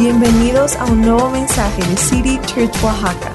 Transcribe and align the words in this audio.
Bienvenidos 0.00 0.76
a 0.76 0.86
un 0.86 1.02
nuevo 1.02 1.28
mensaje 1.28 1.82
de 1.82 1.94
City 1.94 2.40
Church 2.46 2.74
Oaxaca. 2.82 3.34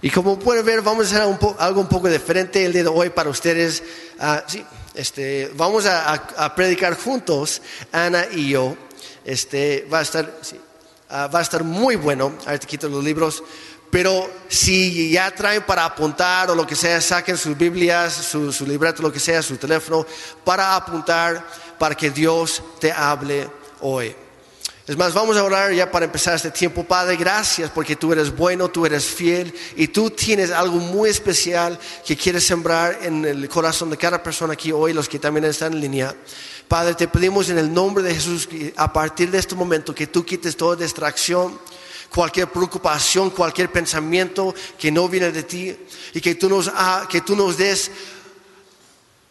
Y 0.00 0.08
como 0.08 0.38
pueden 0.38 0.64
ver, 0.64 0.80
vamos 0.80 1.12
a 1.12 1.22
hacer 1.26 1.38
algo 1.58 1.80
un 1.82 1.86
poco 1.86 2.08
diferente 2.08 2.64
el 2.64 2.72
día 2.72 2.84
de 2.84 2.88
hoy 2.88 3.10
para 3.10 3.28
ustedes. 3.28 3.82
Ah, 4.18 4.42
sí, 4.46 4.64
este, 4.94 5.52
vamos 5.54 5.84
a, 5.84 6.54
predicar 6.56 6.96
juntos, 6.96 7.60
Ana 7.92 8.24
y 8.32 8.48
yo. 8.48 8.74
Este, 9.22 9.86
va 9.92 9.98
a 9.98 10.02
estar, 10.02 10.32
ah, 11.10 11.28
a 11.30 11.62
muy 11.62 11.96
bueno. 11.96 12.32
Ahorita 12.46 12.66
quito 12.66 12.88
los 12.88 13.04
libros. 13.04 13.44
Pero 13.90 14.30
si 14.48 15.10
ya 15.10 15.30
traen 15.30 15.62
para 15.64 15.84
apuntar 15.84 16.50
o 16.50 16.54
lo 16.54 16.66
que 16.66 16.74
sea, 16.74 17.02
saquen 17.02 17.36
sus 17.36 17.54
Biblias, 17.54 18.14
su, 18.14 18.50
su 18.50 18.66
libreto, 18.66 19.02
lo 19.02 19.12
que 19.12 19.20
sea, 19.20 19.42
su 19.42 19.58
teléfono, 19.58 20.06
para 20.42 20.74
apuntar, 20.74 21.46
para 21.78 21.94
que 21.94 22.10
Dios 22.10 22.62
te 22.80 22.90
hable 22.90 23.46
hoy. 23.80 24.14
Es 24.86 24.96
más, 24.96 25.12
vamos 25.12 25.36
a 25.36 25.42
orar 25.42 25.72
ya 25.72 25.90
para 25.90 26.04
empezar 26.04 26.36
este 26.36 26.52
tiempo. 26.52 26.84
Padre, 26.84 27.16
gracias 27.16 27.72
porque 27.72 27.96
tú 27.96 28.12
eres 28.12 28.34
bueno, 28.34 28.68
tú 28.68 28.86
eres 28.86 29.04
fiel 29.04 29.52
y 29.74 29.88
tú 29.88 30.10
tienes 30.10 30.52
algo 30.52 30.76
muy 30.76 31.10
especial 31.10 31.76
que 32.06 32.16
quieres 32.16 32.46
sembrar 32.46 33.00
en 33.02 33.24
el 33.24 33.48
corazón 33.48 33.90
de 33.90 33.96
cada 33.96 34.22
persona 34.22 34.52
aquí 34.52 34.70
hoy, 34.70 34.92
los 34.92 35.08
que 35.08 35.18
también 35.18 35.44
están 35.44 35.72
en 35.72 35.80
línea. 35.80 36.14
Padre, 36.68 36.94
te 36.94 37.08
pedimos 37.08 37.48
en 37.48 37.58
el 37.58 37.74
nombre 37.74 38.04
de 38.04 38.14
Jesús 38.14 38.48
a 38.76 38.92
partir 38.92 39.28
de 39.32 39.38
este 39.38 39.56
momento 39.56 39.92
que 39.92 40.06
tú 40.06 40.24
quites 40.24 40.56
toda 40.56 40.76
distracción, 40.76 41.58
cualquier 42.14 42.46
preocupación, 42.46 43.30
cualquier 43.30 43.72
pensamiento 43.72 44.54
que 44.78 44.92
no 44.92 45.08
viene 45.08 45.32
de 45.32 45.42
ti 45.42 45.76
y 46.14 46.20
que 46.20 46.36
tú 46.36 46.48
nos, 46.48 46.70
que 47.08 47.22
tú 47.22 47.34
nos 47.34 47.56
des 47.56 47.90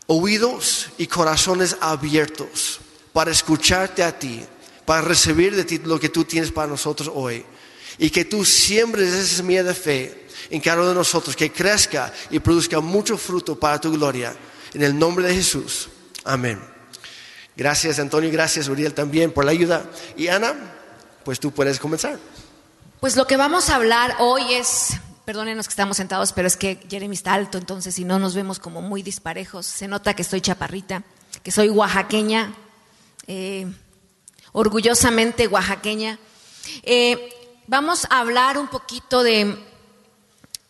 oídos 0.07 0.89
y 0.97 1.07
corazones 1.07 1.77
abiertos 1.79 2.81
para 3.15 3.31
escucharte 3.31 4.03
a 4.03 4.19
ti, 4.19 4.45
para 4.83 4.99
recibir 4.99 5.55
de 5.55 5.63
ti 5.63 5.77
lo 5.77 5.97
que 5.97 6.09
tú 6.09 6.25
tienes 6.25 6.51
para 6.51 6.67
nosotros 6.67 7.09
hoy. 7.15 7.45
Y 7.97 8.09
que 8.09 8.25
tú 8.25 8.43
siembres 8.43 9.13
esa 9.13 9.37
semilla 9.37 9.63
de 9.63 9.73
fe 9.73 10.27
en 10.49 10.59
cada 10.59 10.79
uno 10.79 10.89
de 10.89 10.95
nosotros, 10.95 11.33
que 11.33 11.49
crezca 11.49 12.11
y 12.29 12.39
produzca 12.39 12.81
mucho 12.81 13.17
fruto 13.17 13.57
para 13.57 13.79
tu 13.79 13.89
gloria. 13.93 14.35
En 14.73 14.83
el 14.83 14.99
nombre 14.99 15.25
de 15.25 15.33
Jesús. 15.33 15.87
Amén. 16.25 16.59
Gracias 17.55 17.99
Antonio, 17.99 18.29
gracias 18.33 18.67
Uriel 18.67 18.93
también 18.93 19.31
por 19.31 19.45
la 19.45 19.51
ayuda. 19.51 19.89
Y 20.17 20.27
Ana, 20.27 20.53
pues 21.23 21.39
tú 21.39 21.51
puedes 21.51 21.79
comenzar. 21.79 22.19
Pues 22.99 23.15
lo 23.15 23.25
que 23.25 23.37
vamos 23.37 23.69
a 23.69 23.75
hablar 23.75 24.17
hoy 24.19 24.55
es, 24.55 24.89
perdónenos 25.23 25.67
que 25.67 25.71
estamos 25.71 25.95
sentados, 25.95 26.33
pero 26.33 26.49
es 26.49 26.57
que 26.57 26.85
Jeremy 26.89 27.15
está 27.15 27.33
alto, 27.33 27.57
entonces 27.57 27.95
si 27.95 28.03
no 28.03 28.19
nos 28.19 28.35
vemos 28.35 28.59
como 28.59 28.81
muy 28.81 29.03
disparejos, 29.03 29.65
se 29.65 29.87
nota 29.87 30.15
que 30.15 30.21
estoy 30.23 30.41
chaparrita, 30.41 31.03
que 31.43 31.51
soy 31.51 31.69
oaxaqueña, 31.69 32.53
eh, 33.27 33.67
orgullosamente 34.51 35.47
oaxaqueña. 35.47 36.19
Eh, 36.83 37.29
vamos 37.67 38.05
a 38.09 38.19
hablar 38.19 38.57
un 38.57 38.67
poquito 38.67 39.23
de, 39.23 39.57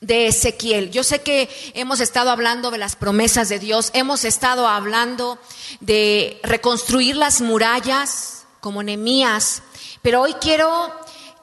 de 0.02 0.28
Ezequiel. 0.28 0.92
Yo 0.92 1.04
sé 1.04 1.22
que 1.22 1.50
hemos 1.74 2.00
estado 2.00 2.30
hablando 2.30 2.72
de 2.72 2.78
las 2.78 2.96
promesas 2.96 3.50
de 3.50 3.60
Dios, 3.60 3.92
hemos 3.94 4.24
estado 4.24 4.68
hablando 4.68 5.38
de 5.80 6.40
reconstruir 6.44 7.16
las 7.16 7.42
murallas 7.42 8.46
como 8.60 8.84
Nemías, 8.84 9.62
pero 10.02 10.22
hoy 10.22 10.34
quiero, 10.36 10.92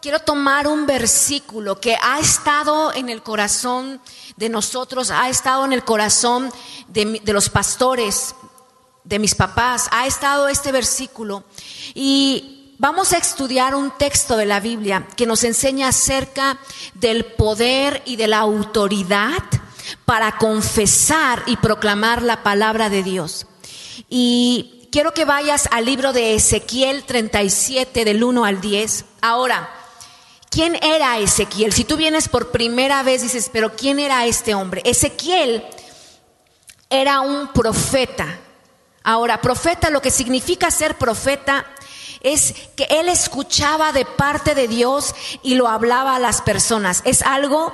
quiero 0.01 0.21
tomar 0.21 0.67
un 0.67 0.87
versículo 0.87 1.81
que 1.81 1.97
ha 2.01 2.19
estado 2.19 2.93
en 2.93 3.09
el 3.09 3.23
corazón 3.23 4.01
de 4.37 4.49
nosotros, 4.49 5.11
ha 5.11 5.29
estado 5.29 5.65
en 5.65 5.73
el 5.73 5.85
corazón 5.85 6.53
de, 6.89 7.21
de 7.23 7.33
los 7.33 7.49
pastores, 7.49 8.35
de 9.05 9.19
mis 9.19 9.35
papás, 9.35 9.89
ha 9.91 10.07
estado 10.07 10.49
este 10.49 10.73
versículo 10.73 11.45
y 11.95 12.75
vamos 12.79 13.13
a 13.13 13.19
estudiar 13.19 13.75
un 13.75 13.91
texto 13.91 14.37
de 14.37 14.47
la 14.47 14.61
Biblia 14.61 15.07
que 15.17 15.27
nos 15.27 15.45
enseña 15.45 15.89
acerca 15.89 16.59
del 16.95 17.25
poder 17.25 18.03
y 18.05 18.17
de 18.17 18.29
la 18.29 18.39
autoridad 18.39 19.43
para 20.05 20.37
confesar 20.39 21.43
y 21.47 21.57
proclamar 21.57 22.23
la 22.23 22.43
palabra 22.43 22.89
de 22.89 23.03
Dios. 23.03 23.47
Y 24.09 24.89
quiero 24.93 25.15
que 25.15 25.25
vayas 25.25 25.69
al 25.73 25.85
libro 25.85 26.13
de 26.13 26.35
Ezequiel 26.35 27.05
37 27.05 28.05
del 28.05 28.23
1 28.23 28.45
al 28.45 28.61
10. 28.61 29.05
Ahora, 29.21 29.69
¿quién 30.51 30.77
era 30.83 31.19
Ezequiel? 31.19 31.73
Si 31.73 31.85
tú 31.85 31.97
vienes 31.97 32.29
por 32.29 32.51
primera 32.51 33.03
vez 33.03 33.23
dices, 33.23 33.51
pero 33.53 33.75
¿quién 33.75 33.99
era 33.99 34.27
este 34.27 34.55
hombre? 34.55 34.83
Ezequiel 34.85 35.65
era 36.91 37.21
un 37.21 37.49
profeta. 37.49 38.39
Ahora, 39.05 39.41
profeta, 39.41 39.91
lo 39.91 40.03
que 40.03 40.11
significa 40.11 40.71
ser 40.71 40.97
profeta 40.97 41.67
es 42.21 42.55
que 42.77 42.85
él 42.85 43.09
escuchaba 43.09 43.93
de 43.93 44.05
parte 44.05 44.55
de 44.55 44.69
Dios 44.69 45.15
y 45.43 45.55
lo 45.57 45.69
hablaba 45.69 46.17
a 46.17 46.21
las 46.21 46.41
personas. 46.41 47.03
Es 47.05 47.23
algo 47.23 47.73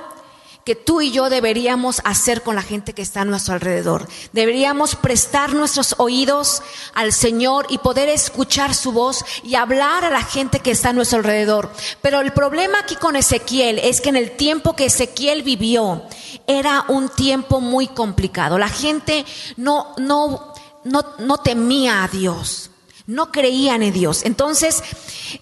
que 0.69 0.75
tú 0.75 1.01
y 1.01 1.11
yo 1.11 1.31
deberíamos 1.31 1.99
hacer 2.03 2.43
con 2.43 2.55
la 2.55 2.61
gente 2.61 2.93
que 2.93 3.01
está 3.01 3.21
a 3.21 3.25
nuestro 3.25 3.55
alrededor. 3.55 4.07
Deberíamos 4.33 4.95
prestar 4.95 5.53
nuestros 5.53 5.95
oídos 5.97 6.61
al 6.93 7.11
Señor 7.11 7.65
y 7.69 7.79
poder 7.79 8.07
escuchar 8.07 8.75
su 8.75 8.91
voz 8.91 9.25
y 9.43 9.55
hablar 9.55 10.05
a 10.05 10.11
la 10.11 10.21
gente 10.21 10.59
que 10.59 10.69
está 10.69 10.89
a 10.89 10.93
nuestro 10.93 11.17
alrededor. 11.19 11.71
Pero 12.03 12.19
el 12.19 12.33
problema 12.33 12.79
aquí 12.79 12.95
con 12.97 13.15
Ezequiel 13.15 13.79
es 13.79 13.99
que 13.99 14.09
en 14.09 14.15
el 14.15 14.37
tiempo 14.37 14.75
que 14.75 14.85
Ezequiel 14.85 15.41
vivió 15.41 16.03
era 16.45 16.85
un 16.87 17.09
tiempo 17.09 17.61
muy 17.61 17.87
complicado. 17.87 18.57
La 18.59 18.69
gente 18.69 19.25
no, 19.57 19.93
no, 19.97 20.48
no, 20.89 21.37
temía 21.37 22.03
a 22.03 22.07
Dios 22.07 22.69
no 23.07 23.31
creían 23.31 23.81
en 23.81 23.91
Dios. 23.91 24.21
Entonces, 24.23 24.83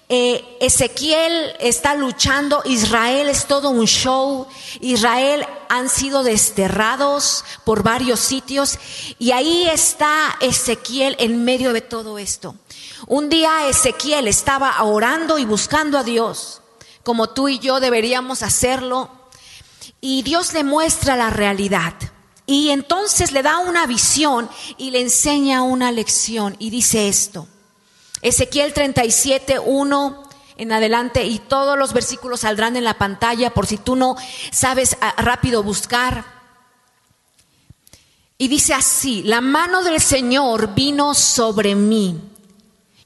eh, 0.07 0.57
Ezequiel 0.61 1.53
está 1.59 1.95
luchando, 1.95 2.61
Israel 2.63 3.27
es 3.27 3.45
todo 3.45 3.71
un 3.71 3.85
show, 3.85 4.47
Israel 4.79 5.45
han 5.67 5.89
sido 5.89 6.23
desterrados 6.23 7.43
por 7.65 7.83
varios 7.83 8.21
sitios 8.21 8.79
y 9.19 9.31
ahí 9.31 9.67
está 9.67 10.37
Ezequiel 10.39 11.17
en 11.19 11.43
medio 11.43 11.73
de 11.73 11.81
todo 11.81 12.17
esto. 12.17 12.55
Un 13.05 13.27
día 13.27 13.67
Ezequiel 13.67 14.29
estaba 14.29 14.81
orando 14.83 15.37
y 15.37 15.43
buscando 15.43 15.97
a 15.97 16.05
Dios, 16.05 16.61
como 17.03 17.31
tú 17.31 17.49
y 17.49 17.59
yo 17.59 17.81
deberíamos 17.81 18.43
hacerlo, 18.43 19.09
y 19.99 20.21
Dios 20.21 20.53
le 20.53 20.63
muestra 20.63 21.17
la 21.17 21.31
realidad. 21.31 21.93
Y 22.49 22.69
entonces 22.69 23.33
le 23.33 23.43
da 23.43 23.59
una 23.59 23.85
visión 23.85 24.49
y 24.77 24.91
le 24.91 25.01
enseña 25.01 25.63
una 25.63 25.91
lección 25.91 26.55
y 26.59 26.69
dice 26.69 27.09
esto. 27.09 27.45
Ezequiel 28.21 28.73
37, 28.73 29.59
1 29.59 30.23
en 30.55 30.71
adelante 30.71 31.25
y 31.25 31.39
todos 31.39 31.77
los 31.77 31.91
versículos 31.91 32.39
saldrán 32.39 32.77
en 32.77 32.85
la 32.85 32.97
pantalla 32.97 33.53
por 33.53 33.67
si 33.67 33.77
tú 33.77 33.97
no 33.97 34.15
sabes 34.51 34.97
ah, 35.01 35.13
rápido 35.17 35.61
buscar. 35.61 36.23
Y 38.37 38.47
dice 38.47 38.73
así, 38.73 39.23
la 39.23 39.41
mano 39.41 39.83
del 39.83 39.99
Señor 39.99 40.73
vino 40.73 41.13
sobre 41.13 41.75
mí. 41.75 42.17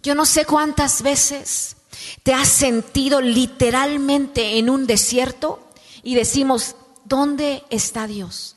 Yo 0.03 0.13
no 0.13 0.25
sé 0.25 0.45
cuántas 0.45 1.01
veces 1.01 1.77
te 2.21 2.33
has 2.33 2.47
sentido 2.47 3.21
literalmente 3.21 4.59
en 4.59 4.69
un 4.69 4.85
desierto 4.85 5.67
y 6.03 6.13
decimos, 6.13 6.75
¿dónde 7.05 7.63
está 7.71 8.05
Dios? 8.05 8.55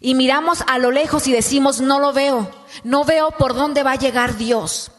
Y 0.00 0.14
miramos 0.14 0.62
a 0.66 0.78
lo 0.78 0.90
lejos 0.90 1.26
y 1.26 1.32
decimos, 1.32 1.80
no 1.80 1.98
lo 1.98 2.12
veo, 2.12 2.50
no 2.84 3.04
veo 3.04 3.32
por 3.32 3.54
dónde 3.54 3.82
va 3.82 3.92
a 3.92 3.96
llegar 3.96 4.36
Dios. 4.36 4.92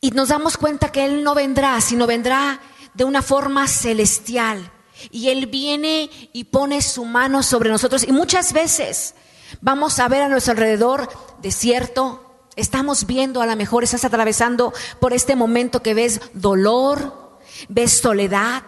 Y 0.00 0.12
nos 0.12 0.28
damos 0.28 0.56
cuenta 0.56 0.92
que 0.92 1.04
Él 1.04 1.22
no 1.24 1.34
vendrá, 1.34 1.80
sino 1.80 2.06
vendrá 2.06 2.60
de 2.94 3.04
una 3.04 3.22
forma 3.22 3.68
celestial. 3.68 4.72
Y 5.10 5.28
Él 5.28 5.46
viene 5.46 6.10
y 6.32 6.44
pone 6.44 6.80
su 6.80 7.04
mano 7.04 7.42
sobre 7.42 7.70
nosotros. 7.70 8.06
Y 8.06 8.12
muchas 8.12 8.52
veces 8.52 9.14
vamos 9.60 9.98
a 9.98 10.08
ver 10.08 10.22
a 10.22 10.28
nuestro 10.28 10.52
alrededor 10.52 11.08
desierto. 11.42 12.46
Estamos 12.56 13.06
viendo, 13.06 13.42
a 13.42 13.46
lo 13.46 13.56
mejor 13.56 13.84
estás 13.84 14.04
atravesando 14.04 14.72
por 15.00 15.12
este 15.12 15.36
momento 15.36 15.82
que 15.82 15.94
ves 15.94 16.20
dolor, 16.34 17.38
ves 17.68 18.00
soledad, 18.00 18.62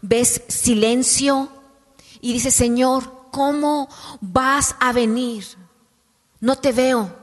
ves 0.00 0.42
silencio. 0.48 1.48
Y 2.20 2.32
dices, 2.32 2.54
Señor, 2.54 3.21
¿cómo 3.32 3.88
vas 4.20 4.76
a 4.78 4.92
venir? 4.92 5.44
No 6.38 6.56
te 6.56 6.70
veo. 6.70 7.18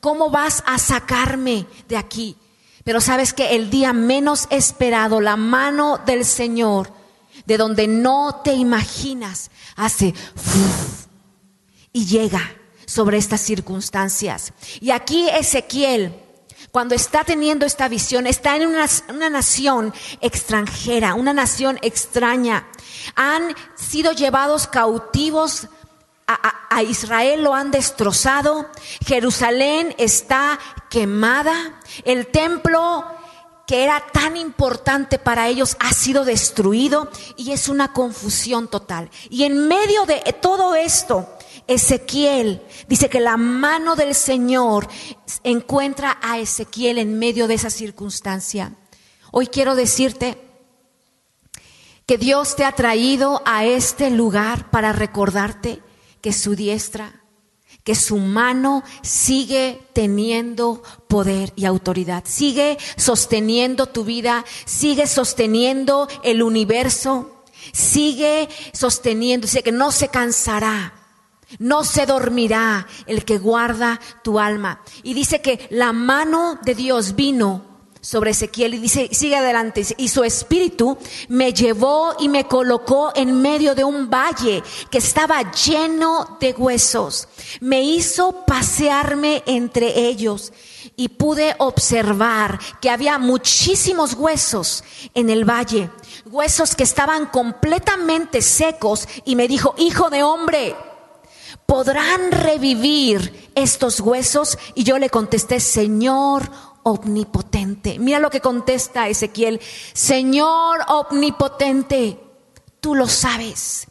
¿Cómo 0.00 0.28
vas 0.28 0.62
a 0.66 0.76
sacarme 0.76 1.66
de 1.88 1.96
aquí? 1.96 2.36
Pero 2.84 3.00
sabes 3.00 3.32
que 3.32 3.56
el 3.56 3.70
día 3.70 3.94
menos 3.94 4.46
esperado, 4.50 5.22
la 5.22 5.36
mano 5.36 5.98
del 6.04 6.26
Señor, 6.26 6.92
de 7.46 7.56
donde 7.56 7.88
no 7.88 8.42
te 8.44 8.52
imaginas, 8.52 9.50
hace 9.76 10.12
y 11.92 12.04
llega 12.04 12.40
sobre 12.84 13.16
estas 13.16 13.40
circunstancias. 13.40 14.52
Y 14.80 14.90
aquí 14.90 15.28
Ezequiel, 15.30 16.14
cuando 16.74 16.96
está 16.96 17.22
teniendo 17.22 17.64
esta 17.66 17.86
visión, 17.86 18.26
está 18.26 18.56
en 18.56 18.66
una, 18.66 18.86
una 19.08 19.30
nación 19.30 19.94
extranjera, 20.20 21.14
una 21.14 21.32
nación 21.32 21.78
extraña. 21.82 22.66
Han 23.14 23.54
sido 23.76 24.10
llevados 24.10 24.66
cautivos 24.66 25.68
a, 26.26 26.34
a- 26.34 26.76
a 26.78 26.82
Israel 26.82 27.44
lo 27.44 27.54
han 27.54 27.70
destrozado, 27.70 28.68
Jerusalén 29.06 29.94
está 29.98 30.58
quemada, 30.90 31.78
el 32.04 32.26
templo 32.26 33.04
que 33.68 33.84
era 33.84 34.02
tan 34.12 34.36
importante 34.36 35.20
para 35.20 35.46
ellos 35.46 35.76
ha 35.78 35.92
sido 35.92 36.24
destruido 36.24 37.08
y 37.36 37.52
es 37.52 37.68
una 37.68 37.92
confusión 37.92 38.66
total. 38.66 39.10
Y 39.30 39.44
en 39.44 39.68
medio 39.68 40.06
de 40.06 40.20
todo 40.40 40.74
esto, 40.74 41.28
Ezequiel 41.66 42.62
dice 42.88 43.08
que 43.08 43.20
la 43.20 43.36
mano 43.36 43.96
del 43.96 44.14
Señor 44.14 44.88
encuentra 45.42 46.18
a 46.22 46.38
Ezequiel 46.38 46.98
en 46.98 47.18
medio 47.18 47.46
de 47.46 47.54
esa 47.54 47.70
circunstancia. 47.70 48.72
Hoy 49.30 49.46
quiero 49.46 49.74
decirte 49.74 50.38
que 52.06 52.18
Dios 52.18 52.56
te 52.56 52.64
ha 52.64 52.72
traído 52.72 53.42
a 53.46 53.64
este 53.64 54.10
lugar 54.10 54.70
para 54.70 54.92
recordarte 54.92 55.82
que 56.20 56.32
su 56.32 56.54
diestra 56.54 57.24
que 57.84 57.94
su 57.94 58.16
mano 58.16 58.82
sigue 59.02 59.88
teniendo 59.92 60.82
poder 61.06 61.52
y 61.54 61.66
autoridad, 61.66 62.24
sigue 62.26 62.78
sosteniendo 62.96 63.86
tu 63.86 64.04
vida, 64.04 64.44
sigue 64.64 65.06
sosteniendo 65.06 66.08
el 66.22 66.42
universo, 66.42 67.44
sigue 67.72 68.48
sosteniendo, 68.72 69.46
dice 69.46 69.62
que 69.62 69.70
no 69.70 69.92
se 69.92 70.08
cansará. 70.08 71.03
No 71.58 71.84
se 71.84 72.06
dormirá 72.06 72.86
el 73.06 73.24
que 73.24 73.38
guarda 73.38 74.00
tu 74.22 74.38
alma. 74.38 74.80
Y 75.02 75.14
dice 75.14 75.40
que 75.40 75.66
la 75.70 75.92
mano 75.92 76.58
de 76.62 76.74
Dios 76.74 77.14
vino 77.14 77.74
sobre 78.04 78.32
Ezequiel 78.32 78.74
y 78.74 78.78
dice, 78.78 79.08
sigue 79.12 79.36
adelante, 79.36 79.82
y 79.96 80.08
su 80.08 80.24
espíritu 80.24 80.98
me 81.28 81.54
llevó 81.54 82.14
y 82.20 82.28
me 82.28 82.46
colocó 82.46 83.12
en 83.16 83.40
medio 83.40 83.74
de 83.74 83.82
un 83.82 84.10
valle 84.10 84.62
que 84.90 84.98
estaba 84.98 85.50
lleno 85.52 86.36
de 86.38 86.52
huesos. 86.52 87.28
Me 87.60 87.82
hizo 87.82 88.44
pasearme 88.44 89.42
entre 89.46 90.06
ellos 90.06 90.52
y 90.96 91.08
pude 91.08 91.56
observar 91.58 92.60
que 92.82 92.90
había 92.90 93.16
muchísimos 93.18 94.12
huesos 94.12 94.84
en 95.14 95.30
el 95.30 95.48
valle, 95.48 95.90
huesos 96.26 96.76
que 96.76 96.84
estaban 96.84 97.26
completamente 97.26 98.42
secos 98.42 99.08
y 99.24 99.34
me 99.34 99.48
dijo, 99.48 99.74
hijo 99.78 100.10
de 100.10 100.22
hombre, 100.22 100.76
¿podrán 101.66 102.30
revivir 102.30 103.50
estos 103.54 104.00
huesos? 104.00 104.58
Y 104.74 104.84
yo 104.84 104.98
le 104.98 105.10
contesté, 105.10 105.60
Señor, 105.60 106.50
omnipotente. 106.82 107.98
Mira 107.98 108.18
lo 108.18 108.30
que 108.30 108.40
contesta 108.40 109.08
Ezequiel, 109.08 109.60
Señor 109.92 110.80
omnipotente, 110.88 112.20
tú 112.80 112.94
lo 112.94 113.08
sabes. 113.08 113.86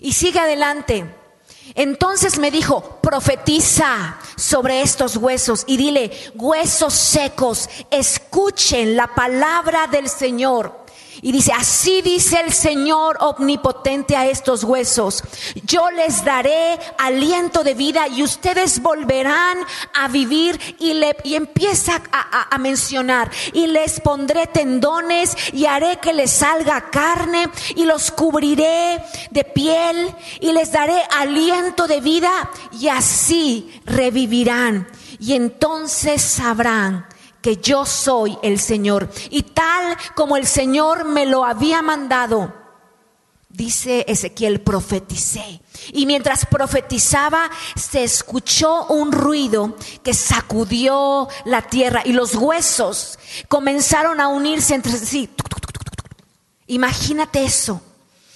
Y 0.00 0.12
sigue 0.12 0.40
adelante. 0.40 1.16
Entonces 1.74 2.38
me 2.38 2.50
dijo, 2.50 2.98
profetiza 3.00 4.18
sobre 4.36 4.82
estos 4.82 5.16
huesos 5.16 5.64
y 5.66 5.76
dile, 5.76 6.10
huesos 6.34 6.92
secos, 6.92 7.68
escuchen 7.90 8.96
la 8.96 9.14
palabra 9.14 9.86
del 9.86 10.08
Señor. 10.08 10.81
Y 11.24 11.30
dice, 11.30 11.52
así 11.52 12.02
dice 12.02 12.40
el 12.40 12.52
Señor 12.52 13.16
omnipotente 13.20 14.16
a 14.16 14.26
estos 14.26 14.64
huesos, 14.64 15.22
yo 15.64 15.88
les 15.92 16.24
daré 16.24 16.80
aliento 16.98 17.62
de 17.62 17.74
vida 17.74 18.08
y 18.08 18.24
ustedes 18.24 18.82
volverán 18.82 19.58
a 19.94 20.08
vivir 20.08 20.60
y, 20.80 20.94
le, 20.94 21.16
y 21.22 21.36
empieza 21.36 22.02
a, 22.10 22.52
a 22.52 22.58
mencionar, 22.58 23.30
y 23.52 23.68
les 23.68 24.00
pondré 24.00 24.48
tendones 24.48 25.36
y 25.52 25.66
haré 25.66 25.98
que 25.98 26.12
les 26.12 26.32
salga 26.32 26.90
carne 26.90 27.48
y 27.76 27.84
los 27.84 28.10
cubriré 28.10 29.00
de 29.30 29.44
piel 29.44 30.12
y 30.40 30.50
les 30.50 30.72
daré 30.72 31.00
aliento 31.16 31.86
de 31.86 32.00
vida 32.00 32.50
y 32.72 32.88
así 32.88 33.80
revivirán. 33.86 34.88
Y 35.20 35.34
entonces 35.34 36.20
sabrán 36.20 37.06
que 37.42 37.58
yo 37.58 37.84
soy 37.84 38.38
el 38.42 38.58
Señor. 38.58 39.10
Y 39.28 39.42
tal 39.42 39.98
como 40.14 40.36
el 40.36 40.46
Señor 40.46 41.04
me 41.04 41.26
lo 41.26 41.44
había 41.44 41.82
mandado, 41.82 42.54
dice 43.48 44.04
Ezequiel, 44.08 44.60
profeticé. 44.60 45.60
Y 45.92 46.06
mientras 46.06 46.46
profetizaba, 46.46 47.50
se 47.74 48.04
escuchó 48.04 48.86
un 48.86 49.12
ruido 49.12 49.76
que 50.02 50.14
sacudió 50.14 51.28
la 51.44 51.62
tierra 51.62 52.02
y 52.04 52.12
los 52.12 52.34
huesos 52.34 53.18
comenzaron 53.48 54.20
a 54.20 54.28
unirse 54.28 54.74
entre 54.74 54.92
sí. 54.92 55.28
Imagínate 56.68 57.44
eso. 57.44 57.82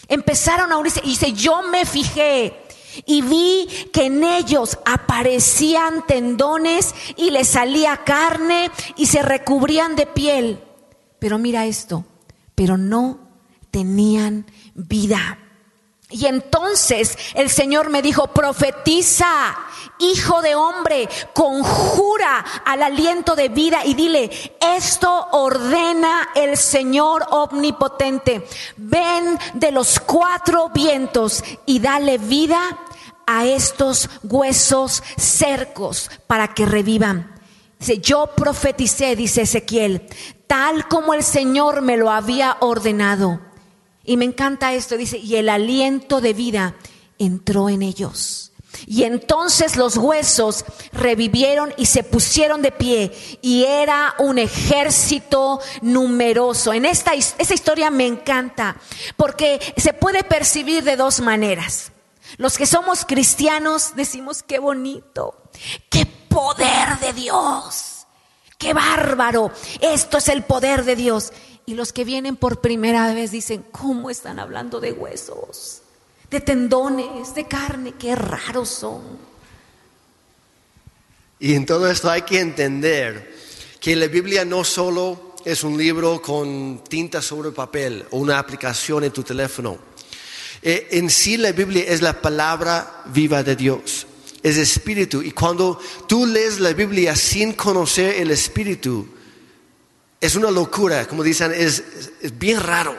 Empezaron 0.09 0.73
a 0.73 0.77
unirse 0.77 1.01
y 1.03 1.11
dice, 1.11 1.33
yo 1.33 1.63
me 1.63 1.85
fijé 1.87 2.66
y 3.05 3.23
vi 3.23 3.69
que 3.93 4.07
en 4.07 4.25
ellos 4.25 4.79
aparecían 4.85 6.07
tendones 6.07 6.95
y 7.17 7.31
les 7.31 7.49
salía 7.49 8.05
carne 8.05 8.71
y 8.97 9.07
se 9.07 9.23
recubrían 9.23 9.97
de 9.97 10.07
piel. 10.07 10.63
Pero 11.19 11.39
mira 11.39 11.67
esto, 11.67 12.05
pero 12.55 12.77
no 12.77 13.19
tenían 13.71 14.47
vida. 14.75 15.39
Y 16.09 16.27
entonces 16.27 17.19
el 17.35 17.51
Señor 17.51 17.91
me 17.91 18.01
dijo, 18.01 18.29
profetiza, 18.29 19.57
hijo 19.99 20.41
de 20.41 20.55
hombre, 20.55 21.09
conjura 21.35 22.45
al 22.65 22.83
aliento 22.83 23.35
de 23.35 23.49
vida 23.49 23.85
y 23.85 23.95
dile, 23.95 24.31
esto 24.61 25.29
ordena 25.33 26.29
el 26.37 26.57
Señor 26.57 27.27
omnipotente. 27.31 28.47
Ven 28.77 29.37
de 29.55 29.73
los 29.73 29.99
cuatro 29.99 30.69
vientos 30.69 31.43
y 31.67 31.81
dale 31.81 32.19
vida 32.19 32.86
a 33.27 33.45
estos 33.45 34.09
huesos 34.23 35.03
cercos 35.17 36.11
para 36.27 36.55
que 36.55 36.65
revivan. 36.65 37.35
Dice, 37.79 37.99
yo 37.99 38.31
profeticé, 38.35 39.17
dice 39.17 39.43
Ezequiel, 39.43 40.07
tal 40.47 40.89
como 40.89 41.13
el 41.13 41.23
Señor 41.23 41.83
me 41.83 41.97
lo 41.97 42.11
había 42.11 42.57
ordenado. 42.61 43.41
Y 44.05 44.17
me 44.17 44.25
encanta 44.25 44.73
esto, 44.73 44.97
dice, 44.97 45.19
y 45.19 45.37
el 45.37 45.49
aliento 45.49 46.21
de 46.21 46.33
vida 46.33 46.77
entró 47.19 47.69
en 47.69 47.83
ellos. 47.83 48.53
Y 48.87 49.05
entonces 49.05 49.77
los 49.77 49.97
huesos 49.97 50.65
revivieron 50.93 51.73
y 51.77 51.87
se 51.87 52.03
pusieron 52.03 52.63
de 52.63 52.73
pie. 52.73 53.13
Y 53.41 53.65
era 53.65 54.15
un 54.19 54.39
ejército 54.39 55.61
numeroso. 55.81 56.73
En 56.73 56.85
esta, 56.85 57.15
esta 57.15 57.55
historia 57.55 57.91
me 57.91 58.07
encanta 58.07 58.77
porque 59.17 59.61
se 59.77 59.93
puede 59.93 60.25
percibir 60.25 60.85
de 60.85 60.97
dos 60.97 61.21
maneras. 61.21 61.91
Los 62.39 62.59
que 62.59 62.67
somos 62.67 63.05
cristianos 63.05 63.95
decimos 63.97 64.43
qué 64.43 64.59
bonito, 64.59 65.43
qué 65.89 66.07
poder 66.07 66.99
de 67.01 67.13
Dios, 67.13 68.07
qué 68.59 68.75
bárbaro, 68.75 69.51
esto 69.81 70.19
es 70.19 70.29
el 70.29 70.45
poder 70.45 70.85
de 70.85 70.97
Dios. 70.97 71.33
Y 71.65 71.75
los 71.75 71.93
que 71.93 72.05
vienen 72.05 72.37
por 72.37 72.61
primera 72.61 73.13
vez 73.13 73.31
dicen, 73.31 73.65
¿cómo 73.73 74.11
están 74.11 74.39
hablando 74.39 74.79
de 74.81 74.93
huesos, 74.93 75.83
de 76.31 76.41
tendones, 76.41 77.35
de 77.35 77.49
carne? 77.49 77.95
Qué 77.99 78.15
raros 78.15 78.69
son. 78.69 79.03
Y 81.39 81.55
en 81.55 81.67
todo 81.67 81.91
esto 81.91 82.11
hay 82.11 82.23
que 82.23 82.41
entender 82.41 83.35
que 83.81 83.97
la 83.97 84.07
Biblia 84.07 84.45
no 84.45 84.65
solo 84.65 85.35
es 85.45 85.63
un 85.63 85.77
libro 85.77 86.21
con 86.21 86.83
tinta 86.89 87.21
sobre 87.21 87.53
papel 87.53 88.05
o 88.11 88.19
una 88.19 88.39
aplicación 88.39 89.05
en 89.05 89.13
tu 89.13 89.23
teléfono. 89.23 89.79
Eh, 90.63 90.89
en 90.93 91.11
sí 91.11 91.37
la 91.37 91.53
Biblia 91.53 91.85
es 91.87 92.03
la 92.03 92.21
palabra 92.21 93.03
viva 93.07 93.43
de 93.43 93.57
Dios, 93.57 94.07
es 94.43 94.57
espíritu. 94.57 95.23
Y 95.23 95.33
cuando 95.33 95.81
tú 96.09 96.27
lees 96.27 96.61
la 96.61 96.73
Biblia 96.73 97.15
sin 97.15 97.53
conocer 97.53 98.17
el 98.17 98.31
espíritu, 98.31 99.07
es 100.21 100.35
una 100.35 100.51
locura, 100.51 101.07
como 101.07 101.23
dicen, 101.23 101.53
es, 101.55 101.83
bien 102.39 102.61
raro. 102.61 102.97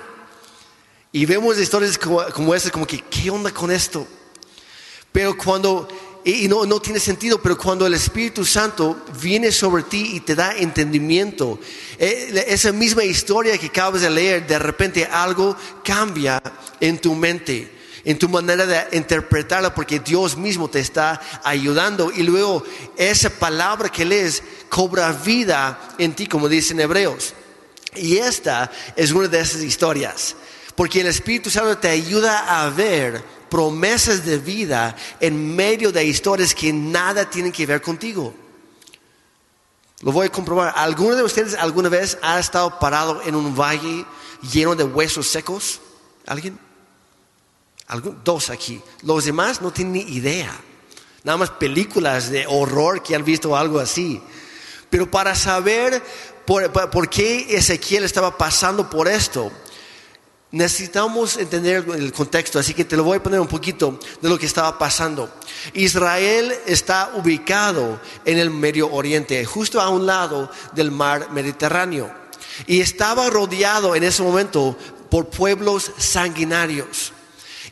Y 1.11 1.25
vemos 1.25 1.57
historias 1.57 1.97
como, 1.97 2.23
como 2.25 2.53
como 2.71 2.85
que, 2.85 3.01
¿qué 3.01 3.29
onda 3.29 3.51
con 3.51 3.71
esto? 3.71 4.07
Pero 5.11 5.35
cuando 5.35 5.87
y 6.29 6.47
no, 6.49 6.65
no 6.65 6.81
tiene 6.81 6.99
sentido, 6.99 7.41
pero 7.41 7.57
cuando 7.57 7.87
el 7.87 7.93
Espíritu 7.93 8.43
Santo 8.43 9.05
viene 9.21 9.49
sobre 9.49 9.83
ti 9.83 10.11
y 10.15 10.19
te 10.19 10.35
da 10.35 10.55
entendimiento, 10.57 11.57
eh, 11.97 12.43
esa 12.47 12.73
misma 12.73 13.05
historia 13.05 13.57
que 13.57 13.67
acabas 13.67 14.01
de 14.01 14.09
leer, 14.09 14.45
de 14.45 14.59
repente 14.59 15.05
algo 15.05 15.55
cambia 15.83 16.41
en 16.81 16.99
tu 16.99 17.15
mente 17.15 17.75
en 18.03 18.17
tu 18.17 18.29
manera 18.29 18.65
de 18.65 18.97
interpretarla 18.97 19.75
porque 19.75 19.99
Dios 19.99 20.37
mismo 20.37 20.69
te 20.69 20.79
está 20.79 21.19
ayudando. 21.43 22.09
Y 22.15 22.23
luego 22.23 22.63
esa 22.95 23.29
palabra 23.29 23.89
que 23.89 24.05
lees 24.05 24.41
cobra 24.69 25.11
vida 25.11 25.95
en 25.97 26.13
ti 26.13 26.25
como 26.25 26.47
dicen 26.47 26.79
hebreos. 26.79 27.33
Y 27.95 28.15
esta 28.15 28.71
es 28.95 29.11
una 29.11 29.27
de 29.27 29.41
esas 29.41 29.61
historias 29.61 30.37
porque 30.77 31.01
el 31.01 31.07
Espíritu 31.07 31.49
Santo 31.49 31.75
te 31.79 31.89
ayuda 31.89 32.63
a 32.63 32.69
ver 32.69 33.23
promesas 33.49 34.25
de 34.25 34.37
vida 34.37 34.95
en 35.19 35.55
medio 35.55 35.91
de 35.91 36.03
historias 36.05 36.53
que 36.53 36.71
nada 36.73 37.29
tienen 37.29 37.51
que 37.51 37.65
ver 37.65 37.81
contigo. 37.81 38.33
Lo 40.01 40.11
voy 40.11 40.27
a 40.27 40.31
comprobar. 40.31 40.73
¿Alguno 40.75 41.15
de 41.15 41.23
ustedes 41.23 41.55
alguna 41.55 41.89
vez 41.89 42.17
ha 42.21 42.39
estado 42.39 42.79
parado 42.79 43.21
en 43.25 43.35
un 43.35 43.55
valle 43.55 44.05
lleno 44.51 44.75
de 44.75 44.83
huesos 44.83 45.27
secos? 45.27 45.79
¿Alguien? 46.25 46.59
Dos 48.23 48.49
aquí. 48.49 48.81
Los 49.01 49.25
demás 49.25 49.61
no 49.61 49.71
tienen 49.71 49.93
ni 49.93 50.01
idea. 50.15 50.55
Nada 51.23 51.37
más 51.37 51.49
películas 51.51 52.29
de 52.29 52.45
horror 52.47 53.01
que 53.01 53.15
han 53.15 53.23
visto 53.23 53.55
algo 53.55 53.79
así. 53.79 54.21
Pero 54.89 55.09
para 55.09 55.35
saber 55.35 56.03
por- 56.45 56.71
por 56.91 57.09
qué 57.09 57.47
Ezequiel 57.57 58.03
estaba 58.03 58.37
pasando 58.37 58.89
por 58.89 59.07
esto, 59.07 59.51
necesitamos 60.51 61.37
entender 61.37 61.85
el 61.95 62.11
contexto, 62.13 62.59
así 62.59 62.73
que 62.73 62.85
te 62.85 62.95
lo 62.95 63.03
voy 63.03 63.17
a 63.17 63.23
poner 63.23 63.39
un 63.39 63.47
poquito 63.47 63.99
de 64.21 64.29
lo 64.29 64.37
que 64.37 64.45
estaba 64.45 64.77
pasando. 64.77 65.29
Israel 65.73 66.53
está 66.65 67.11
ubicado 67.15 67.99
en 68.25 68.37
el 68.37 68.49
Medio 68.49 68.91
Oriente, 68.91 69.43
justo 69.45 69.81
a 69.81 69.89
un 69.89 70.05
lado 70.05 70.49
del 70.73 70.91
mar 70.91 71.31
Mediterráneo, 71.31 72.13
y 72.65 72.79
estaba 72.79 73.29
rodeado 73.29 73.95
en 73.95 74.03
ese 74.03 74.23
momento 74.23 74.77
por 75.09 75.27
pueblos 75.27 75.91
sanguinarios. 75.97 77.13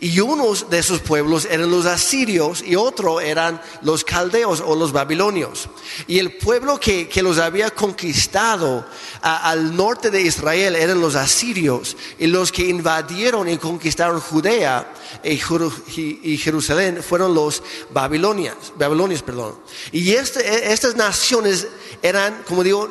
Y 0.05 0.19
unos 0.19 0.69
de 0.69 0.77
esos 0.77 0.99
pueblos 0.99 1.47
eran 1.49 1.71
los 1.71 1.87
asirios 1.87 2.61
y 2.61 2.75
otro 2.75 3.19
eran 3.19 3.59
los 3.81 4.03
caldeos 4.03 4.61
o 4.63 4.75
los 4.75 4.91
babilonios. 4.91 5.67
Y 6.05 6.19
el 6.19 6.37
pueblo 6.37 6.79
que, 6.79 7.09
que 7.09 7.23
los 7.23 7.39
había 7.39 7.71
conquistado 7.71 8.85
al 9.23 9.75
norte 9.75 10.11
de 10.11 10.21
Israel 10.21 10.75
eran 10.75 11.01
los 11.01 11.15
asirios. 11.15 11.97
Y 12.19 12.27
los 12.27 12.51
que 12.51 12.67
invadieron 12.67 13.49
y 13.49 13.57
conquistaron 13.57 14.19
Judea 14.21 14.93
y, 15.23 15.39
Jeru- 15.39 15.73
y- 15.97 16.33
y 16.33 16.37
Jerusalén 16.37 17.01
fueron 17.01 17.33
los 17.33 17.63
babilonias, 17.91 18.55
babilonios. 18.77 19.23
Perdón. 19.23 19.59
Y 19.91 20.11
este- 20.11 20.71
estas 20.71 20.95
naciones 20.95 21.67
eran, 22.03 22.43
como 22.47 22.61
digo, 22.61 22.89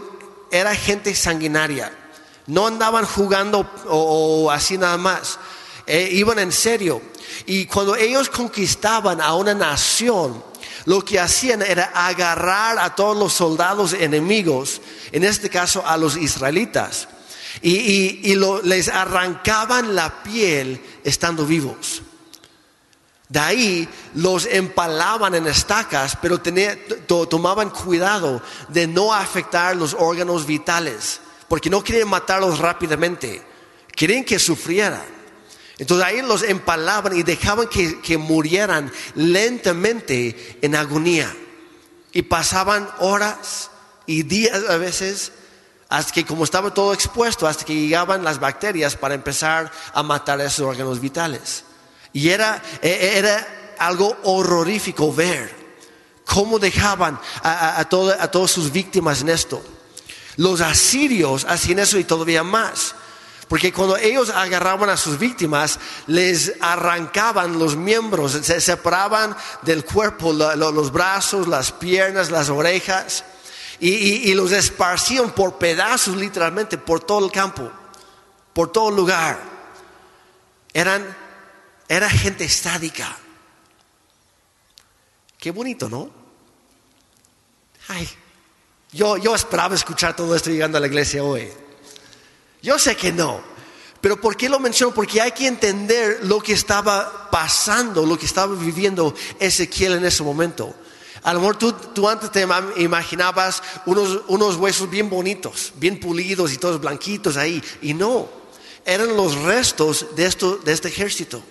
era 0.50 0.74
gente 0.74 1.14
sanguinaria. 1.14 1.96
No 2.48 2.66
andaban 2.66 3.04
jugando 3.06 3.70
o, 3.86 4.46
o 4.46 4.50
así 4.50 4.76
nada 4.76 4.96
más. 4.98 5.38
Eh, 5.86 6.08
iban 6.12 6.38
en 6.38 6.52
serio. 6.52 7.00
Y 7.46 7.66
cuando 7.66 7.94
ellos 7.96 8.28
conquistaban 8.30 9.20
a 9.20 9.34
una 9.34 9.54
nación, 9.54 10.42
lo 10.86 11.04
que 11.04 11.18
hacían 11.20 11.62
era 11.62 11.92
agarrar 11.94 12.78
a 12.78 12.94
todos 12.94 13.16
los 13.16 13.32
soldados 13.32 13.92
enemigos, 13.92 14.80
en 15.12 15.24
este 15.24 15.48
caso 15.50 15.86
a 15.86 15.96
los 15.96 16.16
israelitas, 16.16 17.08
y, 17.62 18.34
les 18.64 18.88
arrancaban 18.88 19.94
la 19.94 20.22
piel 20.22 20.80
estando 21.04 21.46
vivos. 21.46 22.02
De 23.28 23.38
ahí 23.40 23.88
los 24.14 24.44
empalaban 24.46 25.34
en 25.34 25.46
estacas, 25.46 26.16
pero 26.20 26.40
tenía- 26.40 26.76
to- 27.06 27.26
tomaban 27.26 27.70
cuidado 27.70 28.42
de 28.68 28.86
no 28.86 29.12
afectar 29.14 29.74
los 29.76 29.94
órganos 29.98 30.46
vitales, 30.46 31.20
porque 31.48 31.70
no 31.70 31.82
querían 31.82 32.08
matarlos 32.08 32.58
rápidamente, 32.58 33.42
querían 33.96 34.24
que 34.24 34.38
sufrieran. 34.38 35.13
Entonces 35.78 36.06
ahí 36.06 36.22
los 36.22 36.42
empalaban 36.42 37.16
y 37.16 37.22
dejaban 37.22 37.68
que, 37.68 38.00
que 38.00 38.16
murieran 38.16 38.92
lentamente 39.14 40.58
en 40.62 40.76
agonía. 40.76 41.34
Y 42.12 42.22
pasaban 42.22 42.88
horas 43.00 43.70
y 44.06 44.22
días 44.22 44.62
a 44.68 44.76
veces, 44.76 45.32
hasta 45.88 46.12
que 46.12 46.24
como 46.24 46.44
estaba 46.44 46.72
todo 46.72 46.94
expuesto, 46.94 47.46
hasta 47.46 47.64
que 47.64 47.74
llegaban 47.74 48.22
las 48.22 48.38
bacterias 48.38 48.96
para 48.96 49.14
empezar 49.14 49.70
a 49.92 50.02
matar 50.02 50.40
esos 50.40 50.60
órganos 50.66 51.00
vitales. 51.00 51.64
Y 52.12 52.28
era, 52.28 52.62
e- 52.80 53.18
era 53.18 53.74
algo 53.78 54.16
horrorífico 54.22 55.12
ver 55.12 55.52
cómo 56.24 56.60
dejaban 56.60 57.18
a, 57.42 57.50
a, 57.50 57.80
a 57.80 58.30
todas 58.30 58.50
sus 58.50 58.70
víctimas 58.70 59.22
en 59.22 59.30
esto. 59.30 59.60
Los 60.36 60.60
asirios 60.60 61.44
hacían 61.48 61.80
eso 61.80 61.98
y 61.98 62.04
todavía 62.04 62.44
más. 62.44 62.94
Porque 63.54 63.72
cuando 63.72 63.96
ellos 63.96 64.30
agarraban 64.30 64.90
a 64.90 64.96
sus 64.96 65.16
víctimas, 65.16 65.78
les 66.08 66.54
arrancaban 66.60 67.56
los 67.56 67.76
miembros, 67.76 68.32
se 68.32 68.60
separaban 68.60 69.36
del 69.62 69.84
cuerpo, 69.84 70.32
lo- 70.32 70.56
lo- 70.56 70.72
los 70.72 70.90
brazos, 70.90 71.46
las 71.46 71.70
piernas, 71.70 72.32
las 72.32 72.48
orejas, 72.48 73.22
y, 73.78 74.34
los 74.34 74.50
esparcían 74.50 75.30
por 75.30 75.56
pedazos 75.56 76.16
literalmente 76.16 76.78
por 76.78 76.98
todo 77.04 77.24
el 77.24 77.30
campo, 77.30 77.70
por 78.52 78.72
todo 78.72 78.90
lugar. 78.90 79.38
Eran, 80.72 81.16
era 81.86 82.10
gente 82.10 82.42
estádica. 82.42 83.16
Qué 85.38 85.52
bonito, 85.52 85.88
¿no? 85.88 86.10
Ay, 87.86 88.08
yo, 88.90 89.16
yo 89.16 89.32
esperaba 89.32 89.76
escuchar 89.76 90.16
todo 90.16 90.34
esto 90.34 90.50
llegando 90.50 90.76
a 90.76 90.80
la 90.80 90.88
iglesia 90.88 91.22
hoy. 91.22 91.48
Yo 92.64 92.78
sé 92.78 92.96
que 92.96 93.12
no. 93.12 93.40
Pero 94.00 94.18
¿por 94.20 94.36
qué 94.36 94.48
lo 94.48 94.58
menciono? 94.58 94.94
Porque 94.94 95.20
hay 95.20 95.32
que 95.32 95.46
entender 95.46 96.20
lo 96.24 96.40
que 96.40 96.54
estaba 96.54 97.30
pasando, 97.30 98.04
lo 98.06 98.18
que 98.18 98.24
estaba 98.26 98.54
viviendo 98.54 99.14
Ezequiel 99.38 99.92
en 99.94 100.04
ese 100.06 100.22
momento. 100.22 100.74
A 101.22 101.32
lo 101.34 101.40
mejor 101.40 101.56
tú, 101.56 102.08
antes 102.08 102.30
te 102.32 102.46
ima- 102.46 102.72
imaginabas 102.76 103.62
unos, 103.86 104.22
unos 104.28 104.56
huesos 104.56 104.88
bien 104.90 105.08
bonitos, 105.10 105.72
bien 105.76 106.00
pulidos 106.00 106.52
y 106.52 106.58
todos 106.58 106.80
blanquitos 106.80 107.36
ahí. 107.36 107.62
Y 107.82 107.92
no, 107.94 108.28
eran 108.86 109.14
los 109.16 109.34
restos 109.36 110.06
de, 110.16 110.28
de 110.64 110.72
este 110.72 110.88
ejército 110.88 111.42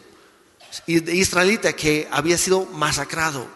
israelita 0.87 1.73
que 1.73 2.07
había 2.11 2.37
sido 2.37 2.65
masacrado 2.65 3.47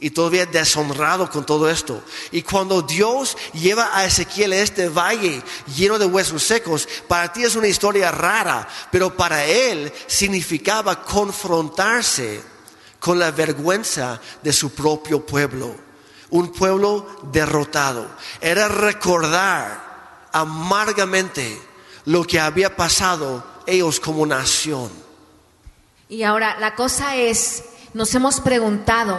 y 0.00 0.10
todavía 0.10 0.46
deshonrado 0.46 1.30
con 1.30 1.44
todo 1.44 1.68
esto. 1.68 2.02
Y 2.32 2.42
cuando 2.42 2.82
Dios 2.82 3.36
lleva 3.52 3.90
a 3.96 4.06
Ezequiel 4.06 4.52
a 4.52 4.56
este 4.56 4.88
valle 4.88 5.42
lleno 5.76 5.98
de 5.98 6.06
huesos 6.06 6.42
secos, 6.42 6.88
para 7.06 7.32
ti 7.32 7.44
es 7.44 7.54
una 7.54 7.68
historia 7.68 8.10
rara, 8.10 8.66
pero 8.90 9.14
para 9.14 9.44
él 9.44 9.92
significaba 10.06 11.02
confrontarse 11.02 12.42
con 12.98 13.18
la 13.18 13.30
vergüenza 13.30 14.20
de 14.42 14.52
su 14.52 14.74
propio 14.74 15.24
pueblo, 15.24 15.74
un 16.30 16.50
pueblo 16.52 17.06
derrotado. 17.30 18.08
Era 18.40 18.68
recordar 18.68 20.28
amargamente 20.32 21.60
lo 22.06 22.24
que 22.24 22.40
había 22.40 22.74
pasado 22.74 23.44
ellos 23.66 24.00
como 24.00 24.24
nación. 24.26 24.90
Y 26.08 26.22
ahora 26.22 26.58
la 26.58 26.74
cosa 26.74 27.16
es, 27.16 27.64
nos 27.94 28.14
hemos 28.14 28.40
preguntado 28.40 29.16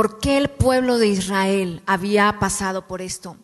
por 0.00 0.18
qué 0.18 0.38
el 0.38 0.48
pueblo 0.48 0.96
de 0.96 1.08
Israel 1.08 1.82
había 1.84 2.38
pasado 2.40 2.86
por 2.86 3.02
esto. 3.02 3.36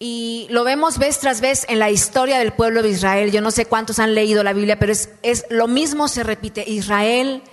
Y 0.00 0.48
lo 0.50 0.64
vemos 0.64 0.98
vez 0.98 1.20
tras 1.20 1.40
vez 1.40 1.64
en 1.68 1.78
la 1.78 1.88
historia 1.88 2.40
del 2.40 2.52
pueblo 2.52 2.82
de 2.82 2.88
Israel. 2.88 3.30
Yo 3.30 3.40
no 3.40 3.52
sé 3.52 3.66
cuántos 3.66 4.00
han 4.00 4.16
leído 4.16 4.42
la 4.42 4.54
Biblia, 4.54 4.80
pero 4.80 4.90
es, 4.90 5.44
lo 5.50 5.68
mismo 5.68 6.08
se 6.08 6.24
repite. 6.24 6.68
Israel 6.68 7.44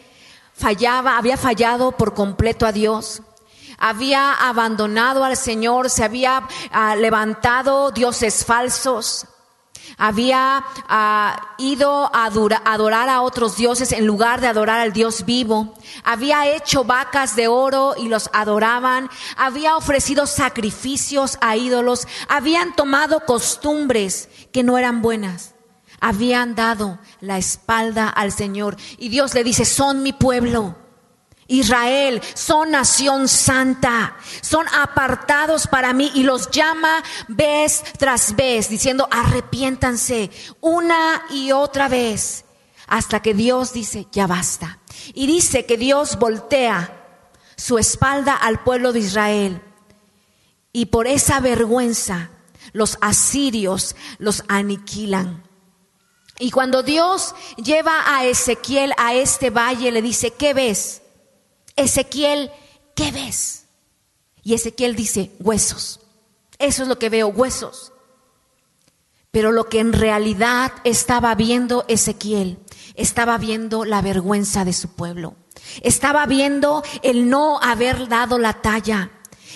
fallaba, 0.53 1.19
había 1.19 1.37
fallado 1.37 1.91
por 1.91 2.15
completo 2.15 2.65
a 2.65 2.71
Dios. 2.71 3.21
Había 3.77 4.33
abandonado 4.33 5.23
al 5.23 5.37
Señor, 5.37 5.91
se 5.91 6.03
había 6.03 6.47
ah, 6.71 6.95
levantado 6.95 7.91
dioses 7.91 8.43
falsos, 8.43 9.27
había 9.97 10.63
ah, 10.87 11.55
ido 11.57 12.09
a 12.13 12.25
adora- 12.25 12.61
adorar 12.65 13.09
a 13.09 13.21
otros 13.21 13.57
dioses 13.57 13.91
en 13.91 14.05
lugar 14.05 14.41
de 14.41 14.47
adorar 14.47 14.79
al 14.79 14.93
Dios 14.93 15.25
vivo, 15.25 15.73
había 16.03 16.47
hecho 16.47 16.83
vacas 16.83 17.35
de 17.35 17.47
oro 17.47 17.95
y 17.97 18.07
los 18.07 18.29
adoraban, 18.33 19.09
había 19.37 19.75
ofrecido 19.75 20.25
sacrificios 20.27 21.37
a 21.41 21.55
ídolos, 21.57 22.07
habían 22.27 22.75
tomado 22.75 23.25
costumbres 23.25 24.29
que 24.51 24.63
no 24.63 24.77
eran 24.77 25.01
buenas, 25.01 25.55
habían 25.99 26.55
dado 26.55 26.99
la 27.19 27.37
espalda 27.37 28.07
al 28.09 28.31
Señor. 28.31 28.77
Y 28.97 29.09
Dios 29.09 29.33
le 29.33 29.43
dice, 29.43 29.65
son 29.65 30.01
mi 30.03 30.13
pueblo. 30.13 30.75
Israel, 31.49 32.21
son 32.35 32.71
nación 32.71 33.27
santa, 33.27 34.15
son 34.41 34.65
apartados 34.69 35.67
para 35.67 35.93
mí 35.93 36.11
y 36.13 36.23
los 36.23 36.49
llama 36.51 37.03
vez 37.27 37.83
tras 37.97 38.35
vez, 38.35 38.69
diciendo, 38.69 39.07
arrepiéntanse 39.11 40.29
una 40.61 41.23
y 41.31 41.51
otra 41.51 41.89
vez, 41.89 42.45
hasta 42.87 43.21
que 43.21 43.33
Dios 43.33 43.73
dice, 43.73 44.07
ya 44.11 44.27
basta. 44.27 44.79
Y 45.13 45.27
dice 45.27 45.65
que 45.65 45.77
Dios 45.77 46.17
voltea 46.19 46.95
su 47.55 47.77
espalda 47.77 48.35
al 48.35 48.63
pueblo 48.63 48.93
de 48.93 48.99
Israel 48.99 49.61
y 50.71 50.85
por 50.85 51.07
esa 51.07 51.39
vergüenza 51.39 52.29
los 52.73 52.97
asirios 53.01 53.95
los 54.19 54.43
aniquilan. 54.47 55.43
Y 56.39 56.51
cuando 56.51 56.83
Dios 56.83 57.35
lleva 57.57 58.15
a 58.15 58.25
Ezequiel 58.25 58.93
a 58.97 59.13
este 59.13 59.49
valle, 59.49 59.91
le 59.91 60.01
dice, 60.01 60.31
¿qué 60.31 60.53
ves? 60.53 61.01
Ezequiel, 61.79 62.51
¿qué 62.95 63.11
ves? 63.11 63.65
Y 64.43 64.53
Ezequiel 64.53 64.95
dice, 64.95 65.31
huesos. 65.39 66.01
Eso 66.57 66.83
es 66.83 66.89
lo 66.89 66.99
que 66.99 67.09
veo, 67.09 67.27
huesos. 67.29 67.93
Pero 69.31 69.51
lo 69.51 69.69
que 69.69 69.79
en 69.79 69.93
realidad 69.93 70.73
estaba 70.83 71.33
viendo 71.35 71.85
Ezequiel, 71.87 72.59
estaba 72.95 73.37
viendo 73.37 73.85
la 73.85 74.01
vergüenza 74.01 74.65
de 74.65 74.73
su 74.73 74.89
pueblo. 74.89 75.35
Estaba 75.81 76.25
viendo 76.25 76.83
el 77.03 77.29
no 77.29 77.59
haber 77.61 78.07
dado 78.07 78.39
la 78.39 78.61
talla. 78.61 79.11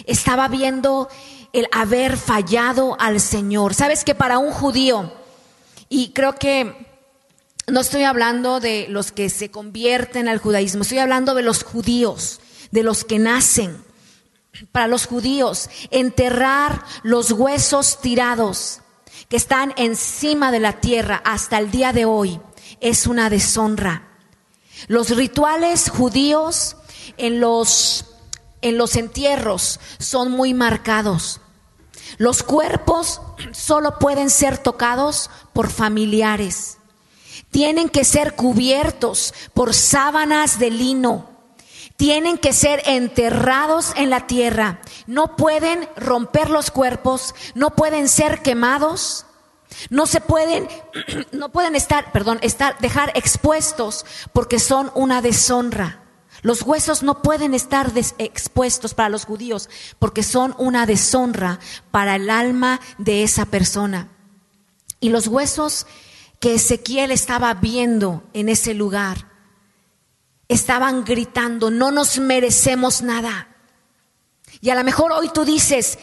Estaba 0.05 0.47
viendo 0.47 1.09
el 1.53 1.67
haber 1.71 2.17
fallado 2.17 2.95
al 2.99 3.19
Señor. 3.19 3.73
Sabes 3.73 4.03
que 4.03 4.15
para 4.15 4.37
un 4.37 4.51
judío, 4.51 5.11
y 5.89 6.11
creo 6.11 6.35
que 6.35 6.92
no 7.67 7.79
estoy 7.79 8.03
hablando 8.03 8.59
de 8.59 8.87
los 8.89 9.11
que 9.11 9.29
se 9.29 9.51
convierten 9.51 10.27
al 10.27 10.39
judaísmo, 10.39 10.81
estoy 10.81 10.99
hablando 10.99 11.33
de 11.33 11.43
los 11.43 11.63
judíos, 11.63 12.39
de 12.71 12.83
los 12.83 13.03
que 13.03 13.19
nacen 13.19 13.83
para 14.71 14.87
los 14.87 15.07
judíos 15.07 15.69
enterrar 15.89 16.83
los 17.03 17.31
huesos 17.31 17.99
tirados 18.01 18.81
que 19.29 19.37
están 19.37 19.73
encima 19.77 20.51
de 20.51 20.59
la 20.59 20.79
tierra 20.79 21.21
hasta 21.25 21.57
el 21.57 21.71
día 21.71 21.93
de 21.93 22.05
hoy 22.05 22.39
es 22.79 23.07
una 23.07 23.29
deshonra. 23.29 24.09
Los 24.87 25.09
rituales 25.15 25.89
judíos 25.89 26.75
en 27.17 27.39
los, 27.39 28.05
en 28.61 28.77
los 28.77 28.95
entierros 28.95 29.79
son 29.99 30.31
muy 30.31 30.53
marcados. 30.53 31.39
Los 32.17 32.43
cuerpos 32.43 33.21
solo 33.53 33.97
pueden 33.97 34.29
ser 34.29 34.57
tocados 34.57 35.29
por 35.53 35.69
familiares. 35.69 36.77
Tienen 37.51 37.89
que 37.89 38.03
ser 38.03 38.35
cubiertos 38.35 39.33
por 39.53 39.73
sábanas 39.73 40.59
de 40.59 40.71
lino. 40.71 41.29
Tienen 41.97 42.37
que 42.37 42.53
ser 42.53 42.81
enterrados 42.85 43.93
en 43.95 44.09
la 44.09 44.27
tierra. 44.27 44.81
No 45.07 45.35
pueden 45.35 45.87
romper 45.95 46.49
los 46.49 46.71
cuerpos, 46.71 47.35
no 47.55 47.75
pueden 47.75 48.09
ser 48.09 48.41
quemados, 48.41 49.25
no 49.89 50.05
se 50.05 50.21
pueden, 50.21 50.67
no 51.31 51.49
pueden 51.49 51.75
estar, 51.75 52.11
perdón, 52.11 52.39
estar, 52.41 52.77
dejar 52.79 53.11
expuestos 53.15 54.05
porque 54.33 54.59
son 54.59 54.91
una 54.95 55.21
deshonra. 55.21 55.99
Los 56.41 56.63
huesos 56.63 57.03
no 57.03 57.21
pueden 57.21 57.53
estar 57.53 57.91
expuestos 58.17 58.93
para 58.93 59.09
los 59.09 59.25
judíos 59.25 59.69
porque 59.97 60.23
son 60.23 60.53
una 60.57 60.85
deshonra 60.85 61.59
para 61.89 62.15
el 62.17 62.29
alma 62.29 62.81
de 62.97 63.23
esa 63.23 63.45
persona. 63.45 64.09
Y 64.99 65.09
los 65.09 65.27
huesos 65.27 65.85
que 66.43 66.55
Ezequiel 66.55 67.11
estaba 67.11 67.53
viendo 67.53 68.21
en 68.33 68.49
ese 68.49 68.73
lugar 68.73 69.29
estaban 70.49 71.05
gritando, 71.05 71.71
no 71.71 71.89
nos 71.89 72.19
merecemos 72.19 73.01
nada. 73.01 73.47
Y 74.59 74.69
a 74.69 74.75
lo 74.75 74.83
mejor 74.83 75.13
hoy 75.13 75.29
tú 75.33 75.45
dices, 75.45 75.97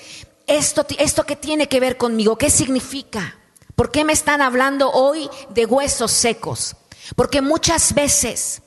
esto, 0.47 0.87
esto 0.99 1.27
que 1.27 1.37
tiene 1.37 1.69
que 1.69 1.79
ver 1.79 1.99
conmigo, 1.99 2.39
¿qué 2.39 2.49
significa? 2.49 3.37
¿Por 3.77 3.91
qué 3.91 4.03
me 4.03 4.15
están 4.15 4.41
hablando 4.41 4.91
hoy 4.91 5.29
de 5.51 5.67
huesos 5.67 6.11
secos? 6.11 6.75
Porque 7.17 7.43
muchas 7.43 7.93
veces 7.93 8.63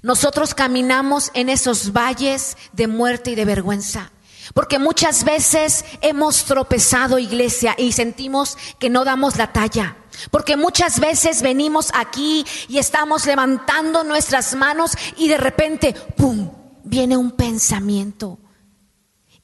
nosotros 0.00 0.54
caminamos 0.54 1.30
en 1.34 1.50
esos 1.50 1.92
valles 1.92 2.56
de 2.72 2.86
muerte 2.86 3.32
y 3.32 3.34
de 3.34 3.44
vergüenza. 3.44 4.12
Porque 4.54 4.78
muchas 4.78 5.24
veces 5.24 5.84
hemos 6.00 6.44
tropezado 6.44 7.18
iglesia 7.18 7.74
y 7.76 7.92
sentimos 7.92 8.56
que 8.78 8.88
no 8.88 9.04
damos 9.04 9.36
la 9.36 9.52
talla. 9.52 9.98
Porque 10.30 10.56
muchas 10.56 11.00
veces 11.00 11.42
venimos 11.42 11.90
aquí 11.94 12.44
y 12.68 12.78
estamos 12.78 13.26
levantando 13.26 14.04
nuestras 14.04 14.54
manos 14.54 14.92
y 15.16 15.28
de 15.28 15.38
repente, 15.38 15.94
¡pum!, 16.16 16.50
viene 16.84 17.16
un 17.16 17.32
pensamiento 17.32 18.38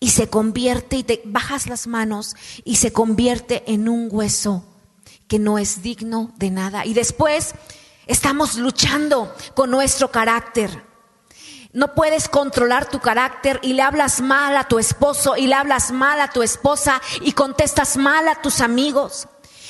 y 0.00 0.11
se 0.11 0.28
convierte 0.28 0.97
y 0.97 1.04
te 1.04 1.23
bajas 1.25 1.66
las 1.66 1.87
manos 1.87 2.37
y 2.64 2.76
se 2.76 2.93
convierte 2.93 3.64
en 3.66 3.88
un 3.88 4.09
hueso 4.11 4.64
que 5.28 5.38
no 5.38 5.59
es 5.59 5.83
digno 5.83 6.33
de 6.37 6.50
nada. 6.50 6.85
Y 6.85 6.95
después 6.95 7.54
Estamos 8.07 8.57
luchando 8.57 9.35
con 9.54 9.71
nuestro 9.71 10.11
carácter. 10.11 10.85
No 11.73 11.95
puedes 11.95 12.28
controlar 12.28 12.88
tu 12.88 13.00
carácter 13.00 13.59
y 13.62 13.73
le 13.73 13.83
hablas 13.83 14.21
mal 14.21 14.57
a 14.57 14.69
tu 14.69 14.78
esposo 14.78 15.37
y 15.37 15.47
le 15.47 15.54
hablas 15.54 15.90
mal 15.90 16.21
a 16.21 16.31
tu 16.31 16.43
esposa 16.43 17.00
y 17.23 17.33
contestas 17.33 17.97
mal 17.97 18.28
a 18.28 18.43
tus 18.43 18.61
amigos. 18.61 19.26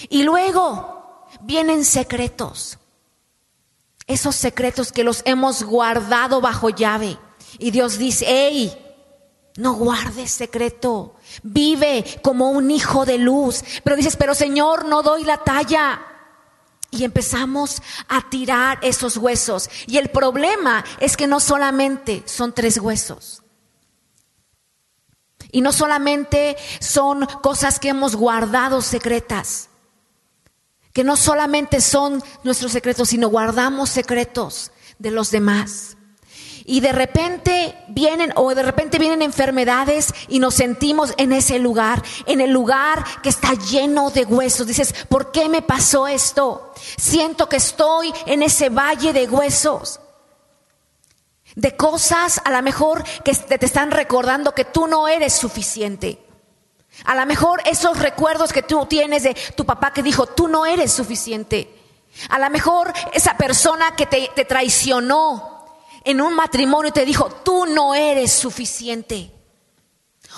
Y 0.09 0.23
luego 0.23 1.27
vienen 1.41 1.85
secretos. 1.85 2.79
Esos 4.07 4.37
secretos 4.37 4.93
que 4.93 5.05
los 5.05 5.23
hemos 5.25 5.63
guardado 5.63 6.41
bajo 6.41 6.69
llave. 6.71 7.19
Y 7.59 7.71
Dios 7.71 7.99
dice, 7.99 8.27
hey, 8.29 8.85
no 9.57 9.75
guardes 9.75 10.31
secreto. 10.31 11.15
Vive 11.43 12.05
como 12.23 12.51
un 12.51 12.71
hijo 12.71 13.05
de 13.05 13.19
luz. 13.19 13.63
Pero 13.83 13.97
dices, 13.97 14.17
pero 14.17 14.35
Señor, 14.35 14.85
no 14.85 15.03
doy 15.03 15.25
la 15.25 15.39
talla. 15.39 16.03
Y 16.91 17.05
empezamos 17.05 17.83
a 18.09 18.29
tirar 18.29 18.79
esos 18.83 19.17
huesos. 19.17 19.71
Y 19.87 19.97
el 19.99 20.11
problema 20.11 20.85
es 21.01 21.17
que 21.17 21.27
no 21.27 21.41
solamente 21.41 22.23
son 22.27 22.53
tres 22.53 22.79
huesos. 22.79 23.43
Y 25.51 25.61
no 25.61 25.73
solamente 25.73 26.57
son 26.81 27.27
cosas 27.43 27.79
que 27.79 27.89
hemos 27.89 28.17
guardado 28.17 28.83
secretas. 28.83 29.71
Que 30.95 31.05
no 31.05 31.19
solamente 31.19 31.83
son 31.83 32.23
nuestros 32.43 32.73
secretos, 32.73 33.11
sino 33.11 33.29
guardamos 33.29 33.91
secretos 33.91 34.73
de 34.99 35.11
los 35.11 35.31
demás. 35.31 35.99
Y 36.67 36.81
de 36.81 36.93
repente 36.93 37.77
vienen 37.89 38.33
o 38.37 38.55
de 38.55 38.63
repente 38.63 38.99
vienen 38.99 39.21
enfermedades 39.21 40.15
y 40.29 40.39
nos 40.39 40.55
sentimos 40.55 41.13
en 41.19 41.33
ese 41.33 41.59
lugar, 41.59 42.03
en 42.25 42.41
el 42.41 42.53
lugar 42.53 43.05
que 43.23 43.29
está 43.29 43.53
lleno 43.53 44.09
de 44.09 44.25
huesos. 44.25 44.67
Dices, 44.67 44.95
¿por 45.09 45.31
qué 45.31 45.51
me 45.51 45.61
pasó 45.61 46.09
esto? 46.09 46.73
Siento 46.97 47.51
que 47.51 47.57
estoy 47.57 48.15
en 48.25 48.43
ese 48.43 48.71
valle 48.71 49.13
de 49.13 49.29
huesos. 49.29 50.01
De 51.55 51.77
cosas 51.77 52.41
a 52.43 52.51
lo 52.51 52.63
mejor 52.63 53.05
que 53.23 53.35
te 53.35 53.67
están 53.67 53.91
recordando 53.91 54.55
que 54.55 54.65
tú 54.65 54.87
no 54.87 55.07
eres 55.07 55.35
suficiente. 55.35 56.25
A 57.05 57.15
lo 57.15 57.27
mejor 57.27 57.61
esos 57.67 57.99
recuerdos 57.99 58.53
que 58.53 58.63
tú 58.63 58.87
tienes 58.87 59.25
de 59.25 59.35
tu 59.57 59.67
papá 59.67 59.93
que 59.93 60.03
dijo, 60.03 60.27
tú 60.27 60.49
no 60.49 60.65
eres 60.65 60.93
suficiente. 60.93 61.83
A 62.29 62.39
lo 62.39 62.49
mejor 62.51 62.93
esa 63.13 63.37
persona 63.37 63.97
que 63.97 64.07
te, 64.07 64.45
traicionó, 64.45 65.67
en 66.05 66.21
un 66.21 66.35
matrimonio 66.35 66.93
te 66.93 67.05
dijo, 67.05 67.29
tú 67.45 67.67
no 67.67 67.95
eres 67.95 68.33
suficiente. 68.33 69.31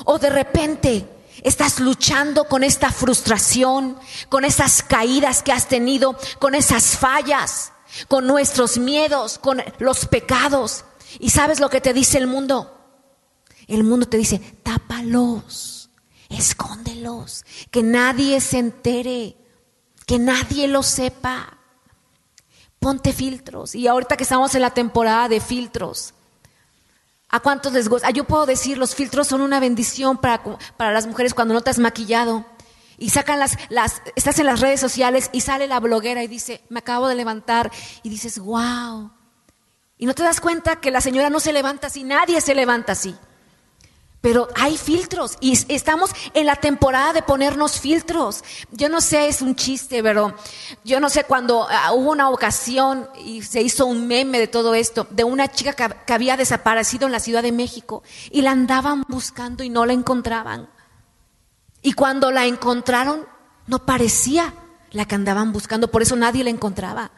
O 0.05 0.19
de 0.19 0.31
repente 0.31 1.09
estás 1.43 1.81
luchando 1.81 2.49
con 2.49 2.65
esta 2.65 2.91
frustración, 2.91 3.99
con 4.29 4.45
esas 4.45 4.83
caídas 4.83 5.43
que 5.43 5.53
has 5.53 5.69
tenido, 5.69 6.17
con 6.39 6.55
esas 6.55 6.97
fallas, 6.97 7.73
con 8.09 8.27
nuestros 8.27 8.79
miedos, 8.79 9.39
con 9.39 9.63
los 9.79 10.07
pecados. 10.07 10.85
¿Y 11.19 11.31
sabes 11.31 11.61
lo 11.61 11.69
que 11.69 11.81
te 11.81 11.93
dice 11.93 12.19
el 12.19 12.27
mundo? 12.27 12.73
El 13.67 13.85
mundo 13.85 14.07
te 14.07 14.17
dice, 14.17 14.39
tápalos, 14.63 15.76
escóndelos, 16.29 17.45
que 17.71 17.83
nadie 17.83 18.41
se 18.41 18.59
entere, 18.59 19.37
que 20.07 20.19
nadie 20.19 20.69
lo 20.69 20.83
sepa. 20.83 21.59
Ponte 22.79 23.13
filtros. 23.13 23.75
Y 23.75 23.87
ahorita 23.87 24.17
que 24.17 24.25
estamos 24.25 24.55
en 24.55 24.63
la 24.63 24.71
temporada 24.71 25.29
de 25.29 25.41
filtros, 25.41 26.15
¿a 27.29 27.41
cuántos 27.41 27.73
les 27.73 27.89
gusta? 27.89 28.09
Ah, 28.09 28.13
yo 28.13 28.25
puedo 28.25 28.47
decir, 28.47 28.79
los 28.79 28.95
filtros 28.95 29.27
son 29.27 29.41
una 29.41 29.61
bendición 29.61 30.19
para, 30.19 30.43
para 30.77 30.93
las 30.93 31.07
mujeres 31.07 31.35
cuando 31.35 31.55
no 31.55 31.63
te 31.63 31.71
has 31.71 31.79
maquillado. 31.79 32.45
Y 32.99 33.11
sacan 33.11 33.39
las, 33.39 33.59
las, 33.69 34.01
estás 34.15 34.39
en 34.39 34.47
las 34.47 34.61
redes 34.61 34.81
sociales 34.81 35.29
y 35.33 35.43
sale 35.43 35.67
la 35.67 35.81
bloguera 35.81 36.23
y 36.23 36.29
dice, 36.29 36.63
me 36.71 36.79
acabo 36.79 37.09
de 37.09 37.15
levantar. 37.15 37.71
Y 38.03 38.09
dices, 38.09 38.39
wow. 38.39 39.11
Y 39.99 40.07
no 40.07 40.15
te 40.15 40.23
das 40.23 40.41
cuenta 40.41 40.77
que 40.77 40.91
la 40.91 41.01
señora 41.01 41.31
no 41.31 41.41
se 41.41 41.53
levanta 41.53 41.89
así, 41.89 42.05
nadie 42.05 42.41
se 42.41 42.55
levanta 42.55 42.93
así. 42.93 43.17
Pero 44.27 44.49
hay 44.57 44.77
filtros 44.77 45.39
y 45.41 45.57
estamos 45.73 46.11
en 46.35 46.47
la 46.47 46.57
temporada 46.57 47.13
de 47.13 47.23
ponernos 47.23 47.79
filtros. 47.79 48.43
Yo 48.73 48.89
no 48.89 49.01
sé, 49.01 49.29
es 49.29 49.41
un 49.41 49.55
chiste, 49.55 50.03
pero 50.03 50.35
yo 50.85 50.99
no 50.99 51.09
sé 51.11 51.23
cuando 51.23 51.65
ah, 51.71 51.93
hubo 51.93 52.11
una 52.11 52.29
ocasión 52.31 53.09
y 53.25 53.43
se 53.43 53.63
hizo 53.63 53.87
un 53.87 54.09
meme 54.09 54.41
de 54.41 54.49
todo 54.49 54.75
esto, 54.75 55.07
de 55.11 55.23
una 55.23 55.47
chica 55.47 55.75
que, 55.75 56.13
había 56.13 56.37
desaparecido 56.37 57.07
en 57.07 57.13
la 57.13 57.21
Ciudad 57.21 57.45
de 57.45 57.53
México 57.53 58.03
y 58.33 58.43
la 58.43 58.51
andaban 58.51 59.05
buscando 59.07 59.63
y 59.63 59.69
no 59.69 59.87
la 59.87 59.93
encontraban. 59.93 60.71
Y 61.81 61.93
cuando 61.93 62.33
la 62.33 62.47
encontraron, 62.47 63.29
no 63.69 63.87
parecía 63.87 64.55
la 64.91 65.05
que 65.05 65.15
andaban 65.15 65.53
buscando, 65.53 65.89
por 65.89 66.03
eso 66.03 66.17
nadie 66.17 66.43
la 66.43 66.51
encontraba. 66.51 67.13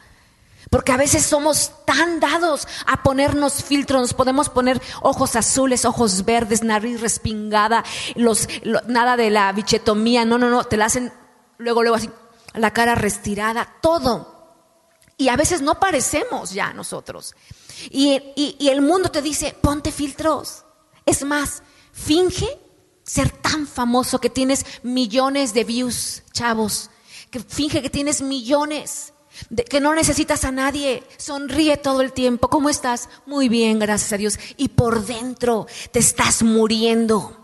Porque 0.69 0.91
a 0.91 0.97
veces 0.97 1.25
somos 1.25 1.71
tan 1.85 2.19
dados 2.19 2.67
a 2.85 3.01
ponernos 3.01 3.63
filtros, 3.63 4.01
nos 4.01 4.13
podemos 4.13 4.49
poner 4.49 4.79
ojos 5.01 5.35
azules, 5.35 5.83
ojos 5.83 6.25
verdes, 6.25 6.63
nariz 6.63 7.01
respingada, 7.01 7.83
los, 8.15 8.47
nada 8.87 9.17
de 9.17 9.31
la 9.31 9.51
bichetomía, 9.51 10.25
no, 10.25 10.37
no, 10.37 10.49
no, 10.49 10.63
te 10.65 10.77
la 10.77 10.85
hacen 10.85 11.11
luego, 11.57 11.81
luego 11.81 11.95
así, 11.95 12.09
la 12.53 12.71
cara 12.71 12.93
restirada, 12.93 13.77
todo. 13.81 14.37
Y 15.17 15.29
a 15.29 15.35
veces 15.35 15.61
no 15.61 15.79
parecemos 15.79 16.51
ya 16.51 16.71
nosotros. 16.71 17.35
Y, 17.89 18.21
y 18.35 18.69
el 18.69 18.81
mundo 18.81 19.09
te 19.09 19.21
dice, 19.21 19.55
ponte 19.59 19.91
filtros. 19.91 20.65
Es 21.05 21.23
más, 21.23 21.63
finge 21.91 22.59
ser 23.03 23.31
tan 23.31 23.65
famoso 23.65 24.21
que 24.21 24.29
tienes 24.29 24.65
millones 24.83 25.55
de 25.55 25.63
views, 25.63 26.21
chavos, 26.31 26.91
que 27.31 27.39
finge 27.39 27.81
que 27.81 27.89
tienes 27.89 28.21
millones 28.21 29.13
que 29.69 29.79
no 29.79 29.93
necesitas 29.93 30.43
a 30.45 30.51
nadie, 30.51 31.03
sonríe 31.17 31.77
todo 31.77 32.01
el 32.01 32.13
tiempo. 32.13 32.49
¿Cómo 32.49 32.69
estás? 32.69 33.09
Muy 33.25 33.49
bien, 33.49 33.79
gracias 33.79 34.13
a 34.13 34.17
Dios. 34.17 34.39
Y 34.57 34.69
por 34.69 35.05
dentro 35.05 35.67
te 35.91 35.99
estás 35.99 36.43
muriendo. 36.43 37.35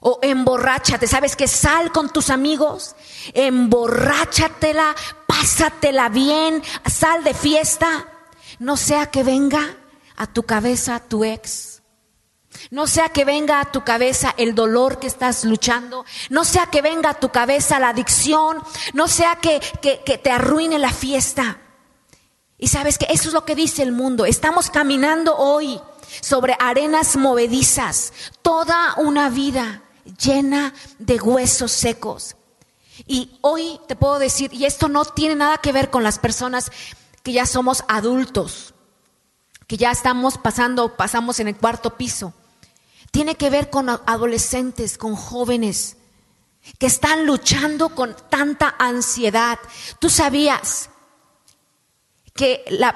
O 0.00 0.18
emborráchate, 0.22 1.06
¿sabes 1.06 1.36
que 1.36 1.46
sal 1.46 1.92
con 1.92 2.10
tus 2.10 2.30
amigos? 2.30 2.96
Emborráchatela, 3.34 4.96
pásatela 5.26 6.08
bien, 6.08 6.62
sal 6.90 7.22
de 7.22 7.34
fiesta. 7.34 8.06
No 8.58 8.76
sea 8.78 9.10
que 9.10 9.22
venga 9.22 9.76
a 10.16 10.26
tu 10.26 10.42
cabeza 10.44 11.00
tu 11.00 11.24
ex. 11.24 11.79
No 12.70 12.86
sea 12.86 13.08
que 13.08 13.24
venga 13.24 13.60
a 13.60 13.72
tu 13.72 13.84
cabeza 13.84 14.34
el 14.36 14.54
dolor 14.54 14.98
que 14.98 15.06
estás 15.06 15.44
luchando, 15.44 16.04
no 16.28 16.44
sea 16.44 16.66
que 16.66 16.82
venga 16.82 17.10
a 17.10 17.20
tu 17.20 17.30
cabeza 17.30 17.80
la 17.80 17.90
adicción, 17.90 18.62
no 18.92 19.08
sea 19.08 19.36
que, 19.36 19.60
que, 19.80 20.18
te 20.18 20.30
arruine 20.30 20.78
la 20.78 20.92
fiesta. 20.92 21.58
Y 22.58 22.68
sabes 22.68 22.98
que 22.98 23.06
eso 23.08 23.28
es 23.28 23.34
lo 23.34 23.44
que 23.44 23.54
dice 23.54 23.82
el 23.82 23.92
mundo. 23.92 24.26
Estamos 24.26 24.70
caminando 24.70 25.36
hoy 25.36 25.80
sobre 26.20 26.56
arenas 26.58 27.16
movedizas, 27.16 28.12
toda 28.42 28.94
una 28.98 29.30
vida 29.30 29.82
llena 30.18 30.74
de 30.98 31.20
huesos 31.20 31.72
secos. 31.72 32.36
Y 33.06 33.38
hoy 33.40 33.80
te 33.88 33.96
puedo 33.96 34.18
decir, 34.18 34.52
y 34.52 34.66
esto 34.66 34.88
no 34.88 35.04
tiene 35.04 35.34
nada 35.36 35.58
que 35.58 35.72
ver 35.72 35.90
con 35.90 36.02
las 36.02 36.18
personas 36.18 36.70
que 37.22 37.32
ya 37.32 37.46
somos 37.46 37.84
adultos, 37.88 38.74
que 39.66 39.76
ya 39.76 39.90
estamos 39.90 40.38
pasando, 40.38 40.96
pasamos 40.96 41.40
en 41.40 41.48
el 41.48 41.56
cuarto 41.56 41.96
piso. 41.96 42.34
Tiene 43.10 43.34
que 43.34 43.50
ver 43.50 43.70
con 43.70 43.88
adolescentes, 43.88 44.98
con 44.98 45.16
jóvenes 45.16 45.96
que 46.78 46.86
están 46.86 47.26
luchando 47.26 47.94
con 47.94 48.14
tanta 48.28 48.74
ansiedad. 48.78 49.58
Tú 49.98 50.08
sabías 50.10 50.90
que 52.34 52.64
la, 52.70 52.94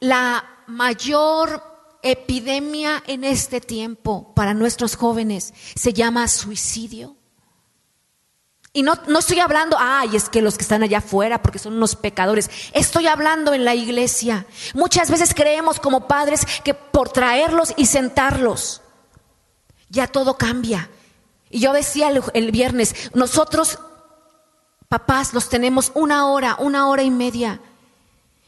la 0.00 0.44
mayor 0.66 1.62
epidemia 2.02 3.02
en 3.06 3.24
este 3.24 3.60
tiempo 3.60 4.32
para 4.34 4.54
nuestros 4.54 4.96
jóvenes 4.96 5.54
se 5.74 5.92
llama 5.92 6.28
suicidio. 6.28 7.16
Y 8.72 8.82
no, 8.82 8.94
no, 9.08 9.20
estoy 9.20 9.40
hablando, 9.40 9.78
ay, 9.80 10.16
es 10.16 10.28
que 10.28 10.42
los 10.42 10.58
que 10.58 10.62
están 10.62 10.82
allá 10.82 10.98
afuera 10.98 11.40
porque 11.40 11.58
son 11.58 11.74
unos 11.74 11.96
pecadores. 11.96 12.50
Estoy 12.74 13.06
hablando 13.06 13.54
en 13.54 13.64
la 13.64 13.74
iglesia. 13.74 14.46
Muchas 14.74 15.10
veces 15.10 15.32
creemos 15.32 15.80
como 15.80 16.06
padres 16.06 16.42
que 16.62 16.74
por 16.74 17.08
traerlos 17.08 17.72
y 17.78 17.86
sentarlos, 17.86 18.82
ya 19.88 20.06
todo 20.06 20.36
cambia. 20.36 20.90
Y 21.50 21.60
yo 21.60 21.72
decía 21.72 22.10
el, 22.34 22.50
viernes, 22.50 22.94
nosotros, 23.14 23.78
papás, 24.88 25.32
los 25.32 25.48
tenemos 25.48 25.92
una 25.94 26.26
hora, 26.26 26.56
una 26.58 26.88
hora 26.88 27.02
y 27.02 27.10
media. 27.10 27.60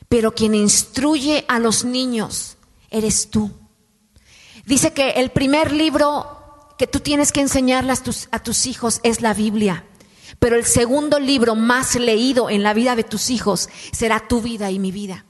Pero 0.09 0.35
quien 0.35 0.55
instruye 0.55 1.45
a 1.49 1.59
los 1.59 1.85
niños 1.85 2.57
eres 2.91 3.31
tú. 3.31 3.51
Dice 4.65 4.93
que 4.93 5.11
el 5.11 5.31
primer 5.31 5.73
libro 5.73 6.75
que 6.79 6.87
tú 6.87 7.01
tienes 7.01 7.33
que 7.33 7.41
tus, 8.03 8.29
a 8.31 8.39
tus 8.39 8.67
hijos 8.67 9.01
es 9.03 9.21
la 9.21 9.35
Biblia. 9.35 9.85
Pero 10.39 10.57
el 10.57 10.65
segundo 10.65 11.19
libro 11.19 11.55
más 11.55 11.95
leído 11.97 12.51
en 12.51 12.63
la 12.63 12.75
vida 12.75 12.95
de 12.95 13.05
tus 13.05 13.31
hijos 13.31 13.69
será 13.93 14.29
tu 14.29 14.41
vida 14.41 14.71
y 14.71 14.79
mi 14.79 14.93
vida. 14.93 15.25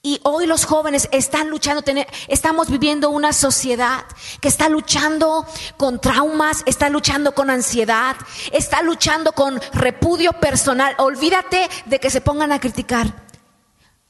Y 0.00 0.20
hoy 0.22 0.46
los 0.46 0.64
jóvenes 0.64 1.08
están 1.10 1.50
luchando, 1.50 1.82
estamos 2.28 2.70
viviendo 2.70 3.10
una 3.10 3.32
sociedad 3.32 4.04
que 4.40 4.48
está 4.48 4.68
luchando 4.68 5.44
con 5.76 6.00
traumas, 6.00 6.62
está 6.66 6.88
luchando 6.88 7.34
con 7.34 7.50
ansiedad, 7.50 8.16
está 8.52 8.82
luchando 8.82 9.32
con 9.32 9.60
repudio 9.72 10.32
personal. 10.34 10.94
Olvídate 10.98 11.68
de 11.86 11.98
que 11.98 12.10
se 12.10 12.20
pongan 12.20 12.52
a 12.52 12.60
criticar. 12.60 13.26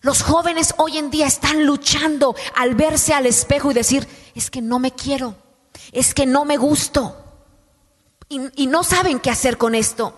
Los 0.00 0.22
jóvenes 0.22 0.74
hoy 0.76 0.98
en 0.98 1.10
día 1.10 1.26
están 1.26 1.64
luchando 1.64 2.36
al 2.54 2.74
verse 2.74 3.14
al 3.14 3.26
espejo 3.26 3.70
y 3.70 3.74
decir, 3.74 4.06
es 4.34 4.50
que 4.50 4.62
no 4.62 4.78
me 4.78 4.92
quiero, 4.92 5.36
es 5.90 6.14
que 6.14 6.26
no 6.26 6.44
me 6.44 6.56
gusto. 6.56 7.24
Y, 8.28 8.66
no 8.66 8.84
saben 8.84 9.20
qué 9.20 9.30
hacer 9.30 9.56
con 9.56 9.74
esto. 9.74 10.12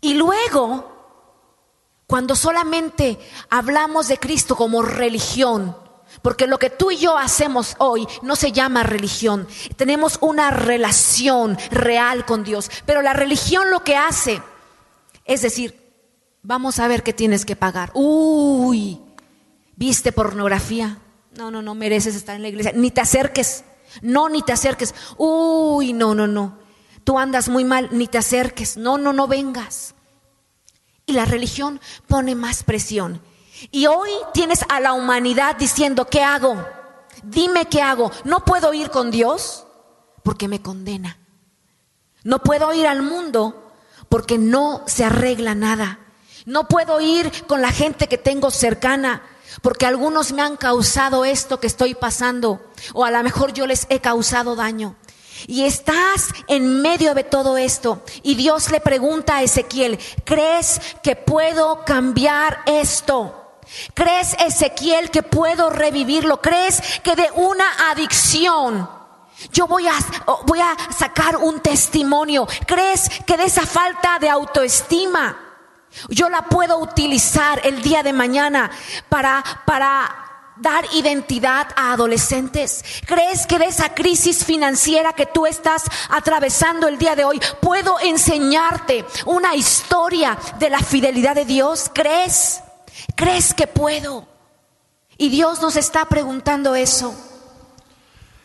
Y 0.00 0.14
luego, 0.14 0.93
cuando 2.14 2.36
solamente 2.36 3.18
hablamos 3.50 4.06
de 4.06 4.18
Cristo 4.18 4.54
como 4.54 4.82
religión, 4.82 5.76
porque 6.22 6.46
lo 6.46 6.60
que 6.60 6.70
tú 6.70 6.92
y 6.92 6.98
yo 6.98 7.18
hacemos 7.18 7.74
hoy 7.78 8.06
no 8.22 8.36
se 8.36 8.52
llama 8.52 8.84
religión, 8.84 9.48
tenemos 9.76 10.18
una 10.20 10.52
relación 10.52 11.58
real 11.72 12.24
con 12.24 12.44
Dios, 12.44 12.70
pero 12.86 13.02
la 13.02 13.14
religión 13.14 13.68
lo 13.70 13.82
que 13.82 13.96
hace 13.96 14.40
es 15.24 15.42
decir, 15.42 15.84
Vamos 16.46 16.78
a 16.78 16.88
ver 16.88 17.02
qué 17.02 17.14
tienes 17.14 17.46
que 17.46 17.56
pagar. 17.56 17.90
Uy, 17.94 19.00
¿viste 19.76 20.12
pornografía? 20.12 20.98
No, 21.38 21.50
no, 21.50 21.62
no 21.62 21.74
mereces 21.74 22.14
estar 22.14 22.36
en 22.36 22.42
la 22.42 22.48
iglesia. 22.48 22.72
Ni 22.74 22.90
te 22.90 23.00
acerques. 23.00 23.64
No, 24.02 24.28
ni 24.28 24.42
te 24.42 24.52
acerques. 24.52 24.94
Uy, 25.16 25.94
no, 25.94 26.14
no, 26.14 26.26
no. 26.26 26.58
Tú 27.02 27.18
andas 27.18 27.48
muy 27.48 27.64
mal, 27.64 27.88
ni 27.92 28.08
te 28.08 28.18
acerques. 28.18 28.76
No, 28.76 28.98
no, 28.98 29.14
no 29.14 29.26
vengas. 29.26 29.93
Y 31.06 31.12
la 31.12 31.24
religión 31.24 31.80
pone 32.06 32.34
más 32.34 32.62
presión. 32.62 33.20
Y 33.70 33.86
hoy 33.86 34.10
tienes 34.32 34.64
a 34.68 34.80
la 34.80 34.92
humanidad 34.92 35.56
diciendo, 35.56 36.06
¿qué 36.06 36.22
hago? 36.22 36.66
Dime 37.22 37.66
qué 37.66 37.82
hago. 37.82 38.10
No 38.24 38.44
puedo 38.44 38.74
ir 38.74 38.90
con 38.90 39.10
Dios 39.10 39.66
porque 40.22 40.48
me 40.48 40.60
condena. 40.62 41.18
No 42.22 42.40
puedo 42.40 42.72
ir 42.72 42.86
al 42.86 43.02
mundo 43.02 43.72
porque 44.08 44.38
no 44.38 44.82
se 44.86 45.04
arregla 45.04 45.54
nada. 45.54 45.98
No 46.46 46.68
puedo 46.68 47.00
ir 47.00 47.30
con 47.46 47.62
la 47.62 47.70
gente 47.70 48.08
que 48.08 48.18
tengo 48.18 48.50
cercana 48.50 49.22
porque 49.62 49.86
algunos 49.86 50.32
me 50.32 50.42
han 50.42 50.56
causado 50.56 51.24
esto 51.24 51.60
que 51.60 51.66
estoy 51.66 51.94
pasando 51.94 52.60
o 52.92 53.04
a 53.04 53.10
lo 53.10 53.22
mejor 53.22 53.52
yo 53.52 53.66
les 53.66 53.86
he 53.88 54.00
causado 54.00 54.56
daño. 54.56 54.96
Y 55.46 55.64
estás 55.64 56.28
en 56.48 56.80
medio 56.80 57.14
de 57.14 57.24
todo 57.24 57.56
esto 57.56 58.02
y 58.22 58.34
Dios 58.34 58.70
le 58.70 58.80
pregunta 58.80 59.36
a 59.36 59.42
Ezequiel, 59.42 59.98
¿crees 60.24 60.80
que 61.02 61.16
puedo 61.16 61.84
cambiar 61.84 62.62
esto? 62.66 63.40
¿Crees, 63.94 64.34
Ezequiel, 64.38 65.10
que 65.10 65.22
puedo 65.22 65.70
revivirlo? 65.70 66.40
¿Crees 66.40 66.80
que 67.02 67.16
de 67.16 67.30
una 67.34 67.90
adicción 67.90 68.88
yo 69.52 69.66
voy 69.66 69.86
a, 69.86 69.94
voy 70.46 70.60
a 70.60 70.76
sacar 70.96 71.36
un 71.36 71.60
testimonio? 71.60 72.46
¿Crees 72.66 73.08
que 73.26 73.36
de 73.36 73.44
esa 73.44 73.66
falta 73.66 74.18
de 74.18 74.30
autoestima 74.30 75.40
yo 76.08 76.28
la 76.28 76.42
puedo 76.42 76.78
utilizar 76.78 77.60
el 77.64 77.82
día 77.82 78.02
de 78.02 78.12
mañana 78.12 78.70
para, 79.08 79.44
para 79.64 80.23
dar 80.64 80.84
identidad 80.94 81.68
a 81.76 81.92
adolescentes? 81.92 82.84
¿Crees 83.06 83.46
que 83.46 83.60
de 83.60 83.66
esa 83.66 83.94
crisis 83.94 84.44
financiera 84.44 85.12
que 85.12 85.26
tú 85.26 85.46
estás 85.46 85.84
atravesando 86.08 86.88
el 86.88 86.98
día 86.98 87.14
de 87.14 87.24
hoy 87.24 87.40
puedo 87.60 88.00
enseñarte 88.00 89.04
una 89.26 89.54
historia 89.54 90.36
de 90.58 90.70
la 90.70 90.80
fidelidad 90.80 91.36
de 91.36 91.44
Dios? 91.44 91.88
¿Crees? 91.94 92.60
¿Crees 93.14 93.54
que 93.54 93.68
puedo? 93.68 94.26
Y 95.16 95.28
Dios 95.28 95.62
nos 95.62 95.76
está 95.76 96.06
preguntando 96.06 96.74
eso. 96.74 97.14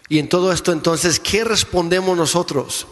Y 0.08 0.20
en 0.20 0.30
todo 0.30 0.52
esto 0.52 0.72
entonces, 0.72 1.20
¿qué 1.20 1.44
respondemos 1.44 2.16
nosotros? 2.16 2.86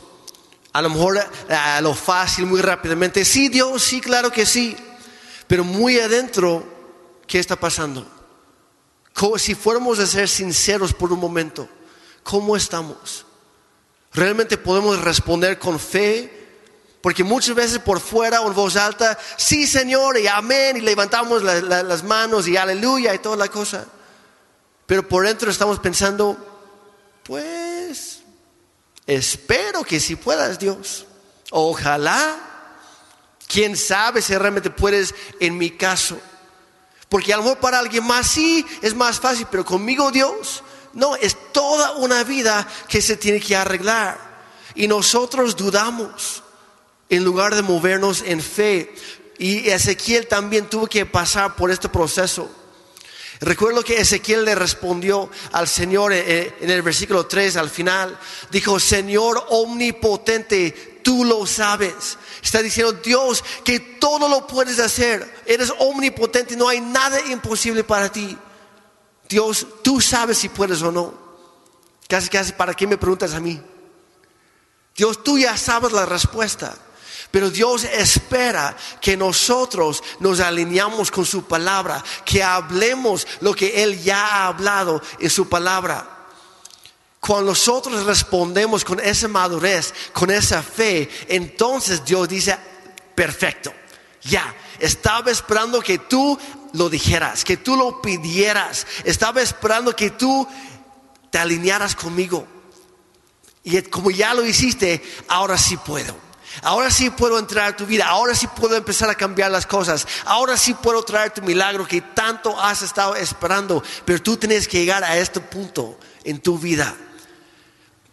A 0.74 0.82
lo 0.82 0.90
mejor 0.90 1.20
a 1.50 1.82
lo 1.82 1.94
fácil, 1.94 2.46
muy 2.46 2.62
rápidamente. 2.62 3.26
Sí, 3.26 3.50
Dios, 3.50 3.84
sí, 3.84 4.02
claro 4.02 4.32
que 4.32 4.46
sí. 4.46 4.76
Pero 5.48 5.64
muy 5.64 6.00
adentro, 6.00 6.64
¿qué 7.26 7.40
está 7.40 7.56
pasando? 7.56 8.17
Si 9.38 9.56
fuéramos 9.56 10.00
a 10.00 10.06
ser 10.06 10.30
sinceros 10.30 10.94
por 10.94 11.12
un 11.12 11.20
momento, 11.20 11.68
¿cómo 12.24 12.56
estamos? 12.56 13.26
¿Realmente 14.14 14.58
podemos 14.58 15.02
responder 15.02 15.58
con 15.58 15.80
fe? 15.80 16.34
Porque 17.02 17.24
muchas 17.24 17.56
veces 17.56 17.80
por 17.80 18.00
fuera 18.00 18.42
o 18.42 18.48
en 18.48 18.54
voz 18.54 18.76
alta, 18.76 19.18
sí 19.38 19.68
Señor 19.68 20.18
y 20.18 20.28
amén, 20.28 20.78
y 20.78 20.82
levantamos 20.82 21.44
las 21.44 22.04
manos 22.04 22.48
y 22.48 22.58
aleluya 22.58 23.14
y 23.14 23.20
toda 23.20 23.38
la 23.38 23.48
cosa. 23.48 23.86
Pero 24.86 25.08
por 25.08 25.26
dentro 25.26 25.50
estamos 25.52 25.80
pensando, 25.80 26.38
pues 27.24 28.18
Espero 29.08 29.86
que 29.86 30.02
si 30.02 30.18
puedas, 30.18 30.60
Dios. 30.60 31.06
Ojalá. 31.50 32.44
Quién 33.48 33.78
sabe 33.78 34.22
si 34.22 34.36
realmente 34.36 34.70
puedes 34.70 35.16
en 35.40 35.58
mi 35.58 35.72
caso. 35.72 36.20
Porque 37.10 37.34
a 37.34 37.38
lo 37.38 37.60
para 37.60 37.80
alguien 37.80 38.04
más 38.04 38.28
sí 38.28 38.66
es 38.82 38.94
más 38.94 39.20
fácil, 39.20 39.48
pero 39.50 39.64
conmigo 39.64 40.12
Dios, 40.12 40.64
no, 40.94 41.16
es 41.16 41.38
toda 41.54 41.94
una 41.94 42.24
vida 42.24 42.68
que 42.88 43.02
se 43.02 43.18
tiene 43.18 43.40
que 43.40 43.56
arreglar. 43.56 44.20
Y 44.76 44.88
nosotros 44.88 45.56
dudamos 45.56 46.44
en 47.10 47.24
lugar 47.24 47.56
de 47.56 47.62
movernos 47.62 48.24
en 48.26 48.42
fe. 48.42 48.94
Y 49.38 49.70
Ezequiel 49.70 50.28
también 50.28 50.70
tuvo 50.70 50.88
que 50.88 51.06
pasar 51.06 51.56
por 51.56 51.72
este 51.72 51.90
proceso. 51.90 52.50
Recuerdo 53.40 53.84
que 53.84 54.02
Ezequiel 54.02 54.46
le 54.46 54.56
respondió 54.56 55.30
al 55.52 55.68
Señor 55.68 56.12
en 56.12 56.70
el 56.70 56.82
versículo 56.82 57.28
3 57.28 57.58
al 57.58 57.70
final. 57.70 58.18
Dijo, 58.50 58.80
Señor 58.80 59.46
omnipotente, 59.50 60.97
tú 61.08 61.24
lo 61.24 61.46
sabes. 61.46 62.18
Está 62.44 62.62
diciendo 62.62 62.92
Dios 62.92 63.42
que 63.64 63.80
todo 63.80 64.28
lo 64.28 64.46
puedes 64.46 64.78
hacer. 64.78 65.42
Eres 65.46 65.72
omnipotente, 65.80 66.58
no 66.58 66.68
hay 66.68 66.82
nada 66.82 67.18
imposible 67.32 67.86
para 67.86 68.12
ti. 68.12 68.38
Dios, 69.30 69.66
tú 69.82 70.02
sabes 70.02 70.38
si 70.38 70.50
puedes 70.50 70.82
o 70.82 70.92
no. 70.92 71.14
Casi, 72.10 72.28
casi, 72.28 72.52
¿para 72.52 72.74
qué 72.74 72.86
me 72.86 72.98
preguntas 72.98 73.34
a 73.34 73.40
mí? 73.40 73.62
Dios, 74.98 75.24
tú 75.24 75.38
ya 75.38 75.56
sabes 75.56 75.94
la 75.94 76.06
respuesta. 76.06 76.76
Pero 77.32 77.50
Dios 77.50 77.86
espera 77.86 78.76
que 79.00 79.16
nosotros 79.16 80.04
nos 80.20 80.42
alineamos 80.42 81.10
con 81.10 81.26
su 81.26 81.46
palabra, 81.46 82.04
que 82.26 82.44
hablemos 82.44 83.26
lo 83.40 83.54
que 83.54 83.82
Él 83.82 84.04
ya 84.04 84.28
ha 84.28 84.48
hablado 84.48 85.02
en 85.20 85.30
su 85.30 85.48
palabra. 85.48 86.17
Cuando 87.28 87.52
nosotros 87.52 88.06
respondemos 88.06 88.86
con 88.86 89.02
esa 89.02 89.28
madurez, 89.28 89.94
con 90.14 90.32
esa 90.32 90.64
fe, 90.64 91.10
entonces 91.28 92.06
Dios 92.06 92.30
dice, 92.30 92.58
perfecto, 93.14 93.74
ya, 94.24 94.56
estaba 94.80 95.30
esperando 95.30 95.82
que 95.82 95.98
tú 95.98 96.40
lo 96.72 96.90
dijeras, 96.90 97.44
que 97.44 97.58
tú 97.58 97.76
lo 97.76 98.02
pidieras, 98.02 98.88
estaba 99.04 99.42
esperando 99.42 99.94
que 99.94 100.12
tú 100.12 100.48
te 101.30 101.38
alinearas 101.38 101.98
conmigo. 101.98 102.48
Y 103.62 103.82
como 103.82 104.10
ya 104.10 104.34
lo 104.34 104.46
hiciste, 104.46 105.04
ahora 105.28 105.58
sí 105.58 105.76
puedo. 105.76 106.16
Ahora 106.62 106.90
sí 106.90 107.10
puedo 107.10 107.40
entrar 107.40 107.74
a 107.74 107.76
tu 107.76 107.86
vida, 107.86 108.08
ahora 108.08 108.36
sí 108.36 108.48
puedo 108.48 108.78
empezar 108.78 109.10
a 109.10 109.16
cambiar 109.16 109.52
las 109.52 109.68
cosas, 109.68 110.08
ahora 110.24 110.56
sí 110.56 110.74
puedo 110.74 111.04
traer 111.04 111.32
tu 111.32 111.42
milagro 111.42 111.86
que 111.86 112.00
tanto 112.00 112.58
has 112.58 112.84
estado 112.84 113.16
esperando, 113.16 113.84
pero 114.06 114.24
tú 114.24 114.38
tienes 114.38 114.66
que 114.66 114.80
llegar 114.80 115.04
a 115.04 115.18
este 115.18 115.42
punto 115.42 116.00
en 116.24 116.40
tu 116.40 116.58
vida. 116.58 116.96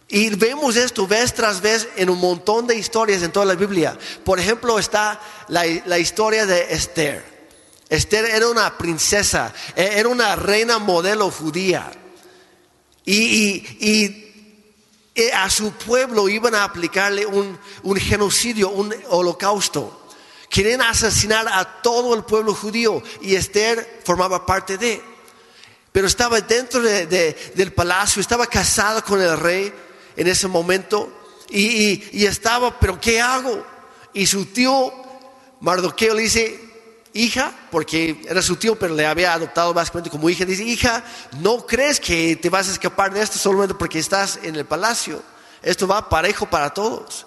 Y 0.07 0.29
vemos 0.35 0.75
esto 0.75 1.07
vez 1.07 1.33
tras 1.33 1.61
vez 1.61 1.87
en 1.95 2.09
un 2.09 2.19
montón 2.19 2.67
de 2.67 2.75
historias 2.75 3.23
en 3.23 3.31
toda 3.31 3.45
la 3.45 3.55
Biblia. 3.55 3.97
Por 4.23 4.39
ejemplo, 4.39 4.77
está 4.77 5.19
la, 5.47 5.97
historia 5.97 6.45
de 6.45 6.73
Esther. 6.73 7.23
Esther 7.89 8.25
era 8.25 8.47
una 8.47 8.77
princesa, 8.77 9.53
e, 9.75 9.99
era 9.99 10.09
una 10.09 10.35
reina 10.35 10.79
modelo 10.79 11.31
judía. 11.31 11.91
y, 13.05 14.21
eh, 15.17 15.31
a 15.31 15.49
su 15.49 15.71
pueblo 15.71 16.27
iban 16.27 16.55
a 16.55 16.65
aplicarle 16.65 17.25
un, 17.25 17.57
genocidio, 17.97 18.69
un 18.69 18.93
holocausto. 19.09 20.07
Querían 20.49 20.81
asesinar 20.81 21.47
a 21.47 21.81
todo 21.81 22.13
el 22.13 22.25
pueblo 22.25 22.53
judío 22.53 23.01
y 23.21 23.35
Esther 23.35 24.01
formaba 24.03 24.45
parte 24.45 24.77
de. 24.77 25.01
Pero 25.93 26.07
estaba 26.07 26.41
dentro 26.41 26.81
del 26.81 27.71
palacio, 27.73 28.19
estaba 28.19 28.45
casada 28.47 29.01
con 29.01 29.21
el 29.21 29.37
rey 29.39 29.73
en 30.15 30.27
ese 30.27 30.47
momento 30.47 31.11
y, 31.49 32.25
estaba, 32.25 32.79
pero 32.79 32.99
¿qué 32.99 33.21
hago? 33.21 33.65
Y 34.13 34.25
su 34.27 34.45
tío 34.45 34.93
Mardoqueo 35.59 36.13
le 36.13 36.23
dice, 36.23 36.59
hija, 37.13 37.53
porque 37.71 38.21
era 38.27 38.41
su 38.41 38.55
tío, 38.55 38.77
pero 38.77 38.95
le 38.95 39.05
había 39.05 39.33
adoptado 39.33 39.73
básicamente 39.73 40.09
como 40.09 40.29
hija, 40.29 40.45
dice, 40.45 40.63
hija, 40.63 41.03
no 41.39 41.65
crees 41.65 41.99
que 41.99 42.35
te 42.35 42.49
vas 42.49 42.67
a 42.69 42.73
escapar 42.73 43.13
de 43.13 43.21
esto 43.21 43.37
solamente 43.37 43.75
porque 43.75 43.99
estás 43.99 44.39
en 44.43 44.55
el 44.55 44.65
palacio. 44.65 45.21
Esto 45.61 45.87
va 45.87 46.09
parejo 46.09 46.45
para 46.47 46.73
todos. 46.73 47.25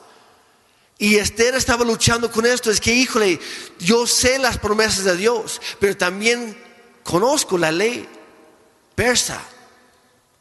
Y 0.99 1.17
Esther 1.17 1.55
estaba 1.55 1.85
luchando 1.85 2.31
con 2.31 2.45
esto. 2.45 2.71
Es 2.71 2.81
que, 2.81 2.93
híjole, 2.93 3.41
yo 3.79 4.07
sé 4.07 4.39
las 4.39 4.59
promesas 4.59 5.05
de 5.05 5.17
Dios, 5.17 5.61
pero 5.79 5.97
también 5.97 6.57
conozco 7.05 7.57
la 7.57 7.71
ley 7.71 8.09
persa. 8.95 9.41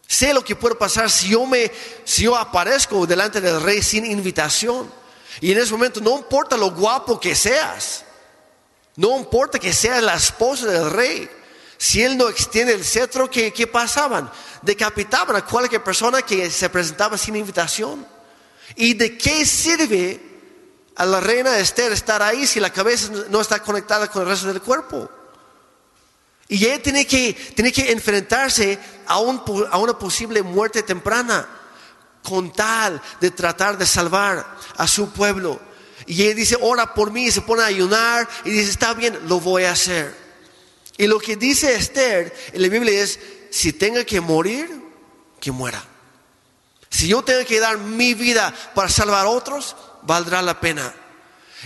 Sé 0.07 0.33
lo 0.33 0.43
que 0.43 0.55
puede 0.55 0.75
pasar 0.75 1.09
si 1.09 1.29
yo 1.29 1.45
me, 1.45 1.69
si 2.05 2.23
yo 2.23 2.35
aparezco 2.35 3.05
delante 3.05 3.41
del 3.41 3.61
rey 3.61 3.83
sin 3.83 4.05
invitación. 4.05 4.89
Y 5.41 5.51
en 5.51 5.59
ese 5.59 5.71
momento 5.71 5.99
no 5.99 6.17
importa 6.17 6.55
lo 6.55 6.71
guapo 6.71 7.19
que 7.19 7.35
seas. 7.35 8.05
No 8.95 9.17
importa 9.17 9.59
que 9.59 9.73
sea 9.73 10.01
la 10.01 10.15
esposa 10.15 10.65
del 10.67 10.89
rey. 10.89 11.29
Si 11.77 12.01
él 12.01 12.17
no 12.17 12.29
extiende 12.29 12.73
el 12.73 12.83
cetro, 12.83 13.29
¿qué, 13.29 13.69
pasaban? 13.71 14.31
Decapitaban 14.61 15.35
a 15.35 15.45
cualquier 15.45 15.83
persona 15.83 16.21
que 16.21 16.49
se 16.49 16.69
presentaba 16.69 17.17
sin 17.17 17.35
invitación. 17.35 18.07
¿Y 18.75 18.93
de 18.95 19.17
qué 19.17 19.45
sirve 19.45 20.19
a 20.95 21.05
la 21.05 21.19
reina 21.19 21.59
Esther 21.59 21.91
estar 21.91 22.23
ahí 22.23 22.47
si 22.47 22.59
la 22.59 22.71
cabeza 22.71 23.11
no 23.29 23.41
está 23.41 23.61
conectada 23.61 24.09
con 24.09 24.23
el 24.23 24.29
resto 24.29 24.47
del 24.47 24.61
cuerpo? 24.61 25.09
Y 26.49 26.65
ella 26.65 26.81
tiene 26.81 27.05
que, 27.05 27.33
tiene 27.55 27.71
que 27.71 27.91
enfrentarse 27.91 28.79
a, 29.05 29.15
a 29.15 29.77
una 29.77 29.99
posible 29.99 30.41
muerte 30.43 30.83
temprana 30.83 31.47
con 32.23 32.51
tal 32.51 33.01
de 33.19 33.31
tratar 33.31 33.77
de 33.77 33.85
salvar 33.85 34.45
a 34.77 34.87
su 34.87 35.11
pueblo. 35.11 35.59
Y 36.05 36.23
él 36.23 36.35
dice, 36.35 36.57
ora 36.61 36.93
por 36.93 37.11
mí, 37.11 37.25
y 37.25 37.31
se 37.31 37.41
pone 37.41 37.63
a 37.63 37.67
ayunar 37.67 38.27
y 38.45 38.51
dice, 38.51 38.69
está 38.69 38.93
bien, 38.93 39.17
lo 39.27 39.39
voy 39.39 39.63
a 39.63 39.71
hacer. 39.71 40.15
Y 40.97 41.07
lo 41.07 41.19
que 41.19 41.35
dice 41.35 41.75
Esther 41.75 42.33
en 42.53 42.61
la 42.61 42.69
Biblia 42.69 43.01
es, 43.01 43.19
si 43.51 43.73
tenga 43.73 44.03
que 44.03 44.21
morir, 44.21 44.69
que 45.39 45.51
muera. 45.51 45.83
Si 46.89 47.07
yo 47.07 47.23
tengo 47.23 47.45
que 47.45 47.59
dar 47.59 47.77
mi 47.77 48.13
vida 48.13 48.53
para 48.73 48.89
salvar 48.89 49.25
a 49.25 49.29
otros, 49.29 49.75
valdrá 50.03 50.41
la 50.41 50.59
pena. 50.59 50.93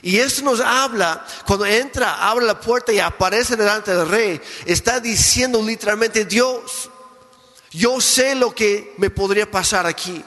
Y 0.01 0.17
esto 0.17 0.41
nos 0.43 0.59
habla, 0.59 1.25
cuando 1.45 1.65
entra, 1.65 2.27
abre 2.27 2.45
la 2.45 2.59
puerta 2.59 2.91
y 2.91 2.99
aparece 2.99 3.55
delante 3.55 3.93
del 3.93 4.07
rey, 4.07 4.41
está 4.65 4.99
diciendo 4.99 5.61
literalmente, 5.61 6.25
Dios, 6.25 6.89
yo 7.71 8.01
sé 8.01 8.35
lo 8.35 8.53
que 8.55 8.93
me 8.97 9.09
podría 9.09 9.49
pasar 9.49 9.85
aquí. 9.85 10.23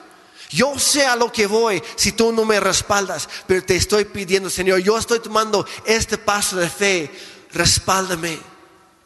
Yo 0.50 0.78
sé 0.78 1.04
a 1.04 1.16
lo 1.16 1.32
que 1.32 1.46
voy 1.46 1.82
si 1.96 2.12
tú 2.12 2.32
no 2.32 2.44
me 2.44 2.60
respaldas, 2.60 3.28
pero 3.46 3.64
te 3.64 3.74
estoy 3.74 4.04
pidiendo, 4.04 4.48
Señor, 4.48 4.78
yo 4.80 4.96
estoy 4.96 5.18
tomando 5.18 5.66
este 5.84 6.16
paso 6.16 6.56
de 6.56 6.68
fe, 6.68 7.10
respáldame, 7.52 8.38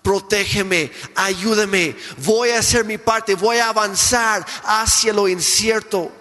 protégeme, 0.02 0.92
ayúdame, 1.14 1.96
voy 2.18 2.50
a 2.50 2.58
hacer 2.58 2.84
mi 2.84 2.98
parte, 2.98 3.34
voy 3.34 3.58
a 3.58 3.70
avanzar 3.70 4.44
hacia 4.64 5.14
lo 5.14 5.26
incierto, 5.26 6.12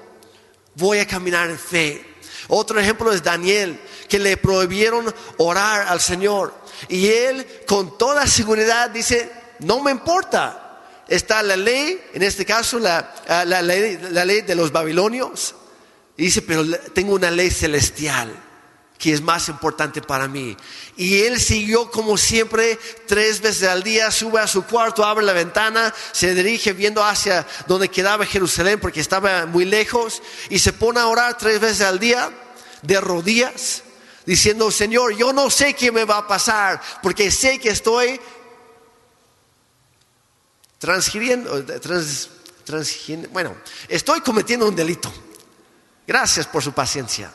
voy 0.75 0.99
a 0.99 1.07
caminar 1.07 1.49
en 1.49 1.59
fe. 1.59 2.15
Otro 2.47 2.79
ejemplo 2.79 3.11
es 3.11 3.21
Daniel, 3.21 3.79
que 4.07 4.19
le 4.19 4.37
prohibieron 4.37 5.13
orar 5.37 5.87
al 5.87 5.99
Señor. 6.01 6.53
Y 6.87 7.07
él 7.07 7.45
con 7.67 7.97
toda 7.97 8.27
seguridad 8.27 8.89
dice, 8.89 9.31
no 9.59 9.81
me 9.81 9.91
importa, 9.91 10.81
está 11.07 11.41
la 11.43 11.55
ley, 11.55 12.01
en 12.13 12.23
este 12.23 12.45
caso 12.45 12.79
la, 12.79 13.13
ah, 13.27 13.45
la, 13.45 13.61
ley, 13.61 13.97
ley 13.97 14.41
de 14.41 14.55
los 14.55 14.71
babilonios. 14.71 15.55
Y 16.15 16.23
dice, 16.23 16.41
pero 16.41 16.65
tengo 16.93 17.13
una 17.13 17.29
ley 17.29 17.51
celestial 17.51 18.43
que 18.97 19.13
es 19.13 19.21
más 19.21 19.47
importante 19.49 20.01
para 20.01 20.27
mí. 20.27 20.57
Y 20.95 21.21
él 21.21 21.39
siguió 21.39 21.91
como 21.91 22.17
siempre, 22.17 22.79
tres 23.05 23.41
veces 23.41 23.67
al 23.67 23.83
día, 23.83 24.09
sube 24.11 24.39
a 24.39 24.47
su 24.47 24.63
cuarto, 24.63 25.05
abre 25.05 25.25
la 25.25 25.33
ventana, 25.33 25.93
se 26.11 26.33
dirige 26.33 26.73
viendo 26.73 27.03
hacia 27.03 27.45
donde 27.67 27.89
quedaba 27.89 28.25
Jerusalén 28.25 28.79
porque 28.79 28.99
estaba 28.99 29.45
muy 29.45 29.65
lejos 29.65 30.21
y 30.49 30.59
se 30.59 30.73
pone 30.73 30.99
a 30.99 31.07
orar 31.07 31.37
tres 31.37 31.59
veces 31.59 31.81
al 31.81 31.99
día 31.99 32.31
de 32.81 32.99
rodillas, 32.99 33.83
diciendo, 34.27 34.69
Señor, 34.69 35.15
yo 35.15 35.31
no 35.31 35.49
sé 35.49 35.73
qué 35.73 35.89
me 35.89 36.03
va 36.03 36.17
a 36.17 36.27
pasar 36.27 36.81
porque 37.01 37.31
sé 37.31 37.57
que 37.59 37.69
estoy 37.69 38.19
transgiriendo, 40.77 41.63
trans, 41.79 42.29
bueno, 43.31 43.55
estoy 43.87 44.19
cometiendo 44.19 44.67
un 44.67 44.75
delito. 44.75 45.11
Gracias 46.05 46.45
por 46.45 46.61
su 46.61 46.73
paciencia. 46.73 47.31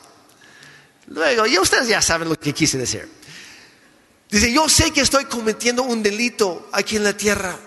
Luego, 1.07 1.47
y 1.47 1.57
ustedes 1.57 1.87
ya 1.87 2.01
saben 2.01 2.29
lo 2.29 2.39
que 2.39 2.53
quise 2.53 2.77
decir. 2.77 3.09
Dice, 4.29 4.53
yo 4.53 4.69
sé 4.69 4.91
que 4.91 5.01
estoy 5.01 5.25
cometiendo 5.25 5.81
un 5.81 6.03
delito 6.03 6.69
aquí 6.71 6.95
en 6.95 7.03
la 7.03 7.17
tierra, 7.17 7.57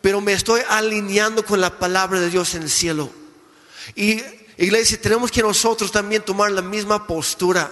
pero 0.00 0.20
me 0.20 0.32
estoy 0.32 0.62
alineando 0.68 1.44
con 1.44 1.60
la 1.60 1.78
palabra 1.78 2.20
de 2.20 2.28
Dios 2.28 2.54
en 2.56 2.64
el 2.64 2.70
cielo. 2.70 3.10
Y 3.94 4.20
iglesia, 4.56 5.00
tenemos 5.00 5.30
que 5.30 5.42
nosotros 5.42 5.92
también 5.92 6.22
tomar 6.22 6.50
la 6.50 6.62
misma 6.62 7.06
postura. 7.06 7.70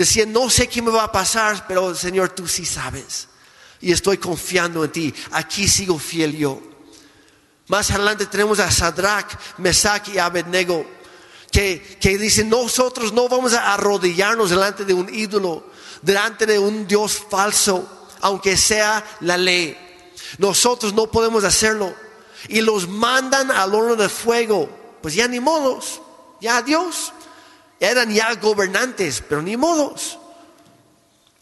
Decía, 0.00 0.24
no 0.24 0.48
sé 0.48 0.66
qué 0.66 0.80
me 0.80 0.90
va 0.90 1.04
a 1.04 1.12
pasar, 1.12 1.66
pero 1.68 1.94
Señor, 1.94 2.30
tú 2.30 2.48
sí 2.48 2.64
sabes. 2.64 3.28
Y 3.82 3.92
estoy 3.92 4.16
confiando 4.16 4.82
en 4.82 4.90
ti. 4.90 5.14
Aquí 5.32 5.68
sigo 5.68 5.98
fiel 5.98 6.34
yo. 6.38 6.58
Más 7.68 7.90
adelante 7.90 8.24
tenemos 8.24 8.60
a 8.60 8.70
Sadrach, 8.70 9.30
Mesach 9.58 10.08
y 10.08 10.16
Abednego, 10.16 10.86
que, 11.52 11.98
que 12.00 12.16
dicen, 12.16 12.48
nosotros 12.48 13.12
no 13.12 13.28
vamos 13.28 13.52
a 13.52 13.74
arrodillarnos 13.74 14.48
delante 14.48 14.86
de 14.86 14.94
un 14.94 15.14
ídolo, 15.14 15.66
delante 16.00 16.46
de 16.46 16.58
un 16.58 16.88
Dios 16.88 17.22
falso, 17.28 18.08
aunque 18.22 18.56
sea 18.56 19.04
la 19.20 19.36
ley. 19.36 19.76
Nosotros 20.38 20.94
no 20.94 21.10
podemos 21.10 21.44
hacerlo. 21.44 21.94
Y 22.48 22.62
los 22.62 22.88
mandan 22.88 23.50
al 23.50 23.74
horno 23.74 23.96
de 23.96 24.08
fuego. 24.08 24.66
Pues 25.02 25.12
ya 25.12 25.28
ni 25.28 25.40
modos, 25.40 26.00
ya 26.40 26.62
Dios. 26.62 27.12
Eran 27.80 28.12
ya 28.12 28.34
gobernantes, 28.34 29.24
pero 29.26 29.42
ni 29.42 29.56
modos. 29.56 30.18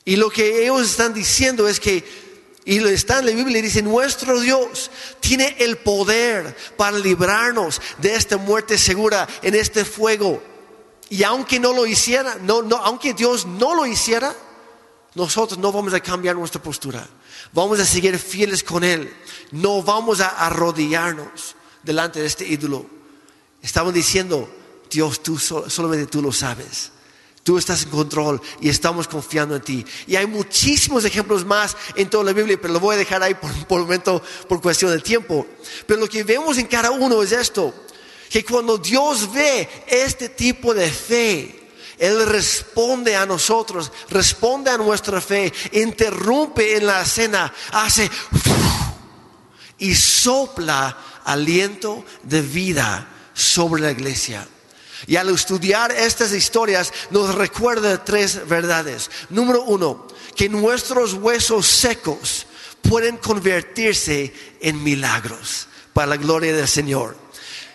Y 0.05 0.17
lo 0.17 0.31
que 0.31 0.63
ellos 0.63 0.89
están 0.89 1.13
diciendo 1.13 1.69
es 1.69 1.81
que 1.81 2.29
y 2.69 2.77
está 2.87 3.21
en 3.21 3.27
la 3.27 3.33
Biblia 3.33 3.63
dice, 3.63 3.81
nuestro 3.81 4.39
Dios 4.41 4.91
tiene 5.21 5.57
el 5.59 5.79
poder 5.79 6.55
para 6.77 6.99
librarnos 6.99 7.81
de 7.97 8.15
esta 8.15 8.37
muerte 8.37 8.77
segura 8.77 9.27
en 9.41 9.55
este 9.55 9.87
fuego. 9.87 10.43
Y 11.09 11.23
aunque 11.23 11.59
no 11.59 11.73
lo 11.73 11.87
hiciera, 11.87 12.37
no, 12.43 12.61
no, 12.61 12.77
aunque 12.77 13.15
Dios 13.15 13.47
no 13.47 13.75
lo 13.75 13.87
hiciera, 13.87 14.35
nosotros 15.15 15.59
no 15.59 15.73
vamos 15.73 15.95
a 15.95 16.01
cambiar 16.01 16.37
nuestra 16.37 16.63
postura. 16.63 17.09
Vamos 17.55 17.81
a 17.81 17.87
seguir 17.87 18.19
fieles 18.19 18.63
con 18.63 18.85
Él. 18.85 19.17
No 19.51 19.83
vamos 19.83 20.21
a 20.21 20.29
arrodillarnos 20.29 21.57
delante 21.83 22.21
de 22.21 22.27
este 22.27 22.47
ídolo. 22.47 22.85
Estamos 23.63 23.95
diciendo, 23.95 24.47
Dios, 24.91 25.23
tú 25.23 25.39
solamente 25.39 26.07
tú 26.07 26.23
lo 26.23 26.33
sabes. 26.33 26.93
Tú 27.43 27.57
estás 27.57 27.85
en 27.85 27.89
control 27.89 28.43
y 28.61 28.69
estamos 28.69 29.09
confiando 29.09 29.57
en 29.57 29.63
ti. 29.63 29.87
Y 30.07 30.17
hay 30.17 30.27
muchísimos 30.27 31.05
ejemplos 31.07 31.47
más 31.47 31.77
en 31.95 32.11
toda 32.11 32.25
la 32.25 32.35
Biblia, 32.35 32.59
pero 32.61 32.75
lo 32.75 32.81
voy 32.81 32.97
a 32.97 32.99
dejar 32.99 33.23
ahí 33.23 33.35
por 33.35 33.51
un 33.51 33.87
momento 33.87 34.23
por 34.47 34.61
cuestión 34.61 34.91
del 34.91 35.03
tiempo. 35.03 35.47
Pero 35.87 36.01
lo 36.01 36.09
que 36.09 36.25
vemos 36.25 36.59
en 36.59 36.67
cada 36.67 36.91
uno 36.91 37.23
es 37.23 37.33
esto, 37.33 37.73
que 38.29 38.45
cuando 38.45 38.77
Dios 38.77 39.33
ve 39.33 39.67
este 39.87 40.29
tipo 40.29 40.75
de 40.75 40.91
fe, 40.91 41.71
Él 41.97 42.27
responde 42.27 43.17
a 43.17 43.25
nosotros, 43.25 43.91
responde 44.11 44.71
a 44.71 44.77
nuestra 44.77 45.19
fe, 45.21 45.51
interrumpe 45.73 46.77
en 46.77 46.85
la 46.87 47.03
cena, 47.07 47.51
hace 47.73 48.11
y 49.79 49.95
sopla 49.95 50.99
aliento 51.25 52.05
de 52.25 52.43
vida 52.43 53.09
sobre 53.33 53.81
la 53.81 53.91
iglesia. 53.91 54.47
Y 55.07 55.17
al 55.17 55.29
estudiar 55.31 55.93
estas 55.93 56.33
historias 56.33 56.93
nos 57.11 57.35
recuerda 57.35 58.05
tres 58.05 58.47
verdades. 58.49 59.11
Número 59.31 59.63
uno, 59.63 60.07
que 60.35 60.49
nuestros 60.49 61.15
huesos 61.15 61.67
secos 61.67 62.47
pueden 62.83 63.17
convertirse 63.17 64.33
en 64.61 64.83
milagros 64.83 65.69
para 65.93 66.09
la 66.09 66.17
gloria 66.17 66.55
del 66.55 66.69
Señor. 66.69 67.17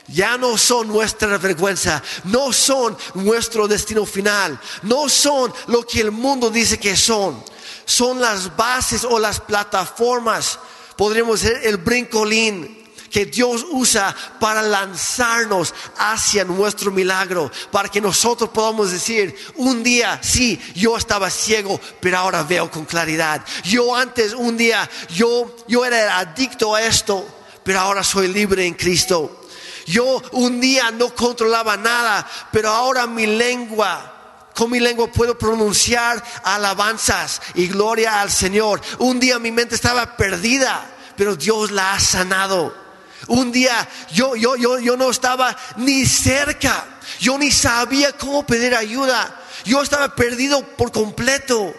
Ya 0.08 0.38
no 0.38 0.58
son 0.58 0.90
nuestra 0.90 1.38
vergüenza, 1.38 2.04
no 2.26 2.52
son 2.52 2.98
nuestro 3.14 3.68
destino 3.68 4.06
final, 4.06 4.60
no 4.82 5.08
son 5.08 5.54
lo 5.68 5.88
que 5.88 6.02
el 6.02 6.12
mundo 6.12 6.50
dice 6.50 6.78
que 6.78 6.98
son. 6.98 7.44
Son 7.86 8.20
las 8.20 8.56
bases 8.56 9.04
o 9.04 9.20
las 9.20 9.40
plataformas, 9.40 10.60
podríamos 10.98 11.42
decir 11.42 11.60
el 11.64 11.78
brincolín 11.78 12.83
que 13.14 13.28
Dios 13.28 13.64
usa 13.70 14.14
para 14.40 14.64
lanzarnos 14.64 15.72
hacia 16.00 16.44
nuestro 16.44 16.92
milagro, 16.92 17.52
para 17.72 17.88
que 17.88 18.02
nosotros 18.02 18.50
podamos 18.50 18.92
decir, 18.92 19.36
un 19.56 19.84
día, 19.84 20.20
sí, 20.24 20.60
yo 20.74 20.98
estaba 20.98 21.30
ciego, 21.30 21.80
pero 22.02 22.18
ahora 22.18 22.42
veo 22.42 22.72
con 22.72 22.86
claridad. 22.86 23.46
Yo 23.64 23.96
antes, 23.96 24.34
un 24.34 24.58
día, 24.58 24.90
yo, 25.10 25.56
yo 25.68 25.86
era 25.86 26.18
adicto 26.18 26.74
a 26.74 26.82
esto, 26.82 27.24
pero 27.64 27.80
ahora 27.80 28.04
soy 28.04 28.30
libre 28.30 28.66
en 28.66 28.74
Cristo. 28.74 29.42
Yo 29.86 30.24
un 30.32 30.60
día 30.60 30.90
no 30.90 31.14
controlaba 31.14 31.78
nada, 31.78 32.28
pero 32.52 32.70
ahora 32.70 33.06
mi 33.06 33.28
lengua 33.28 34.10
con 34.56 34.70
mi 34.70 34.80
lengua 34.80 35.08
puedo 35.08 35.36
pronunciar 35.36 36.24
alabanzas 36.44 37.42
y 37.56 37.68
gloria 37.68 38.22
al 38.22 38.32
Señor. 38.32 38.82
Un 39.00 39.20
día 39.20 39.40
mi 39.40 39.52
mente 39.52 39.74
estaba 39.74 40.16
perdida, 40.16 40.92
pero 41.16 41.36
Dios 41.36 41.72
la 41.72 41.94
ha 41.94 42.00
sanado. 42.00 42.83
Un 43.28 43.52
día 43.52 43.88
yo, 44.12 44.36
yo, 44.36 44.56
yo, 44.56 44.80
yo 44.80 44.98
no 44.98 45.10
estaba 45.10 45.56
ni 45.78 46.06
cerca, 46.06 46.86
yo 47.20 47.38
ni 47.38 47.52
sabía 47.52 48.12
cómo 48.14 48.46
pedir 48.46 48.76
ayuda, 48.76 49.42
yo 49.66 49.82
estaba 49.82 50.14
perdido 50.16 50.62
por 50.76 50.92
completo. 50.92 51.74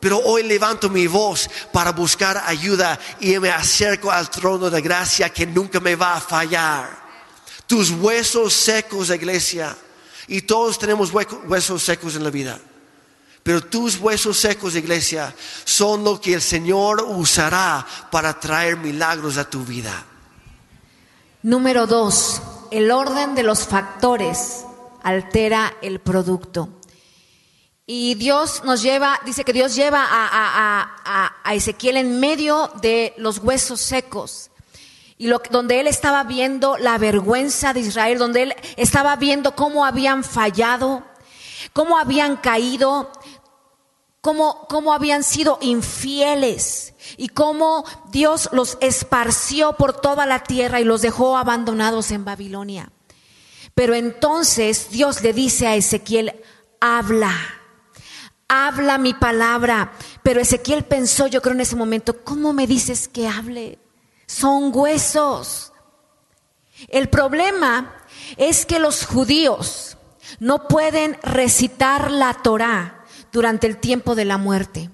Pero 0.00 0.18
hoy 0.18 0.44
levanto 0.44 0.88
mi 0.88 1.06
voz 1.08 1.50
para 1.72 1.90
buscar 1.90 2.42
ayuda 2.46 2.98
y 3.20 3.36
me 3.38 3.50
acerco 3.50 4.10
al 4.10 4.30
trono 4.30 4.70
de 4.70 4.80
gracia 4.80 5.28
que 5.28 5.44
nunca 5.44 5.80
me 5.80 5.96
va 5.96 6.14
a 6.14 6.20
fallar. 6.20 7.08
Tus 7.66 7.90
huesos 7.90 8.54
secos, 8.54 9.10
iglesia, 9.10 9.76
y 10.28 10.42
todos 10.42 10.78
tenemos 10.78 11.10
huesos 11.12 11.82
secos 11.82 12.14
en 12.14 12.24
la 12.24 12.30
vida. 12.30 12.60
Pero 13.42 13.62
tus 13.62 13.96
huesos 13.96 14.38
secos, 14.38 14.76
iglesia, 14.76 15.34
son 15.64 16.04
lo 16.04 16.20
que 16.20 16.34
el 16.34 16.42
Señor 16.42 17.02
usará 17.08 17.84
para 18.10 18.38
traer 18.38 18.76
milagros 18.76 19.36
a 19.36 19.48
tu 19.48 19.64
vida. 19.64 20.04
Número 21.42 21.86
dos, 21.86 22.42
el 22.72 22.90
orden 22.90 23.36
de 23.36 23.44
los 23.44 23.64
factores 23.64 24.64
altera 25.04 25.76
el 25.82 26.00
producto. 26.00 26.68
Y 27.86 28.16
Dios 28.16 28.64
nos 28.64 28.82
lleva, 28.82 29.20
dice 29.24 29.44
que 29.44 29.52
Dios 29.52 29.76
lleva 29.76 30.04
a, 30.10 31.54
Ezequiel 31.54 31.96
en 31.96 32.18
medio 32.18 32.72
de 32.82 33.14
los 33.18 33.38
huesos 33.38 33.80
secos. 33.80 34.50
Y 35.16 35.28
donde 35.50 35.78
él 35.78 35.86
estaba 35.86 36.24
viendo 36.24 36.76
la 36.76 36.98
vergüenza 36.98 37.72
de 37.72 37.80
Israel, 37.80 38.18
donde 38.18 38.42
él 38.42 38.56
estaba 38.76 39.14
viendo 39.14 39.54
cómo 39.54 39.86
habían 39.86 40.24
fallado, 40.24 41.04
cómo 41.72 41.98
habían 41.98 42.36
caído, 42.36 43.12
cómo, 44.20 44.66
cómo 44.68 44.92
habían 44.92 45.22
sido 45.22 45.58
infieles 45.60 46.94
y 47.16 47.28
cómo 47.28 47.84
Dios 48.10 48.48
los 48.52 48.78
esparció 48.80 49.74
por 49.74 50.00
toda 50.00 50.26
la 50.26 50.42
tierra 50.42 50.80
y 50.80 50.84
los 50.84 51.02
dejó 51.02 51.36
abandonados 51.36 52.10
en 52.10 52.24
Babilonia. 52.24 52.90
Pero 53.74 53.94
entonces 53.94 54.90
Dios 54.90 55.22
le 55.22 55.32
dice 55.32 55.66
a 55.66 55.76
Ezequiel, 55.76 56.34
habla, 56.80 57.32
habla 58.48 58.98
mi 58.98 59.14
palabra. 59.14 59.92
Pero 60.22 60.40
Ezequiel 60.40 60.84
pensó, 60.84 61.26
yo 61.26 61.40
creo 61.40 61.54
en 61.54 61.60
ese 61.60 61.76
momento, 61.76 62.24
¿cómo 62.24 62.52
me 62.52 62.66
dices 62.66 63.08
que 63.08 63.28
hable? 63.28 63.78
Son 64.26 64.72
huesos. 64.74 65.72
El 66.88 67.08
problema 67.08 67.94
es 68.36 68.66
que 68.66 68.78
los 68.78 69.06
judíos 69.06 69.96
no 70.40 70.68
pueden 70.68 71.18
recitar 71.22 72.10
la 72.10 72.34
Torah 72.34 73.04
durante 73.32 73.66
el 73.66 73.78
tiempo 73.78 74.14
de 74.14 74.24
la 74.24 74.38
muerte. 74.38 74.90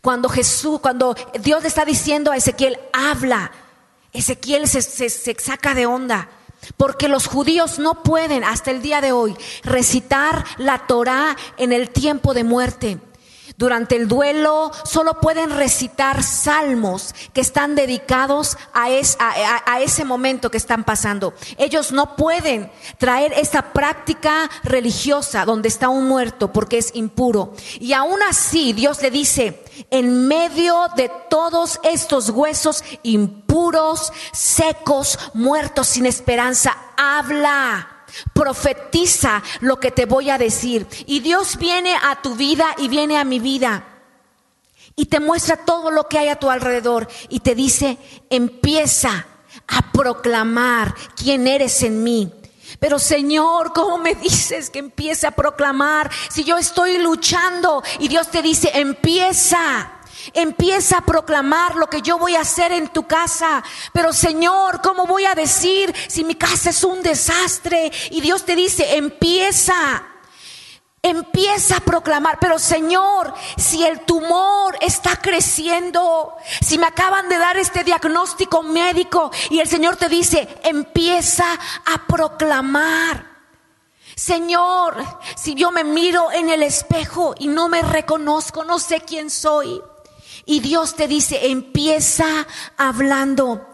Cuando 0.00 0.28
Jesús, 0.28 0.80
cuando 0.80 1.14
Dios 1.40 1.62
le 1.62 1.68
está 1.68 1.84
diciendo 1.84 2.30
a 2.30 2.36
Ezequiel, 2.36 2.78
habla, 2.92 3.52
Ezequiel 4.12 4.68
se, 4.68 4.82
se 4.82 5.36
saca 5.38 5.74
de 5.74 5.86
onda. 5.86 6.28
Porque 6.76 7.08
los 7.08 7.26
judíos 7.26 7.78
no 7.78 8.02
pueden 8.02 8.44
hasta 8.44 8.70
el 8.70 8.82
día 8.82 9.00
de 9.00 9.10
hoy 9.12 9.36
recitar 9.64 10.44
la 10.58 10.86
Torah 10.86 11.36
en 11.56 11.72
el 11.72 11.90
tiempo 11.90 12.34
de 12.34 12.44
muerte. 12.44 12.98
Durante 13.56 13.96
el 13.96 14.08
duelo 14.08 14.70
solo 14.84 15.20
pueden 15.20 15.50
recitar 15.50 16.22
salmos 16.22 17.14
que 17.32 17.40
están 17.40 17.74
dedicados 17.74 18.56
a, 18.72 18.90
ese 19.80 20.04
momento 20.04 20.50
que 20.50 20.56
están 20.56 20.84
pasando. 20.84 21.34
Ellos 21.58 21.92
no 21.92 22.16
pueden 22.16 22.70
traer 22.98 23.32
esa 23.34 23.72
práctica 23.72 24.50
religiosa 24.62 25.44
donde 25.44 25.68
está 25.68 25.88
un 25.88 26.08
muerto 26.08 26.52
porque 26.52 26.78
es 26.78 26.94
impuro. 26.94 27.54
Y 27.80 27.92
aún 27.92 28.20
así 28.28 28.72
Dios 28.72 29.02
le 29.02 29.10
dice, 29.10 29.62
en 29.90 30.26
medio 30.28 30.88
de 30.96 31.10
todos 31.28 31.80
estos 31.82 32.30
huesos 32.30 32.84
impuros, 33.02 34.12
secos, 34.32 35.18
muertos 35.34 35.88
sin 35.88 36.06
esperanza, 36.06 36.76
habla 36.96 37.91
Profetiza 38.32 39.42
lo 39.60 39.78
que 39.78 39.90
te 39.90 40.06
voy 40.06 40.30
a 40.30 40.38
decir. 40.38 40.86
Y 41.06 41.20
Dios 41.20 41.56
viene 41.58 41.94
a 41.94 42.20
tu 42.22 42.34
vida 42.34 42.74
y 42.78 42.88
viene 42.88 43.18
a 43.18 43.24
mi 43.24 43.40
vida. 43.40 43.84
Y 44.96 45.06
te 45.06 45.20
muestra 45.20 45.56
todo 45.56 45.90
lo 45.90 46.08
que 46.08 46.18
hay 46.18 46.28
a 46.28 46.38
tu 46.38 46.50
alrededor. 46.50 47.08
Y 47.28 47.40
te 47.40 47.54
dice, 47.54 47.98
empieza 48.30 49.26
a 49.66 49.92
proclamar 49.92 50.94
quién 51.16 51.46
eres 51.46 51.82
en 51.82 52.02
mí. 52.02 52.32
Pero 52.78 52.98
Señor, 52.98 53.72
¿cómo 53.72 53.98
me 53.98 54.14
dices 54.14 54.70
que 54.70 54.78
empiece 54.78 55.26
a 55.26 55.30
proclamar 55.30 56.10
si 56.30 56.44
yo 56.44 56.58
estoy 56.58 56.98
luchando? 56.98 57.82
Y 57.98 58.08
Dios 58.08 58.30
te 58.30 58.42
dice, 58.42 58.70
empieza. 58.74 60.00
Empieza 60.32 60.98
a 60.98 61.04
proclamar 61.04 61.76
lo 61.76 61.88
que 61.88 62.02
yo 62.02 62.18
voy 62.18 62.36
a 62.36 62.40
hacer 62.40 62.72
en 62.72 62.88
tu 62.88 63.06
casa. 63.06 63.62
Pero 63.92 64.12
Señor, 64.12 64.80
¿cómo 64.82 65.06
voy 65.06 65.24
a 65.24 65.34
decir 65.34 65.94
si 66.08 66.24
mi 66.24 66.34
casa 66.34 66.70
es 66.70 66.84
un 66.84 67.02
desastre? 67.02 67.90
Y 68.10 68.20
Dios 68.20 68.44
te 68.44 68.56
dice, 68.56 68.96
empieza. 68.96 70.06
Empieza 71.04 71.78
a 71.78 71.80
proclamar, 71.80 72.38
pero 72.40 72.60
Señor, 72.60 73.34
si 73.56 73.84
el 73.84 74.02
tumor 74.02 74.78
está 74.80 75.16
creciendo, 75.16 76.36
si 76.60 76.78
me 76.78 76.86
acaban 76.86 77.28
de 77.28 77.38
dar 77.38 77.56
este 77.56 77.82
diagnóstico 77.82 78.62
médico 78.62 79.32
y 79.50 79.58
el 79.58 79.68
Señor 79.68 79.96
te 79.96 80.08
dice, 80.08 80.48
empieza 80.62 81.58
a 81.86 82.06
proclamar. 82.06 83.32
Señor, 84.14 84.96
si 85.34 85.56
yo 85.56 85.72
me 85.72 85.82
miro 85.82 86.30
en 86.30 86.50
el 86.50 86.62
espejo 86.62 87.34
y 87.36 87.48
no 87.48 87.68
me 87.68 87.82
reconozco, 87.82 88.64
no 88.64 88.78
sé 88.78 89.00
quién 89.00 89.28
soy. 89.28 89.82
Y 90.44 90.60
Dios 90.60 90.96
te 90.96 91.08
dice, 91.08 91.50
empieza 91.50 92.46
hablando. 92.76 93.68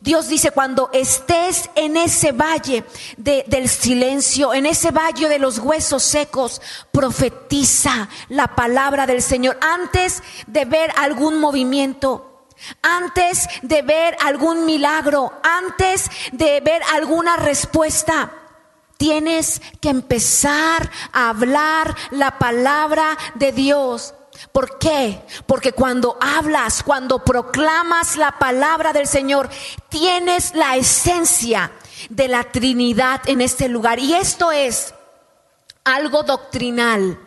Dios 0.00 0.28
dice, 0.28 0.50
cuando 0.50 0.90
estés 0.92 1.70
en 1.74 1.96
ese 1.96 2.32
valle 2.32 2.84
del 3.16 3.68
silencio, 3.68 4.54
en 4.54 4.66
ese 4.66 4.90
valle 4.90 5.28
de 5.28 5.38
los 5.38 5.58
huesos 5.58 6.02
secos, 6.02 6.60
profetiza 6.92 8.08
la 8.28 8.54
palabra 8.54 9.06
del 9.06 9.22
Señor 9.22 9.58
antes 9.60 10.22
de 10.46 10.64
ver 10.64 10.92
algún 10.96 11.40
movimiento, 11.40 12.46
antes 12.82 13.48
de 13.62 13.82
ver 13.82 14.16
algún 14.20 14.64
milagro, 14.64 15.32
antes 15.42 16.10
de 16.32 16.60
ver 16.60 16.82
alguna 16.94 17.36
respuesta. 17.36 18.32
Tienes 18.96 19.60
que 19.80 19.90
empezar 19.90 20.90
a 21.12 21.30
hablar 21.30 21.94
la 22.12 22.38
palabra 22.38 23.16
de 23.34 23.52
Dios. 23.52 24.14
¿Por 24.52 24.78
qué? 24.78 25.22
Porque 25.46 25.72
cuando 25.72 26.16
hablas, 26.20 26.82
cuando 26.82 27.24
proclamas 27.24 28.16
la 28.16 28.38
palabra 28.38 28.92
del 28.92 29.06
Señor, 29.06 29.48
tienes 29.88 30.54
la 30.54 30.76
esencia 30.76 31.72
de 32.10 32.28
la 32.28 32.44
Trinidad 32.44 33.22
en 33.26 33.40
este 33.40 33.68
lugar. 33.68 33.98
Y 33.98 34.14
esto 34.14 34.52
es 34.52 34.94
algo 35.84 36.22
doctrinal. 36.22 37.20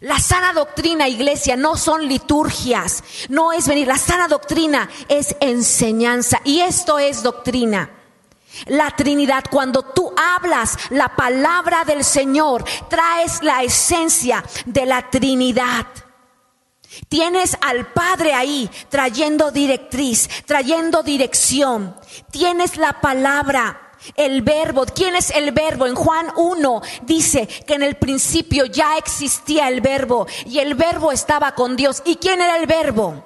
La 0.00 0.18
sana 0.18 0.52
doctrina, 0.52 1.08
iglesia, 1.08 1.56
no 1.56 1.76
son 1.76 2.06
liturgias, 2.08 3.04
no 3.28 3.52
es 3.52 3.68
venir. 3.68 3.86
La 3.86 3.96
sana 3.96 4.26
doctrina 4.26 4.90
es 5.08 5.36
enseñanza 5.40 6.40
y 6.44 6.60
esto 6.60 6.98
es 6.98 7.22
doctrina. 7.22 7.90
La 8.66 8.90
Trinidad, 8.90 9.44
cuando 9.50 9.82
tú 9.82 10.12
hablas 10.16 10.76
la 10.90 11.14
palabra 11.16 11.84
del 11.84 12.04
Señor, 12.04 12.64
traes 12.88 13.42
la 13.42 13.62
esencia 13.62 14.44
de 14.64 14.86
la 14.86 15.10
Trinidad. 15.10 15.86
Tienes 17.08 17.56
al 17.60 17.92
Padre 17.92 18.34
ahí 18.34 18.70
trayendo 18.88 19.50
directriz, 19.50 20.28
trayendo 20.46 21.02
dirección. 21.02 21.96
Tienes 22.30 22.76
la 22.76 23.00
palabra. 23.00 23.80
El 24.16 24.42
verbo, 24.42 24.84
¿quién 24.84 25.16
es 25.16 25.30
el 25.30 25.52
verbo? 25.52 25.86
En 25.86 25.94
Juan 25.94 26.26
1 26.36 26.82
dice 27.02 27.46
que 27.66 27.74
en 27.74 27.82
el 27.82 27.96
principio 27.96 28.66
ya 28.66 28.98
existía 28.98 29.68
el 29.68 29.80
verbo 29.80 30.26
y 30.44 30.58
el 30.58 30.74
verbo 30.74 31.10
estaba 31.10 31.54
con 31.54 31.74
Dios. 31.74 32.02
¿Y 32.04 32.16
quién 32.16 32.42
era 32.42 32.58
el 32.58 32.66
verbo? 32.66 33.24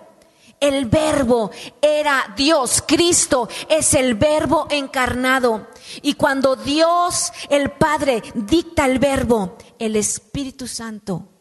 El 0.60 0.86
verbo 0.86 1.50
era 1.80 2.32
Dios, 2.36 2.82
Cristo 2.86 3.48
es 3.68 3.94
el 3.94 4.14
verbo 4.14 4.66
encarnado. 4.70 5.68
Y 6.02 6.14
cuando 6.14 6.56
Dios, 6.56 7.32
el 7.48 7.70
Padre, 7.72 8.22
dicta 8.34 8.84
el 8.84 8.98
verbo, 8.98 9.56
el 9.78 9.96
Espíritu 9.96 10.68
Santo 10.68 11.37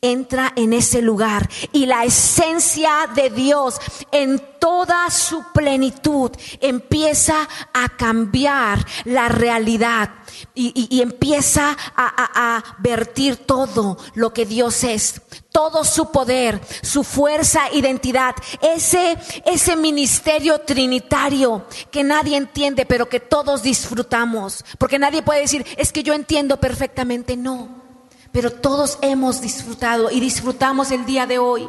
entra 0.00 0.52
en 0.56 0.72
ese 0.72 1.02
lugar. 1.02 1.48
Y 1.72 1.86
la 1.86 2.04
esencia 2.04 3.08
de 3.14 3.30
Dios 3.30 3.80
en 4.12 4.40
toda 4.58 5.10
su 5.10 5.44
plenitud 5.52 6.30
empieza 6.60 7.48
a 7.72 7.88
cambiar 7.96 8.84
la 9.04 9.28
realidad. 9.28 10.10
Y, 10.54 11.00
empieza 11.02 11.76
a, 11.96 12.56
a 12.56 12.76
vertir 12.78 13.36
todo 13.36 13.98
lo 14.14 14.32
que 14.32 14.46
Dios 14.46 14.84
es, 14.84 15.20
todo 15.50 15.84
su 15.84 16.12
poder, 16.12 16.60
su 16.82 17.02
fuerza, 17.02 17.72
identidad, 17.72 18.36
ese, 18.60 19.16
ese 19.44 19.74
ministerio 19.74 20.60
trinitario 20.60 21.66
que 21.90 22.04
nadie 22.04 22.36
entiende, 22.36 22.86
pero 22.86 23.08
que 23.08 23.18
todos 23.20 23.62
disfrutamos, 23.62 24.64
porque 24.78 24.98
nadie 24.98 25.22
puede 25.22 25.40
decir, 25.40 25.66
es 25.76 25.92
que 25.92 26.04
yo 26.04 26.14
entiendo 26.14 26.60
perfectamente, 26.60 27.36
no 27.36 27.87
pero 28.32 28.50
todos 28.50 28.98
hemos 29.02 29.40
disfrutado 29.40 30.10
y 30.10 30.20
disfrutamos 30.20 30.90
el 30.90 31.04
día 31.06 31.26
de 31.26 31.38
hoy 31.38 31.68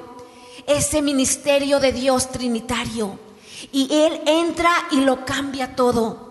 ese 0.69 1.01
ministerio 1.01 1.79
de 1.79 1.91
Dios 1.91 2.31
trinitario. 2.31 3.19
Y 3.71 3.89
Él 3.91 4.21
entra 4.25 4.71
y 4.91 5.01
lo 5.01 5.25
cambia 5.25 5.75
todo. 5.75 6.29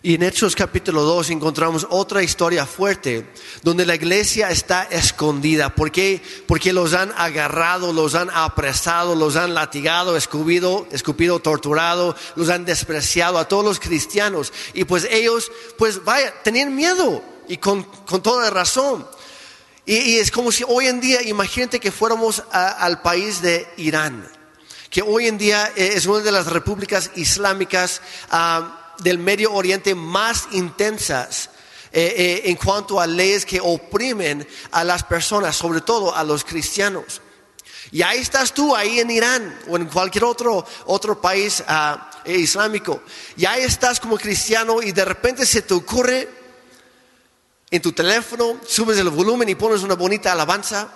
Y 0.00 0.14
en 0.14 0.22
Hechos 0.22 0.54
capítulo 0.54 1.02
2 1.02 1.30
encontramos 1.30 1.86
otra 1.90 2.22
historia 2.22 2.66
fuerte 2.66 3.32
donde 3.62 3.84
la 3.84 3.96
iglesia 3.96 4.48
está 4.50 4.84
escondida. 4.84 5.74
¿Por 5.74 5.90
qué? 5.90 6.22
Porque 6.46 6.72
los 6.72 6.94
han 6.94 7.12
agarrado, 7.16 7.92
los 7.92 8.14
han 8.14 8.30
apresado, 8.30 9.16
los 9.16 9.34
han 9.34 9.54
latigado, 9.54 10.16
escupido, 10.16 10.86
escupido, 10.92 11.40
torturado, 11.40 12.14
los 12.36 12.48
han 12.48 12.64
despreciado 12.64 13.38
a 13.38 13.48
todos 13.48 13.64
los 13.64 13.80
cristianos. 13.80 14.52
Y 14.72 14.84
pues 14.84 15.06
ellos, 15.10 15.50
pues 15.76 16.04
vaya, 16.04 16.32
tenían 16.44 16.76
miedo 16.76 17.22
y 17.48 17.56
con, 17.56 17.82
con 17.82 18.22
toda 18.22 18.50
razón. 18.50 19.04
Y, 19.88 20.18
es 20.18 20.30
como 20.30 20.52
si 20.52 20.64
hoy 20.68 20.86
en 20.86 21.00
día, 21.00 21.22
imagínate 21.22 21.80
que 21.80 21.90
fuéramos 21.90 22.42
al 22.52 23.00
país 23.00 23.40
de 23.40 23.66
Irán, 23.78 24.30
que 24.90 25.00
hoy 25.00 25.28
en 25.28 25.38
día 25.38 25.72
eh, 25.76 25.92
es 25.94 26.04
una 26.04 26.18
de 26.18 26.30
las 26.30 26.46
repúblicas 26.48 27.10
islámicas 27.14 28.02
ah, 28.28 28.94
del 28.98 29.16
Medio 29.16 29.50
Oriente 29.54 29.94
más 29.94 30.48
intensas. 30.52 31.48
Eh, 31.90 32.14
eh, 32.18 32.50
en 32.50 32.56
cuanto 32.56 33.00
a 33.00 33.06
leyes 33.06 33.46
que 33.46 33.60
oprimen 33.62 34.46
a 34.72 34.84
las 34.84 35.02
personas, 35.04 35.56
sobre 35.56 35.80
todo 35.80 36.14
a 36.14 36.22
los 36.22 36.44
cristianos. 36.44 37.22
Y 37.90 38.02
ahí 38.02 38.18
estás 38.18 38.52
tú, 38.52 38.76
ahí 38.76 39.00
en 39.00 39.10
Irán 39.10 39.58
o 39.68 39.76
en 39.76 39.86
cualquier 39.86 40.24
otro, 40.24 40.66
otro 40.84 41.18
país 41.18 41.64
ah, 41.66 42.10
islámico. 42.26 43.00
Y 43.38 43.46
ahí 43.46 43.62
estás 43.62 44.00
como 44.00 44.18
cristiano 44.18 44.82
y 44.82 44.92
de 44.92 45.06
repente 45.06 45.46
se 45.46 45.62
te 45.62 45.72
ocurre 45.72 46.37
en 47.70 47.82
tu 47.82 47.92
teléfono, 47.92 48.60
subes 48.66 48.98
el 48.98 49.10
volumen 49.10 49.48
y 49.48 49.54
pones 49.54 49.82
una 49.82 49.94
bonita 49.94 50.32
alabanza 50.32 50.88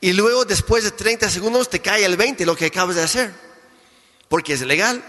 y 0.00 0.12
luego 0.12 0.44
después 0.44 0.84
de 0.84 0.90
30 0.90 1.30
segundos 1.30 1.68
te 1.70 1.80
cae 1.80 2.04
el 2.04 2.16
20 2.16 2.44
lo 2.46 2.56
que 2.56 2.66
acabas 2.66 2.96
de 2.96 3.02
hacer, 3.02 3.34
porque 4.28 4.54
es 4.54 4.60
legal. 4.62 5.02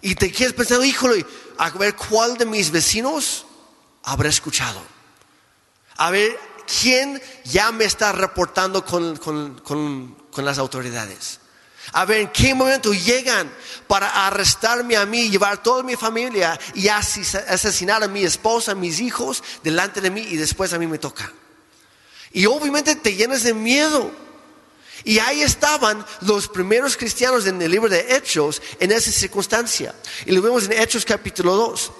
Y 0.00 0.14
te 0.14 0.30
quieres 0.30 0.54
pensar, 0.54 0.84
híjole, 0.84 1.24
a 1.56 1.70
ver 1.70 1.96
cuál 1.96 2.36
de 2.36 2.46
mis 2.46 2.70
vecinos 2.70 3.46
habrá 4.04 4.28
escuchado. 4.28 4.80
A 5.96 6.10
ver 6.10 6.38
quién 6.80 7.20
ya 7.44 7.72
me 7.72 7.84
está 7.84 8.12
reportando 8.12 8.84
con, 8.84 9.16
con 9.18 10.44
las 10.44 10.58
autoridades. 10.58 11.40
A 11.92 12.04
ver 12.04 12.20
en 12.20 12.28
qué 12.28 12.54
momento 12.54 12.92
llegan 12.92 13.50
para 13.86 14.26
arrestarme 14.26 14.96
a 14.96 15.06
mí, 15.06 15.30
llevar 15.30 15.62
toda 15.62 15.82
mi 15.82 15.96
familia 15.96 16.58
y 16.74 16.88
asesinar 16.88 18.02
a 18.02 18.08
mi 18.08 18.24
esposa, 18.24 18.72
a 18.72 18.74
mis 18.74 19.00
hijos 19.00 19.42
delante 19.62 20.00
de 20.00 20.10
mí 20.10 20.20
y 20.20 20.36
después 20.36 20.72
a 20.72 20.78
mí 20.78 20.86
me 20.86 20.98
toca. 20.98 21.32
Y 22.32 22.46
obviamente 22.46 22.96
te 22.96 23.14
llenas 23.14 23.42
de 23.42 23.54
miedo. 23.54 24.10
Y 25.04 25.20
ahí 25.20 25.42
estaban 25.42 26.04
los 26.22 26.48
primeros 26.48 26.96
cristianos 26.96 27.46
en 27.46 27.62
el 27.62 27.70
libro 27.70 27.88
de 27.88 28.16
Hechos 28.16 28.60
en 28.80 28.92
esa 28.92 29.10
circunstancia. 29.10 29.94
Y 30.26 30.32
lo 30.32 30.42
vemos 30.42 30.64
en 30.64 30.72
Hechos 30.72 31.04
capítulo 31.04 31.54
2. 31.54 31.92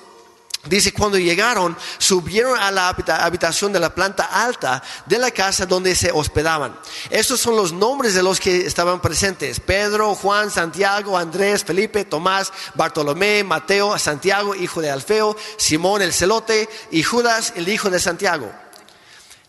Dice, 0.65 0.93
cuando 0.93 1.19
llegaron, 1.19 1.77
subieron 1.99 2.59
a 2.59 2.71
la 2.71 2.89
habitación 2.89 3.73
de 3.73 3.81
la 3.81 3.95
planta 3.95 4.25
alta 4.25 4.83
de 5.07 5.19
la 5.19 5.31
casa 5.31 5.67
donde 5.67 5.95
se 5.95 6.11
hospedaban. 6.11 6.79
Estos 7.11 7.41
son 7.41 7.57
los 7.57 7.73
nombres 7.73 8.15
de 8.15 8.23
los 8.23 8.41
que 8.41 8.67
estaban 8.67 9.01
presentes. 9.01 9.61
Pedro, 9.61 10.15
Juan, 10.15 10.51
Santiago, 10.51 11.17
Andrés, 11.17 11.65
Felipe, 11.65 12.05
Tomás, 12.05 12.53
Bartolomé, 12.75 13.45
Mateo, 13.45 13.99
Santiago, 13.99 14.55
hijo 14.55 14.81
de 14.81 14.91
Alfeo, 14.91 15.37
Simón 15.57 16.03
el 16.03 16.13
celote 16.13 16.69
y 16.91 17.03
Judas, 17.03 17.53
el 17.57 17.69
hijo 17.69 17.89
de 17.89 18.01
Santiago. 18.01 18.53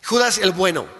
Judas 0.06 0.38
el 0.38 0.52
bueno 0.52 0.99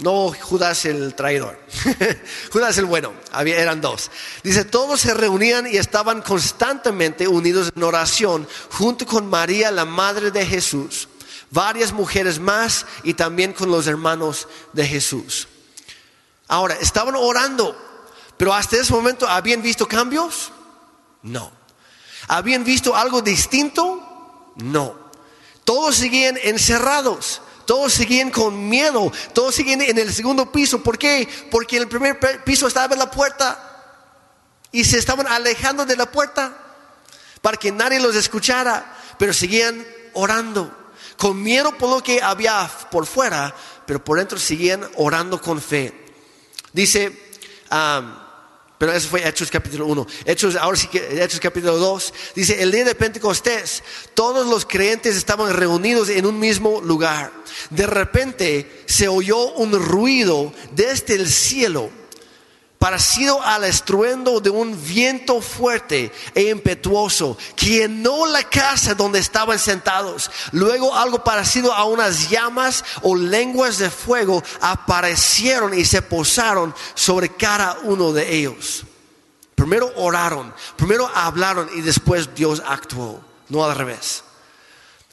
no 0.00 0.32
Judas 0.40 0.84
el 0.86 1.14
traidor. 1.14 1.58
Judas 2.52 2.76
el 2.78 2.86
bueno, 2.86 3.12
había, 3.32 3.58
eran 3.58 3.80
dos. 3.80 4.10
Dice, 4.42 4.64
todos 4.64 5.00
se 5.00 5.14
reunían 5.14 5.66
y 5.66 5.76
estaban 5.76 6.22
constantemente 6.22 7.28
unidos 7.28 7.70
en 7.74 7.82
oración 7.82 8.48
junto 8.70 9.06
con 9.06 9.28
María, 9.28 9.70
la 9.70 9.84
madre 9.84 10.30
de 10.30 10.44
Jesús, 10.46 11.08
varias 11.50 11.92
mujeres 11.92 12.38
más 12.38 12.86
y 13.02 13.14
también 13.14 13.52
con 13.52 13.70
los 13.70 13.86
hermanos 13.86 14.48
de 14.72 14.86
Jesús. 14.86 15.48
Ahora, 16.48 16.74
estaban 16.80 17.14
orando, 17.14 17.76
pero 18.36 18.54
hasta 18.54 18.76
ese 18.76 18.92
momento 18.92 19.28
habían 19.28 19.62
visto 19.62 19.86
cambios? 19.86 20.50
No. 21.22 21.52
¿Habían 22.26 22.64
visto 22.64 22.96
algo 22.96 23.22
distinto? 23.22 24.54
No. 24.56 24.96
Todos 25.64 25.96
seguían 25.96 26.38
encerrados. 26.42 27.42
Todos 27.70 27.92
seguían 27.92 28.32
con 28.32 28.68
miedo, 28.68 29.12
todos 29.32 29.54
seguían 29.54 29.80
en 29.80 29.96
el 29.96 30.12
segundo 30.12 30.50
piso. 30.50 30.82
¿Por 30.82 30.98
qué? 30.98 31.28
Porque 31.52 31.76
en 31.76 31.82
el 31.82 31.88
primer 31.88 32.18
piso 32.42 32.66
estaba 32.66 32.96
la 32.96 33.12
puerta 33.12 34.02
y 34.72 34.82
se 34.82 34.98
estaban 34.98 35.28
alejando 35.28 35.86
de 35.86 35.94
la 35.94 36.10
puerta 36.10 36.52
para 37.40 37.56
que 37.56 37.70
nadie 37.70 38.00
los 38.00 38.16
escuchara, 38.16 38.98
pero 39.20 39.32
seguían 39.32 39.86
orando, 40.14 40.76
con 41.16 41.40
miedo 41.40 41.70
por 41.78 41.90
lo 41.90 42.02
que 42.02 42.20
había 42.20 42.68
por 42.90 43.06
fuera, 43.06 43.54
pero 43.86 44.02
por 44.02 44.18
dentro 44.18 44.36
seguían 44.36 44.84
orando 44.96 45.40
con 45.40 45.62
fe. 45.62 45.94
Dice, 46.72 47.36
um, 47.70 48.12
pero 48.80 48.94
eso 48.94 49.10
fue 49.10 49.28
Hechos 49.28 49.50
capítulo 49.50 49.84
1. 49.88 50.06
Hechos, 50.24 50.56
ahora 50.56 50.74
sí 50.74 50.86
que 50.86 51.22
Hechos 51.22 51.38
capítulo 51.38 51.76
2. 51.76 52.14
Dice, 52.34 52.62
el 52.62 52.72
día 52.72 52.82
de 52.82 52.94
Pentecostés, 52.94 53.82
todos 54.14 54.46
los 54.46 54.64
creyentes 54.64 55.16
estaban 55.16 55.52
reunidos 55.52 56.08
en 56.08 56.24
un 56.24 56.38
mismo 56.38 56.80
lugar. 56.80 57.30
De 57.68 57.86
repente 57.86 58.84
se 58.86 59.06
oyó 59.06 59.52
un 59.52 59.72
ruido 59.72 60.54
desde 60.74 61.16
el 61.16 61.28
cielo 61.28 61.90
parecido 62.80 63.42
al 63.42 63.64
estruendo 63.64 64.40
de 64.40 64.48
un 64.48 64.74
viento 64.82 65.42
fuerte 65.42 66.10
e 66.34 66.48
impetuoso 66.48 67.36
llenó 67.58 68.24
la 68.24 68.42
casa 68.42 68.94
donde 68.94 69.18
estaban 69.18 69.58
sentados. 69.58 70.30
Luego 70.52 70.96
algo 70.96 71.22
parecido 71.22 71.74
a 71.74 71.84
unas 71.84 72.30
llamas 72.30 72.82
o 73.02 73.14
lenguas 73.14 73.76
de 73.76 73.90
fuego 73.90 74.42
aparecieron 74.62 75.78
y 75.78 75.84
se 75.84 76.00
posaron 76.00 76.74
sobre 76.94 77.28
cada 77.28 77.80
uno 77.82 78.12
de 78.14 78.34
ellos. 78.34 78.84
Primero 79.54 79.92
oraron, 79.96 80.54
primero 80.76 81.06
hablaron 81.14 81.68
y 81.74 81.82
después 81.82 82.34
Dios 82.34 82.62
actuó, 82.66 83.22
no 83.50 83.62
al 83.62 83.76
revés. 83.76 84.24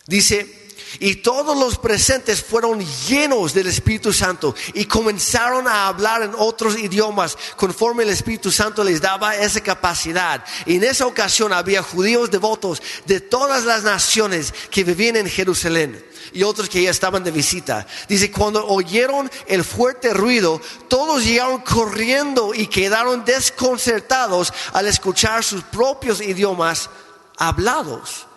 Dice, 0.06 0.57
y 1.00 1.16
todos 1.16 1.58
los 1.58 1.78
presentes 1.78 2.44
fueron 2.44 2.86
llenos 3.08 3.54
del 3.54 3.68
Espíritu 3.68 4.14
Santo 4.14 4.56
y 4.74 4.86
comenzaron 4.86 5.68
a 5.68 5.88
hablar 5.88 6.24
en 6.24 6.34
otros 6.38 6.78
idiomas 6.78 7.38
conforme 7.56 8.04
el 8.04 8.10
Espíritu 8.10 8.52
Santo 8.52 8.84
les 8.84 9.02
daba 9.02 9.36
esa 9.36 9.62
capacidad. 9.62 10.44
Y 10.66 10.76
en 10.76 10.84
esa 10.84 11.06
ocasión 11.06 11.54
había 11.54 11.84
judíos 11.84 12.32
devotos 12.32 12.82
de 13.06 13.20
todas 13.20 13.66
las 13.66 13.84
naciones 13.84 14.54
que 14.72 14.84
vivían 14.84 15.18
en 15.18 15.30
Jerusalén 15.30 16.04
y 16.34 16.44
otros 16.44 16.70
que 16.70 16.84
ya 16.84 16.90
estaban 16.90 17.24
de 17.24 17.32
visita. 17.32 17.86
Dice, 18.08 18.32
cuando 18.32 18.66
oyeron 18.66 19.30
el 19.48 19.64
fuerte 19.64 20.14
ruido, 20.14 20.62
todos 20.88 21.24
llegaron 21.24 21.62
corriendo 21.62 22.54
y 22.54 22.68
quedaron 22.68 23.26
desconcertados 23.26 24.54
al 24.74 24.88
escuchar 24.88 25.44
sus 25.44 25.64
propios 25.64 26.22
idiomas 26.22 26.90
hablados 27.38 28.28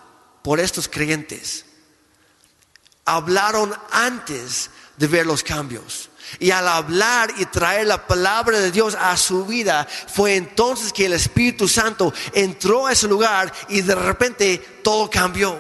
por 0.43 0.61
estos 0.61 0.89
creyentes. 0.89 1.65
Hablaron 3.11 3.75
antes 3.91 4.71
de 4.97 5.07
ver 5.07 5.27
los 5.27 5.43
cambios. 5.43 6.11
Y 6.39 6.53
al 6.53 6.69
hablar 6.69 7.33
y 7.39 7.47
traer 7.47 7.89
la 7.89 8.07
palabra 8.07 8.61
de 8.61 8.71
Dios 8.71 8.97
a 8.99 9.17
su 9.17 9.47
vida, 9.47 9.89
fue 10.07 10.37
entonces 10.37 10.93
que 10.93 11.07
el 11.07 11.15
Espíritu 11.15 11.67
Santo 11.67 12.13
entró 12.33 12.87
a 12.87 12.93
ese 12.93 13.09
lugar 13.09 13.53
y 13.69 13.81
de 13.81 13.95
repente 13.97 14.59
todo 14.85 15.11
cambió. 15.11 15.59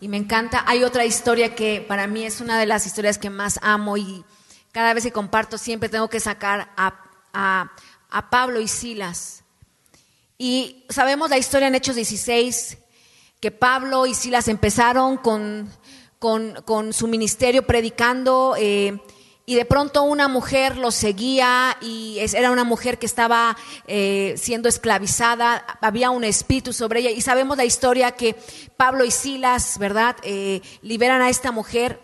Y 0.00 0.08
me 0.08 0.16
encanta, 0.16 0.64
hay 0.66 0.84
otra 0.84 1.04
historia 1.04 1.54
que 1.54 1.84
para 1.86 2.06
mí 2.06 2.24
es 2.24 2.40
una 2.40 2.58
de 2.58 2.66
las 2.66 2.86
historias 2.86 3.18
que 3.18 3.30
más 3.30 3.58
amo 3.62 3.96
y 3.96 4.24
cada 4.70 4.94
vez 4.94 5.02
que 5.04 5.12
comparto 5.12 5.58
siempre 5.58 5.88
tengo 5.88 6.08
que 6.08 6.20
sacar 6.20 6.70
a, 6.76 7.70
Pablo 8.30 8.60
y 8.60 8.68
Silas. 8.68 9.42
Y 10.38 10.84
sabemos 10.88 11.30
la 11.30 11.38
historia 11.38 11.68
en 11.68 11.74
Hechos 11.74 11.96
16, 11.96 12.78
que 13.40 13.50
Pablo 13.50 14.06
y 14.06 14.14
Silas 14.14 14.48
empezaron 14.48 15.16
con, 15.16 15.70
con, 16.20 16.92
su 16.92 17.08
ministerio 17.08 17.66
predicando. 17.66 18.54
Eh, 18.56 19.00
y 19.46 19.56
de 19.56 19.64
pronto 19.64 20.04
una 20.04 20.28
mujer 20.28 20.76
los 20.76 20.94
seguía 20.94 21.76
y 21.80 22.18
era 22.20 22.52
una 22.52 22.62
mujer 22.62 23.00
que 23.00 23.06
estaba 23.06 23.56
eh, 23.88 24.34
siendo 24.36 24.68
esclavizada, 24.68 25.66
había 25.80 26.10
un 26.10 26.22
espíritu 26.22 26.72
sobre 26.72 27.00
ella 27.00 27.10
y 27.10 27.20
sabemos 27.20 27.56
la 27.56 27.64
historia 27.64 28.12
que 28.12 28.36
Pablo 28.76 29.04
y 29.04 29.10
Silas, 29.10 29.78
¿verdad?, 29.78 30.14
eh, 30.22 30.60
liberan 30.82 31.20
a 31.20 31.30
esta 31.30 31.50
mujer 31.50 32.00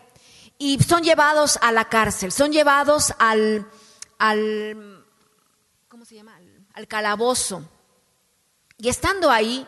y 0.58 0.82
son 0.82 1.04
llevados 1.04 1.56
a 1.62 1.70
la 1.70 1.88
cárcel, 1.88 2.32
son 2.32 2.50
llevados 2.50 3.14
al, 3.20 3.70
al 4.18 5.04
¿cómo 5.86 6.04
se 6.04 6.16
llama?, 6.16 6.36
al, 6.72 6.88
calabozo. 6.88 7.62
Y 8.76 8.88
estando 8.88 9.30
ahí, 9.30 9.64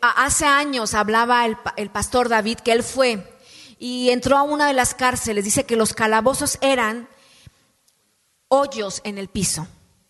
hace 0.00 0.46
años 0.46 0.94
hablaba 0.94 1.44
el 1.44 1.90
pastor 1.90 2.30
David 2.30 2.60
que 2.60 2.72
él 2.72 2.82
fue 2.82 3.35
y 3.78 4.10
entró 4.10 4.36
a 4.36 4.42
una 4.42 4.66
de 4.66 4.72
las 4.72 4.94
cárceles. 4.94 5.44
Dice 5.44 5.64
que 5.64 5.76
los 5.76 5.92
calabozos 5.92 6.58
eran 6.60 7.08
hoyos 8.48 9.00
en 9.04 9.18
el 9.18 9.28
piso. 9.28 9.66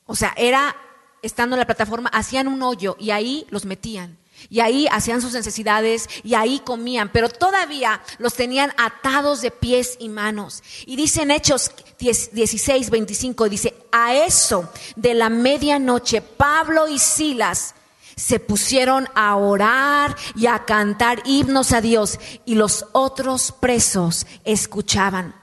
O 0.06 0.14
sea, 0.14 0.32
era, 0.36 0.76
estando 1.22 1.56
en 1.56 1.60
la 1.60 1.66
plataforma, 1.66 2.10
hacían 2.10 2.48
un 2.48 2.62
hoyo 2.62 2.96
y 2.98 3.10
ahí 3.10 3.46
los 3.50 3.64
metían. 3.64 4.18
Y 4.50 4.60
ahí 4.60 4.86
hacían 4.90 5.22
sus 5.22 5.32
necesidades 5.32 6.08
y 6.22 6.34
ahí 6.34 6.60
comían, 6.60 7.10
pero 7.10 7.28
todavía 7.28 8.02
los 8.18 8.34
tenían 8.34 8.72
atados 8.76 9.40
de 9.40 9.50
pies 9.50 9.96
y 9.98 10.08
manos. 10.08 10.62
Y 10.84 10.96
dice 10.96 11.22
en 11.22 11.30
Hechos 11.30 11.70
16, 11.98 12.90
25, 12.90 13.48
dice, 13.48 13.74
a 13.90 14.14
eso 14.14 14.70
de 14.94 15.14
la 15.14 15.30
medianoche, 15.30 16.20
Pablo 16.20 16.86
y 16.86 16.98
Silas 16.98 17.75
se 18.16 18.40
pusieron 18.40 19.08
a 19.14 19.36
orar 19.36 20.16
y 20.34 20.46
a 20.46 20.64
cantar 20.64 21.22
himnos 21.26 21.72
a 21.72 21.82
Dios 21.82 22.18
y 22.46 22.54
los 22.54 22.86
otros 22.92 23.52
presos 23.52 24.26
escuchaban. 24.44 25.34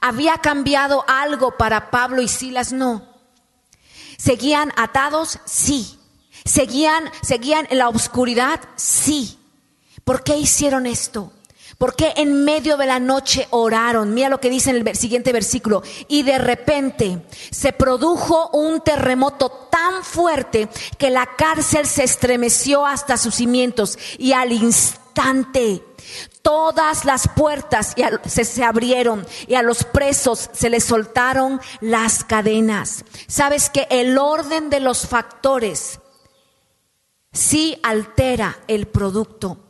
¿Había 0.00 0.38
cambiado 0.38 1.04
algo 1.08 1.56
para 1.56 1.90
Pablo 1.90 2.22
y 2.22 2.28
Silas? 2.28 2.72
No. 2.72 3.10
¿Seguían 4.16 4.72
atados? 4.76 5.40
Sí. 5.44 5.98
¿Seguían, 6.44 7.10
seguían 7.22 7.66
en 7.68 7.78
la 7.78 7.88
oscuridad? 7.88 8.60
Sí. 8.76 9.38
¿Por 10.04 10.22
qué 10.22 10.36
hicieron 10.36 10.86
esto? 10.86 11.32
¿Por 11.80 11.96
qué 11.96 12.12
en 12.16 12.44
medio 12.44 12.76
de 12.76 12.84
la 12.84 13.00
noche 13.00 13.48
oraron? 13.48 14.12
Mira 14.12 14.28
lo 14.28 14.38
que 14.38 14.50
dice 14.50 14.68
en 14.68 14.86
el 14.86 14.96
siguiente 14.96 15.32
versículo. 15.32 15.82
Y 16.08 16.24
de 16.24 16.36
repente 16.36 17.22
se 17.50 17.72
produjo 17.72 18.50
un 18.52 18.82
terremoto 18.82 19.48
tan 19.70 20.04
fuerte 20.04 20.68
que 20.98 21.08
la 21.08 21.24
cárcel 21.36 21.86
se 21.86 22.04
estremeció 22.04 22.84
hasta 22.84 23.16
sus 23.16 23.36
cimientos 23.36 23.98
y 24.18 24.34
al 24.34 24.52
instante 24.52 25.82
todas 26.42 27.06
las 27.06 27.26
puertas 27.28 27.94
se, 28.26 28.44
se, 28.44 28.62
abrieron 28.62 29.26
y 29.46 29.54
a 29.54 29.62
los 29.62 29.84
presos 29.84 30.50
se 30.52 30.68
les 30.68 30.84
soltaron 30.84 31.62
las 31.80 32.24
cadenas. 32.24 33.06
Sabes 33.26 33.70
que 33.70 33.86
el 33.88 34.18
orden 34.18 34.68
de 34.68 34.80
los 34.80 35.06
factores 35.06 35.98
sí 37.32 37.80
altera 37.82 38.58
el 38.68 38.86
producto. 38.86 39.69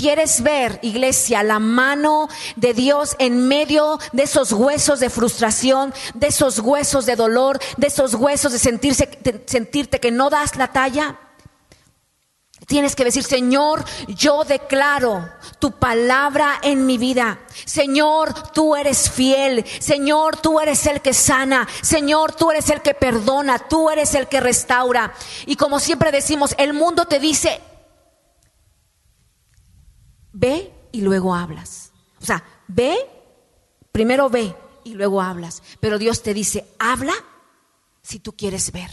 ¿Quieres 0.00 0.42
ver, 0.42 0.78
iglesia, 0.80 1.42
la 1.42 1.58
mano 1.58 2.30
de 2.56 2.72
Dios 2.72 3.16
en 3.18 3.48
medio 3.48 3.98
de 4.12 4.22
esos 4.22 4.50
huesos 4.50 4.98
de 4.98 5.10
frustración, 5.10 5.92
de 6.14 6.28
esos 6.28 6.58
huesos 6.60 7.04
de 7.04 7.16
dolor, 7.16 7.60
de 7.76 7.88
esos 7.88 8.14
huesos 8.14 8.50
de, 8.52 8.58
sentirse, 8.58 9.10
sentirte 9.44 10.00
que 10.00 10.10
no 10.10 10.30
das 10.30 10.56
la 10.56 10.68
talla? 10.68 11.18
Tienes 12.66 12.96
que 12.96 13.04
decir, 13.04 13.24
Señor, 13.24 13.84
yo 14.08 14.44
declaro 14.44 15.28
tu 15.58 15.72
palabra 15.72 16.60
en 16.62 16.86
mi 16.86 16.96
vida. 16.96 17.40
Señor, 17.66 18.32
tú 18.52 18.76
eres 18.76 19.10
fiel. 19.10 19.66
Señor, 19.80 20.38
tú 20.38 20.60
eres 20.60 20.86
el 20.86 21.02
que 21.02 21.12
sana. 21.12 21.68
Señor, 21.82 22.32
tú 22.32 22.50
eres 22.50 22.70
el 22.70 22.80
que 22.80 22.94
perdona. 22.94 23.58
Tú 23.58 23.90
eres 23.90 24.14
el 24.14 24.28
que 24.28 24.40
restaura. 24.40 25.12
Y 25.44 25.56
como 25.56 25.78
siempre 25.78 26.10
decimos, 26.10 26.54
el 26.56 26.72
mundo 26.72 27.04
te 27.04 27.18
dice, 27.18 27.60
ve 30.40 30.72
y 30.90 31.02
luego 31.02 31.34
hablas. 31.34 31.92
O 32.20 32.24
sea, 32.24 32.42
ve, 32.66 32.96
primero 33.92 34.28
ve 34.28 34.54
y 34.84 34.94
luego 34.94 35.20
hablas. 35.20 35.62
Pero 35.78 35.98
Dios 35.98 36.22
te 36.22 36.34
dice, 36.34 36.66
habla 36.78 37.12
si 38.02 38.18
tú 38.18 38.32
quieres 38.32 38.72
ver. 38.72 38.90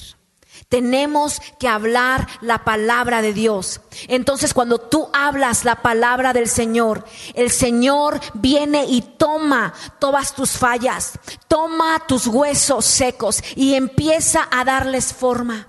Tenemos 0.69 1.39
que 1.59 1.67
hablar 1.67 2.27
la 2.41 2.63
palabra 2.63 3.21
de 3.21 3.31
Dios. 3.31 3.79
Entonces 4.07 4.53
cuando 4.53 4.79
tú 4.79 5.07
hablas 5.13 5.65
la 5.65 5.81
palabra 5.81 6.33
del 6.33 6.49
Señor, 6.49 7.05
el 7.35 7.51
Señor 7.51 8.19
viene 8.33 8.85
y 8.85 9.01
toma 9.01 9.73
todas 9.99 10.33
tus 10.33 10.51
fallas, 10.51 11.13
toma 11.47 12.03
tus 12.07 12.27
huesos 12.27 12.85
secos 12.85 13.43
y 13.55 13.75
empieza 13.75 14.47
a 14.51 14.65
darles 14.65 15.13
forma. 15.13 15.67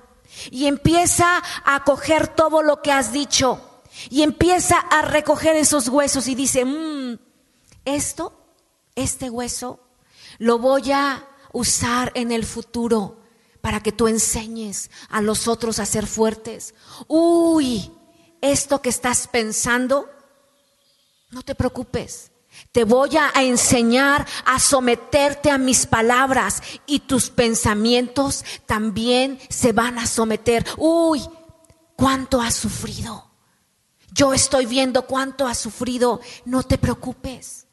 Y 0.51 0.66
empieza 0.66 1.43
a 1.64 1.85
coger 1.85 2.29
todo 2.29 2.62
lo 2.62 2.81
que 2.81 2.93
has 2.93 3.12
dicho 3.12 3.68
y 4.11 4.23
empieza 4.23 4.79
a 4.79 5.03
recoger 5.03 5.57
esos 5.57 5.89
huesos 5.89 6.29
y 6.29 6.35
dice, 6.35 6.65
mmm, 6.65 7.19
esto, 7.85 8.33
este 8.95 9.31
hueso, 9.31 9.81
lo 10.39 10.59
voy 10.59 10.93
a 10.93 11.27
usar 11.53 12.13
en 12.15 12.33
el 12.33 12.45
futuro 12.45 13.21
para 13.61 13.83
que 13.83 13.93
tú 13.93 14.09
enseñes 14.09 14.91
a 15.09 15.21
los 15.21 15.49
otros 15.49 15.79
a 15.79 15.87
ser 15.87 16.07
fuertes. 16.07 16.75
Uy, 17.07 17.91
esto 18.41 18.81
que 18.81 18.89
estás 18.89 19.27
pensando, 19.27 20.09
no 21.31 21.43
te 21.43 21.55
preocupes. 21.55 22.31
Te 22.73 22.85
voy 22.85 23.17
a 23.17 23.31
enseñar 23.43 24.27
a 24.45 24.59
someterte 24.59 25.51
a 25.51 25.59
mis 25.59 25.87
palabras 25.87 26.63
y 26.87 27.01
tus 27.01 27.31
pensamientos 27.31 28.45
también 28.67 29.39
se 29.49 29.73
van 29.73 29.99
a 29.99 30.07
someter. 30.07 30.65
Uy, 30.77 31.23
cuánto 31.97 32.41
has 32.41 32.55
sufrido. 32.55 33.28
Yo 34.19 34.35
estoy 34.35 34.66
viendo 34.66 35.03
cuánto 35.03 35.47
has 35.47 35.59
sufrido. 35.59 36.21
No 36.45 36.64
te 36.64 36.77
preocupes. 36.77 37.69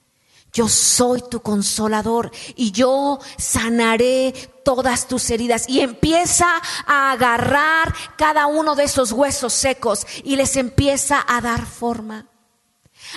Yo 0.53 0.69
soy 0.69 1.23
tu 1.27 1.39
consolador 1.39 2.31
y 2.55 2.71
yo 2.71 3.17
sanaré 3.35 4.31
todas 4.63 5.07
tus 5.07 5.27
heridas. 5.31 5.67
Y 5.67 5.79
empieza 5.79 6.61
a 6.85 7.11
agarrar 7.11 7.91
cada 8.15 8.45
uno 8.45 8.75
de 8.75 8.83
esos 8.83 9.11
huesos 9.11 9.53
secos 9.53 10.05
y 10.23 10.35
les 10.35 10.55
empieza 10.55 11.25
a 11.27 11.41
dar 11.41 11.65
forma. 11.65 12.27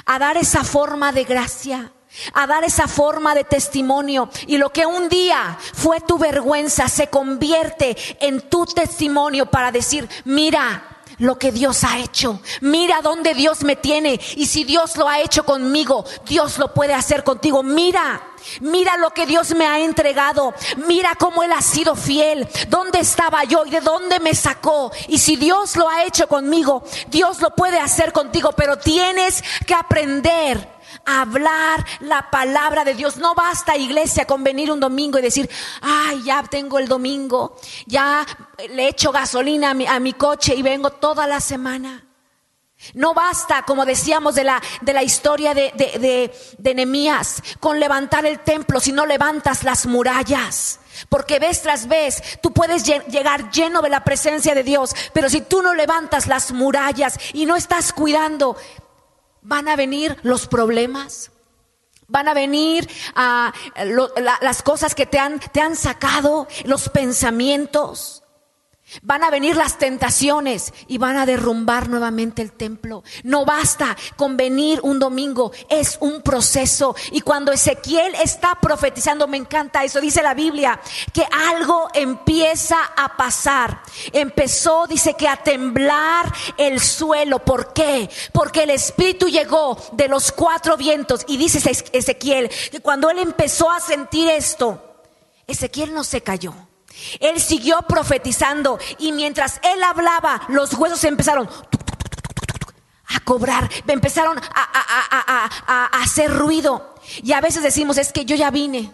A 0.07 0.19
dar 0.19 0.39
esa 0.39 0.65
forma 0.65 1.13
de 1.13 1.25
gracia 1.25 1.93
a 2.33 2.47
dar 2.47 2.65
esa 2.65 2.89
forma 2.89 3.35
de 3.35 3.45
testimonio. 3.45 4.31
Y 4.47 4.57
lo 4.57 4.73
que 4.73 4.87
un 4.87 5.11
día 5.11 5.59
fue 5.75 6.01
tu 6.01 6.19
vergüenza 6.19 6.89
se 6.89 7.09
convierte 7.09 7.97
en 8.19 8.41
tu 8.49 8.65
testimonio 8.65 9.47
para 9.47 9.71
decir, 9.71 10.09
mira, 10.25 10.98
lo 11.19 11.39
que 11.39 11.53
Dios 11.53 11.85
ha 11.85 11.99
hecho. 11.99 12.41
Mira 12.61 13.01
dónde 13.03 13.35
Dios 13.35 13.65
me 13.65 13.77
tiene. 13.77 14.21
Y 14.37 14.47
si 14.47 14.65
Dios 14.65 14.97
lo 14.97 15.09
ha 15.09 15.21
hecho 15.21 15.45
conmigo, 15.45 16.05
Dios 16.27 16.59
lo 16.59 16.73
puede 16.73 16.95
hacer 16.95 17.25
contigo. 17.25 17.63
Mira. 17.63 18.23
Mira 18.61 18.97
lo 18.97 19.11
que 19.11 19.27
Dios 19.27 19.55
me 19.55 19.67
ha 19.67 19.81
entregado. 19.81 20.55
Mira 20.87 21.15
cómo 21.19 21.43
Él 21.43 21.53
ha 21.53 21.61
sido 21.61 21.97
fiel. 21.97 22.49
¿Dónde 22.69 23.01
estaba 23.01 23.45
yo 23.45 23.67
y 23.67 23.71
de 23.71 23.81
dónde 23.81 24.21
me 24.21 24.35
sacó? 24.35 24.93
Y 25.09 25.19
si 25.19 25.37
Dios 25.37 25.77
lo 25.77 25.89
ha 25.89 26.05
hecho 26.05 26.29
conmigo, 26.29 26.85
Dios 27.09 27.41
lo 27.41 27.51
puede 27.51 27.79
hacer 27.79 28.13
contigo. 28.13 28.53
Pero 28.53 28.79
tienes 28.79 29.43
que 29.67 29.75
aprender 29.75 30.78
hablar 31.09 31.85
la 32.01 32.31
palabra 32.31 32.85
de 32.85 32.95
Dios. 32.95 33.17
No 33.17 33.35
basta, 33.35 33.77
iglesia, 33.77 34.27
con 34.27 34.45
venir 34.45 34.71
un 34.71 34.81
domingo 34.81 35.19
y 35.19 35.23
decir, 35.23 35.49
ay, 35.81 36.23
ya 36.23 36.43
tengo 36.43 36.79
el 36.79 36.87
domingo, 36.87 37.57
ya 37.87 38.27
le 38.71 38.89
echo 38.89 39.11
gasolina 39.11 39.71
a 39.71 40.01
mi, 40.01 40.13
coche 40.13 40.55
y 40.55 40.63
vengo 40.63 40.91
toda 40.91 41.27
la 41.27 41.41
semana. 41.41 42.05
No 42.95 43.13
basta, 43.13 43.63
como 43.63 43.85
decíamos 43.85 44.37
de 44.37 44.45
la, 44.45 44.63
de 44.83 44.93
la 44.93 45.03
historia 45.03 45.53
de, 45.53 45.73
de, 45.75 46.33
de, 46.59 46.75
Nehemías, 46.75 47.43
con 47.59 47.81
levantar 47.81 48.25
el 48.25 48.39
templo, 48.41 48.79
si 48.79 48.93
no 48.93 49.05
levantas 49.05 49.65
las 49.65 49.87
murallas. 49.87 50.79
Porque 51.09 51.41
vez 51.41 51.63
tras 51.63 51.89
vez 51.89 52.23
tú 52.41 52.53
puedes 52.53 52.85
llegar 52.85 53.51
lleno 53.51 53.83
de 53.83 53.89
la 53.89 54.05
presencia 54.05 54.55
de 54.55 54.63
Dios, 54.63 54.95
pero 55.13 55.29
si 55.29 55.41
tú 55.41 55.61
no 55.63 55.75
levantas 55.75 56.27
las 56.27 56.53
murallas 56.53 57.19
y 57.33 57.47
no 57.47 57.57
estás 57.57 57.93
cuidando 57.93 58.57
van 59.43 59.69
a 59.69 59.77
venir 59.77 60.17
los 60.23 60.47
problemas. 60.47 61.31
Van 62.07 62.27
a 62.29 62.35
venir 62.35 62.89
la- 63.15 64.39
las 64.41 64.63
cosas 64.63 64.95
que 64.95 65.05
te 65.07 65.19
han, 65.19 65.39
te 65.41 65.61
han 65.61 65.77
sacado, 65.77 66.49
los 66.65 66.89
pensamientos. 66.89 68.18
Van 69.03 69.23
a 69.23 69.31
venir 69.31 69.57
las 69.57 69.79
tentaciones 69.79 70.73
y 70.87 70.99
van 70.99 71.17
a 71.17 71.27
derrumbar 71.27 71.89
nuevamente 71.89 72.43
el 72.43 72.53
templo. 72.53 73.05
No 73.23 73.45
basta 73.45 73.97
con 74.17 74.37
venir 74.37 74.81
un 74.83 74.99
domingo, 74.99 75.53
es 75.69 75.99
un 76.01 76.23
proceso. 76.23 76.97
Y 77.13 77.21
cuando 77.21 77.53
Ezequiel 77.53 78.15
está 78.15 78.59
profetizando, 78.61 79.29
me 79.29 79.37
encanta 79.37 79.85
eso, 79.85 80.01
dice 80.01 80.23
la 80.23 80.35
Biblia, 80.35 80.81
que 81.13 81.27
algo 81.51 81.89
empieza 81.93 82.79
a 82.97 83.17
pasar. 83.17 83.83
Empezó, 84.13 84.87
dice 84.87 85.15
que 85.15 85.29
a 85.29 85.37
temblar 85.37 86.33
el 86.57 86.81
suelo. 86.81 87.41
¿Por 87.41 87.73
qué? 87.73 88.09
Porque 88.33 88.63
el 88.63 88.71
Espíritu 88.71 89.29
llegó 89.29 89.77
de 89.93 90.09
los 90.09 90.33
cuatro 90.33 90.77
vientos. 90.77 91.25
Y 91.29 91.37
dice 91.37 91.59
Ezequiel 91.93 92.51
que 92.71 92.81
cuando 92.81 93.11
él 93.11 93.19
empezó 93.19 93.71
a 93.71 93.81
sentir 93.81 94.29
esto, 94.31 94.83
Ezequiel 95.47 95.93
no 95.93 96.05
se 96.05 96.23
cayó. 96.23 96.55
Él 97.21 97.41
siguió 97.41 97.83
profetizando 97.83 98.79
y 98.99 99.13
mientras 99.13 99.61
él 99.63 99.83
hablaba, 99.83 100.43
los 100.49 100.75
huesos 100.75 101.03
empezaron 101.05 101.49
a 103.07 103.21
cobrar, 103.21 103.69
empezaron 103.87 104.39
a- 104.39 105.51
a 105.67 105.85
hacer 106.03 106.33
ruido. 106.35 106.95
Y 107.23 107.33
a 107.33 107.41
veces 107.41 107.63
decimos, 107.63 107.97
es 107.99 108.13
que 108.13 108.25
yo 108.25 108.37
ya 108.37 108.51
vine, 108.51 108.93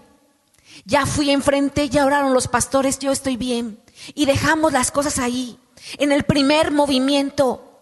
ya 0.84 1.06
fui 1.06 1.30
enfrente, 1.30 1.88
ya 1.88 2.04
oraron 2.04 2.32
los 2.34 2.46
pastores, 2.48 2.98
yo 2.98 3.10
estoy 3.12 3.36
bien. 3.36 3.80
Y 4.14 4.26
dejamos 4.26 4.72
las 4.72 4.90
cosas 4.90 5.18
ahí, 5.18 5.58
en 5.98 6.12
el 6.12 6.24
primer 6.24 6.70
movimiento. 6.70 7.73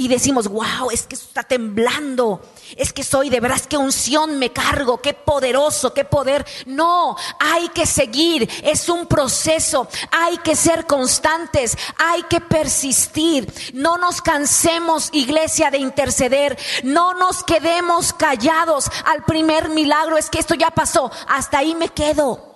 Y 0.00 0.08
decimos, 0.08 0.48
wow, 0.48 0.90
es 0.90 1.02
que 1.02 1.14
está 1.14 1.42
temblando, 1.42 2.40
es 2.74 2.90
que 2.90 3.04
soy 3.04 3.28
de 3.28 3.38
veras, 3.38 3.66
qué 3.66 3.76
unción 3.76 4.38
me 4.38 4.50
cargo, 4.50 5.02
qué 5.02 5.12
poderoso, 5.12 5.92
qué 5.92 6.06
poder. 6.06 6.46
No, 6.64 7.18
hay 7.38 7.68
que 7.68 7.84
seguir, 7.84 8.48
es 8.62 8.88
un 8.88 9.04
proceso, 9.04 9.88
hay 10.10 10.38
que 10.38 10.56
ser 10.56 10.86
constantes, 10.86 11.76
hay 11.98 12.22
que 12.22 12.40
persistir. 12.40 13.52
No 13.74 13.98
nos 13.98 14.22
cansemos, 14.22 15.10
iglesia, 15.12 15.70
de 15.70 15.76
interceder, 15.76 16.58
no 16.82 17.12
nos 17.12 17.44
quedemos 17.44 18.14
callados. 18.14 18.90
Al 19.04 19.22
primer 19.24 19.68
milagro, 19.68 20.16
es 20.16 20.30
que 20.30 20.38
esto 20.38 20.54
ya 20.54 20.70
pasó, 20.70 21.12
hasta 21.28 21.58
ahí 21.58 21.74
me 21.74 21.90
quedo. 21.90 22.49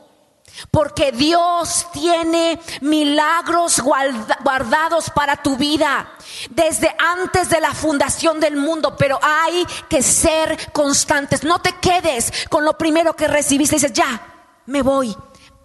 Porque 0.71 1.11
Dios 1.13 1.87
tiene 1.93 2.61
milagros 2.81 3.81
guarda- 3.81 4.39
guardados 4.43 5.11
para 5.11 5.37
tu 5.37 5.57
vida 5.57 6.09
desde 6.51 6.95
antes 6.99 7.49
de 7.51 7.61
la 7.61 7.73
fundación 7.75 8.39
del 8.41 8.57
mundo, 8.57 8.97
pero 8.97 9.19
hay 9.23 9.67
que 9.89 10.03
ser 10.03 10.73
constantes. 10.73 11.43
No 11.45 11.61
te 11.61 11.73
quedes 11.81 12.33
con 12.49 12.65
lo 12.65 12.79
primero 12.79 13.15
que 13.15 13.27
recibiste 13.29 13.77
dices, 13.77 13.93
ya, 13.93 14.21
me 14.67 14.83
voy. 14.83 15.17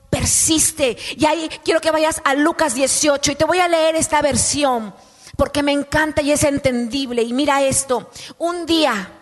Persiste. 0.10 0.98
Y 1.16 1.26
ahí 1.26 1.50
quiero 1.64 1.82
que 1.82 1.92
vayas 1.92 2.22
a 2.26 2.34
Lucas 2.34 2.74
18 2.74 3.32
y 3.32 3.36
te 3.36 3.46
voy 3.46 3.60
a 3.60 3.68
leer 3.68 3.96
esta 3.96 4.22
versión 4.22 4.94
porque 5.38 5.62
me 5.64 5.72
encanta 5.72 6.22
y 6.22 6.32
es 6.32 6.44
entendible. 6.44 7.22
Y 7.22 7.34
mira 7.34 7.62
esto, 7.62 8.10
un 8.40 8.66
día... 8.66 9.14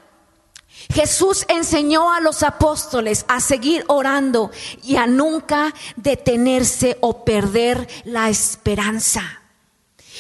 Jesús 0.94 1.46
enseñó 1.50 2.12
a 2.12 2.22
los 2.22 2.44
apóstoles 2.44 3.26
a 3.28 3.40
seguir 3.40 3.84
orando 3.88 4.52
y 4.84 4.96
a 4.96 5.08
nunca 5.08 5.74
detenerse 5.96 6.98
o 7.02 7.24
perder 7.26 7.88
la 8.06 8.30
esperanza. 8.30 9.42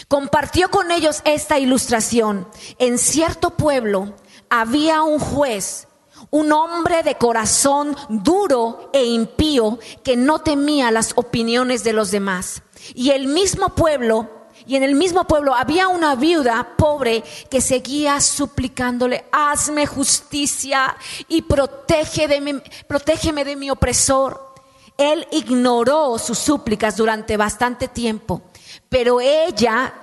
Compartió 0.07 0.69
con 0.69 0.91
ellos 0.91 1.21
esta 1.25 1.57
ilustración. 1.57 2.47
En 2.77 2.97
cierto 2.97 3.51
pueblo 3.51 4.13
había 4.49 5.01
un 5.01 5.19
juez, 5.19 5.87
un 6.29 6.51
hombre 6.51 7.03
de 7.03 7.15
corazón 7.15 7.95
duro 8.09 8.89
e 8.93 9.05
impío 9.05 9.79
que 10.03 10.15
no 10.15 10.39
temía 10.39 10.91
las 10.91 11.13
opiniones 11.15 11.83
de 11.83 11.93
los 11.93 12.11
demás. 12.11 12.61
Y 12.93 13.11
el 13.11 13.27
mismo 13.27 13.69
pueblo 13.69 14.36
y 14.67 14.75
en 14.75 14.83
el 14.83 14.95
mismo 14.95 15.23
pueblo 15.25 15.55
había 15.55 15.87
una 15.87 16.15
viuda 16.15 16.75
pobre 16.77 17.23
que 17.49 17.61
seguía 17.61 18.19
suplicándole, 18.19 19.25
hazme 19.31 19.87
justicia 19.87 20.95
y 21.27 21.43
protege 21.43 22.27
de 22.27 22.41
mi- 22.41 22.61
protégeme 22.85 23.45
de 23.45 23.55
mi 23.55 23.69
opresor. 23.69 24.53
Él 24.97 25.25
ignoró 25.31 26.17
sus 26.19 26.37
súplicas 26.37 26.97
durante 26.97 27.37
bastante 27.37 27.87
tiempo, 27.87 28.41
pero 28.89 29.21
ella 29.21 29.93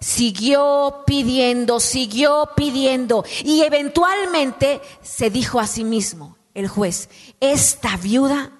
siguió 0.00 1.02
pidiendo, 1.06 1.80
siguió 1.80 2.50
pidiendo 2.56 3.24
y 3.44 3.62
eventualmente 3.62 4.80
se 5.02 5.30
dijo 5.30 5.60
a 5.60 5.66
sí 5.66 5.84
mismo, 5.84 6.36
el 6.54 6.68
juez, 6.68 7.08
esta 7.40 7.96
viuda, 7.96 8.50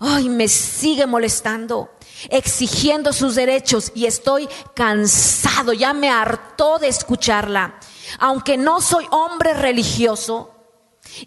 ay, 0.00 0.28
me 0.28 0.48
sigue 0.48 1.06
molestando 1.06 1.90
exigiendo 2.30 3.12
sus 3.12 3.34
derechos 3.34 3.92
y 3.94 4.06
estoy 4.06 4.48
cansado, 4.74 5.72
ya 5.72 5.92
me 5.92 6.10
hartó 6.10 6.78
de 6.78 6.88
escucharla. 6.88 7.78
Aunque 8.18 8.56
no 8.56 8.80
soy 8.80 9.06
hombre 9.10 9.54
religioso 9.54 10.50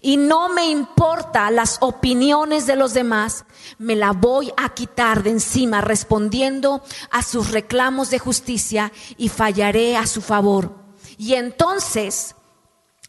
y 0.02 0.18
no 0.18 0.50
me 0.50 0.66
importa 0.68 1.50
las 1.52 1.78
opiniones 1.82 2.66
de 2.66 2.76
los 2.76 2.94
demás, 2.94 3.46
me 3.78 3.96
la 3.96 4.12
voy 4.12 4.52
a 4.58 4.70
quitar 4.70 5.24
de 5.24 5.32
encima 5.32 5.82
respondiendo 5.82 6.84
a 7.12 7.24
sus 7.24 7.52
reclamos 7.52 8.10
de 8.10 8.20
justicia 8.20 8.92
y 9.18 9.30
fallaré 9.30 9.98
a 9.98 10.08
su 10.08 10.22
favor. 10.22 10.76
Y 11.18 11.34
entonces 11.34 12.36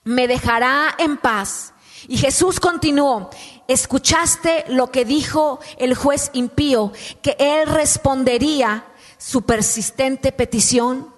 me 0.04 0.26
dejará 0.26 0.94
en 0.98 1.16
paz. 1.16 1.74
Y 2.06 2.16
Jesús 2.16 2.60
continuó, 2.60 3.28
escuchaste 3.68 4.64
lo 4.68 4.90
que 4.90 5.04
dijo 5.04 5.60
el 5.76 5.94
juez 5.94 6.30
impío, 6.32 6.92
que 7.22 7.36
él 7.38 7.68
respondería 7.68 8.84
su 9.18 9.42
persistente 9.42 10.32
petición. 10.32 11.14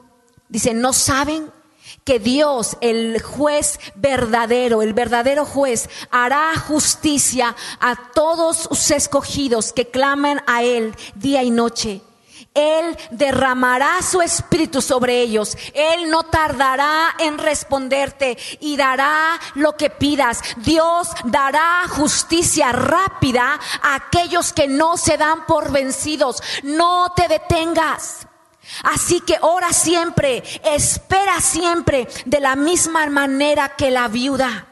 Dice, 0.49 0.75
¿no 0.75 0.93
saben 0.93 1.51
que 2.05 2.19
Dios, 2.19 2.77
el 2.81 3.23
juez 3.23 3.79
verdadero, 3.95 4.83
el 4.83 4.93
verdadero 4.95 5.45
juez, 5.45 5.89
hará 6.11 6.53
justicia 6.59 7.55
a 7.79 8.11
todos 8.13 8.57
sus 8.69 8.91
escogidos 8.91 9.73
que 9.73 9.89
claman 9.89 10.43
a 10.47 10.63
Él 10.65 10.95
día 11.15 11.43
y 11.43 11.51
noche? 11.51 12.03
Él 12.55 12.97
derramará 13.13 14.03
su 14.03 14.21
espíritu 14.23 14.83
sobre 14.83 15.21
ellos. 15.21 15.57
Él 15.73 16.11
no 16.11 16.25
tardará 16.25 17.15
en 17.19 17.39
responderte 17.39 18.37
y 18.59 18.77
dará 18.77 19.39
lo 19.55 19.77
que 19.77 19.89
pidas. 19.89 20.43
Dios 20.57 21.09
dará 21.25 21.83
justicia 21.89 22.73
rápida 22.73 23.61
a 23.83 23.95
aquellos 23.95 24.53
que 24.53 24.67
no 24.67 24.97
se 24.97 25.17
dan 25.17 25.47
por 25.47 25.71
vencidos. 25.71 26.43
No 26.65 27.13
te 27.15 27.29
detengas. 27.29 28.27
Así 28.83 29.21
que 29.21 29.37
ora 29.41 29.73
siempre, 29.73 30.43
espera 30.65 31.41
siempre 31.41 32.09
de 32.25 32.41
la 32.41 32.57
misma 32.57 33.07
manera 33.07 33.77
que 33.77 33.91
la 33.91 34.09
viuda. 34.09 34.67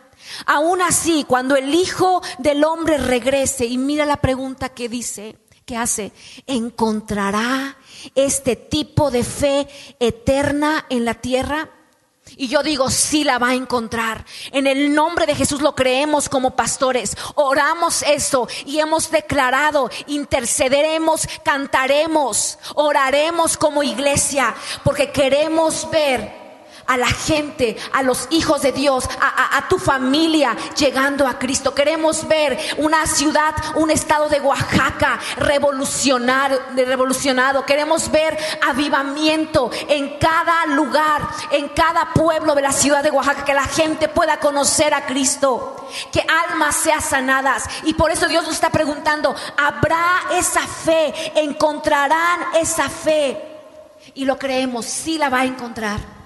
Aún 0.47 0.83
así, 0.83 1.25
cuando 1.27 1.57
el 1.57 1.75
Hijo 1.75 2.23
del 2.39 2.65
Hombre 2.65 2.99
regrese, 2.99 3.67
y 3.67 3.79
mira 3.79 4.05
la 4.05 4.19
pregunta 4.19 4.69
que 4.69 4.89
dice, 4.89 5.37
que 5.69 5.77
hace, 5.77 6.13
¿encontrará 6.47 7.77
este 8.15 8.57
tipo 8.57 9.11
de 9.11 9.23
fe 9.23 9.69
eterna 10.01 10.87
en 10.89 11.05
la 11.05 11.13
tierra? 11.13 11.69
Y 12.39 12.49
yo 12.49 12.63
digo, 12.63 12.89
sí 12.89 13.23
la 13.23 13.39
va 13.39 13.49
a 13.49 13.55
encontrar. 13.55 14.25
En 14.51 14.67
el 14.67 14.95
nombre 14.95 15.27
de 15.27 15.35
Jesús 15.35 15.61
lo 15.61 15.75
creemos 15.75 16.31
como 16.31 16.57
pastores. 16.57 17.15
Oramos 17.35 18.03
eso 18.03 18.49
y 18.65 18.79
hemos 18.79 19.11
declarado, 19.11 19.91
intercederemos, 20.07 21.29
cantaremos, 21.45 22.59
oraremos 22.75 23.59
como 23.59 23.83
iglesia, 23.83 24.55
porque 24.85 25.13
queremos 25.13 25.91
ver 25.91 26.38
a 26.89 26.97
la 26.97 27.07
gente, 27.07 27.77
a 27.93 28.03
los 28.03 28.27
hijos 28.31 28.63
de 28.63 28.73
Dios, 28.73 29.09
a, 29.21 29.69
tu 29.69 29.79
familia 29.79 30.57
llegando 30.77 31.27
a 31.27 31.39
Cristo. 31.39 31.75
Queremos 31.75 32.27
ver 32.27 32.59
una 32.79 33.07
ciudad, 33.07 33.55
un 33.75 33.91
estado 33.91 34.31
de 34.31 34.41
Oaxaca 34.41 35.21
revolucionado. 35.37 37.67
Queremos 37.67 38.11
ver 38.11 38.39
avivamiento 38.67 39.71
en 39.89 40.19
cada 40.19 40.65
lugar, 40.67 41.21
en 41.51 41.69
cada 41.69 42.15
pueblo 42.15 42.55
de 42.55 42.63
la 42.63 42.73
ciudad 42.73 43.03
de 43.03 43.11
Oaxaca, 43.11 43.45
que 43.45 43.55
la 43.55 43.67
gente 43.67 44.09
pueda 44.09 44.41
conocer 44.41 44.95
a 44.95 45.05
Cristo, 45.05 45.87
que 46.11 46.25
almas 46.49 46.77
sean 46.77 47.03
sanadas. 47.03 47.65
Y 47.85 47.93
por 47.95 48.11
eso 48.11 48.29
Dios 48.29 48.45
nos 48.45 48.55
está 48.55 48.71
preguntando, 48.71 49.35
¿habrá 49.59 50.23
esa 50.33 50.67
fe? 50.67 51.13
¿Encontrarán 51.35 52.55
esa 52.55 52.89
fe? 52.89 53.45
Y 54.15 54.25
lo 54.25 54.39
creemos, 54.39 54.87
sí 54.87 55.19
la 55.19 55.29
va 55.29 55.41
a 55.41 55.45
encontrar. 55.45 56.18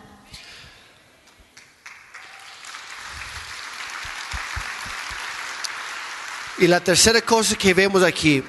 Y 6.62 6.68
la 6.68 6.78
tercera 6.78 7.20
cosa 7.22 7.56
que 7.56 7.74
vemos 7.74 8.04
aquí, 8.04 8.40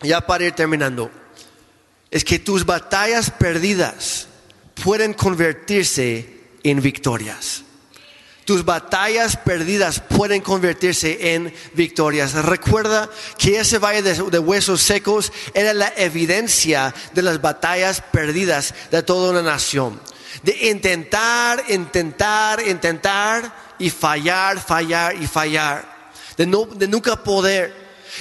ya 0.00 0.22
para 0.22 0.46
ir 0.46 0.52
terminando, 0.52 1.10
es 2.10 2.24
que 2.24 2.38
tus 2.38 2.64
batallas 2.64 3.30
perdidas 3.30 4.28
pueden 4.82 5.12
convertirse 5.12 6.26
en 6.62 6.80
victorias. 6.80 7.64
tus 8.46 8.64
batallas 8.64 9.36
perdidas 9.36 10.00
pueden 10.00 10.40
convertirse 10.40 11.34
en 11.34 11.52
victorias. 11.74 12.32
Recuerda 12.32 13.10
que 13.36 13.60
ese 13.60 13.78
valle 13.78 14.00
de, 14.00 14.14
de, 14.14 14.38
huesos 14.38 14.80
secos 14.80 15.32
era 15.52 15.74
la 15.74 15.92
evidencia 15.98 16.94
de 17.12 17.20
las 17.20 17.42
batallas 17.42 18.00
perdidas 18.00 18.74
de 18.90 19.02
toda 19.02 19.32
una 19.32 19.42
nación. 19.42 20.00
De 20.42 20.70
intentar, 20.70 21.62
intentar, 21.68 22.66
intentar 22.66 23.54
y 23.78 23.90
fallar, 23.90 24.58
fallar 24.58 25.14
y 25.22 25.26
fallar. 25.26 25.91
De, 26.36 26.46
no, 26.46 26.66
de 26.66 26.88
nunca 26.88 27.22
poder. 27.22 27.74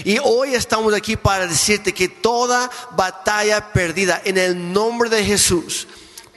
Y 0.03 0.17
hoy 0.23 0.55
estamos 0.55 0.93
aquí 0.93 1.17
para 1.17 1.47
decirte 1.47 1.93
que 1.93 2.07
toda 2.07 2.69
batalla 2.91 3.73
perdida 3.73 4.21
en 4.23 4.37
el 4.37 4.71
nombre 4.71 5.09
de 5.09 5.23
Jesús 5.23 5.87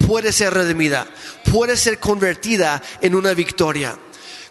puede 0.06 0.32
ser 0.32 0.52
redimida, 0.52 1.06
puede 1.50 1.76
ser 1.76 1.98
convertida 1.98 2.82
en 3.00 3.14
una 3.14 3.32
victoria. 3.32 3.96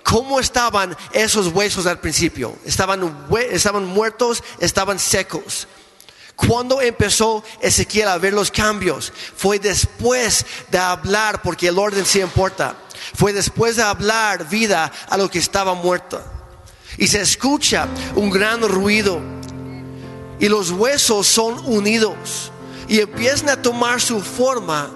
¿Cómo 0.04 0.40
estaban 0.40 0.96
esos 1.12 1.48
huesos 1.48 1.86
al 1.86 2.00
principio? 2.00 2.58
Estaban, 2.66 3.28
estaban 3.52 3.86
muertos, 3.86 4.44
estaban 4.60 5.00
secos. 5.00 5.68
Cuando 6.36 6.82
empezó 6.82 7.44
Ezequiel 7.62 8.08
a 8.08 8.18
ver 8.18 8.34
los 8.34 8.52
cambios? 8.52 9.14
Fue 9.36 9.60
después 9.60 10.46
de 10.72 10.78
hablar, 10.78 11.42
porque 11.42 11.68
el 11.68 11.78
orden 11.78 12.06
sí 12.06 12.20
importa. 12.20 12.76
Fue 13.16 13.32
después 13.32 13.76
de 13.76 13.84
hablar 13.84 14.50
vida 14.50 14.92
a 15.10 15.18
lo 15.18 15.30
que 15.30 15.40
estaba 15.40 15.74
muerto. 15.74 16.22
Y 16.98 17.08
se 17.08 17.22
escucha 17.22 17.88
un 18.16 18.30
gran 18.30 18.62
ruido. 18.62 19.20
Y 20.40 20.50
los 20.50 20.72
huesos 20.72 21.28
son 21.28 21.60
unidos. 21.66 22.52
Y 22.88 23.00
empiezan 23.00 23.50
a 23.50 23.62
tomar 23.62 24.02
su 24.02 24.22
forma 24.22 24.90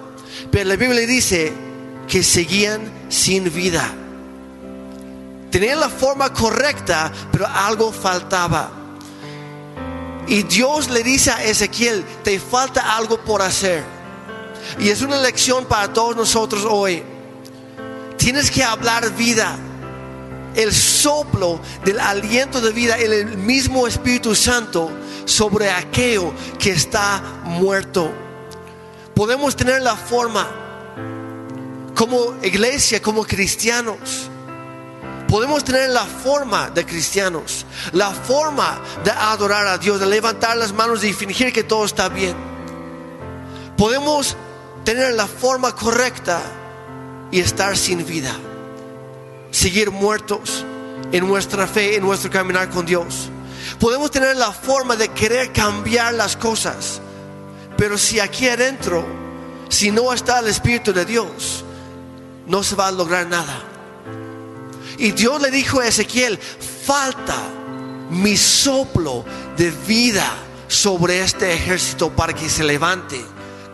pero 0.51 0.69
la 0.69 0.75
Biblia 0.75 1.05
dice 1.05 1.51
que 2.07 2.23
seguían 2.23 2.91
sin 3.09 3.51
vida. 3.53 3.93
Tenían 5.51 5.79
la 5.79 5.89
forma 5.89 6.33
correcta, 6.33 7.11
pero 7.31 7.47
algo 7.47 7.91
faltaba. 7.91 8.69
Y 10.27 10.43
Dios 10.43 10.89
le 10.89 11.03
dice 11.03 11.31
a 11.31 11.43
Ezequiel, 11.43 12.03
te 12.23 12.39
falta 12.39 12.95
algo 12.97 13.17
por 13.19 13.41
hacer. 13.41 13.83
Y 14.79 14.89
es 14.89 15.01
una 15.01 15.17
lección 15.17 15.65
para 15.65 15.91
todos 15.91 16.15
nosotros 16.15 16.65
hoy. 16.69 17.01
Tienes 18.17 18.51
que 18.51 18.63
hablar 18.63 19.15
vida. 19.15 19.57
El 20.57 20.73
soplo 20.73 21.61
del 21.85 22.01
aliento 22.01 22.59
de 22.59 22.73
vida, 22.73 22.97
el 22.97 23.37
mismo 23.37 23.87
Espíritu 23.87 24.35
Santo 24.35 24.91
sobre 25.23 25.71
aquello 25.71 26.33
que 26.59 26.71
está 26.71 27.21
muerto 27.45 28.11
podemos 29.17 29.55
tener 29.55 29.81
la 29.81 29.95
forma 29.95 30.47
como 31.95 32.35
iglesia, 32.43 33.01
como 33.01 33.25
cristianos. 33.25 34.29
Podemos 35.27 35.63
tener 35.63 35.89
la 35.89 36.05
forma 36.05 36.69
de 36.69 36.85
cristianos, 36.85 37.65
la 37.93 38.11
forma 38.11 38.79
de 39.03 39.09
adorar 39.09 39.65
a 39.65 39.79
Dios, 39.79 39.99
de 39.99 40.05
levantar 40.05 40.55
las 40.55 40.71
manos 40.71 41.03
y 41.03 41.13
fingir 41.13 41.51
que 41.51 41.63
todo 41.63 41.83
está 41.83 42.09
bien. 42.09 42.35
Podemos 43.75 44.37
tener 44.85 45.15
la 45.15 45.25
forma 45.25 45.73
correcta 45.75 46.39
y 47.31 47.39
estar 47.39 47.75
sin 47.75 48.05
vida. 48.05 48.35
Seguir 49.51 49.91
muertos 49.91 50.65
en 51.11 51.27
nuestra 51.27 51.67
fe, 51.67 51.95
en 51.95 52.03
nuestro 52.03 52.29
caminar 52.29 52.69
con 52.69 52.85
Dios. 52.85 53.29
Podemos 53.79 54.11
tener 54.11 54.35
la 54.35 54.51
forma 54.51 54.95
de 54.95 55.09
querer 55.09 55.51
cambiar 55.51 56.13
las 56.13 56.35
cosas 56.35 57.01
pero 57.77 57.97
si 57.97 58.19
aquí 58.19 58.49
adentro, 58.49 59.05
si 59.69 59.91
no 59.91 60.11
está 60.11 60.39
el 60.39 60.47
Espíritu 60.47 60.91
de 60.91 61.05
Dios, 61.05 61.63
no 62.47 62.63
se 62.63 62.75
va 62.75 62.87
a 62.87 62.91
lograr 62.91 63.27
nada. 63.27 63.61
Y 64.97 65.11
Dios 65.11 65.39
le 65.39 65.51
dijo 65.51 65.79
a 65.79 65.87
Ezequiel, 65.87 66.39
falta 66.39 67.37
mi 68.09 68.35
soplo 68.35 69.23
de 69.55 69.69
vida 69.69 70.27
sobre 70.67 71.21
este 71.21 71.53
ejército 71.53 72.09
para 72.09 72.33
que 72.33 72.49
se 72.49 72.63
levante 72.63 73.23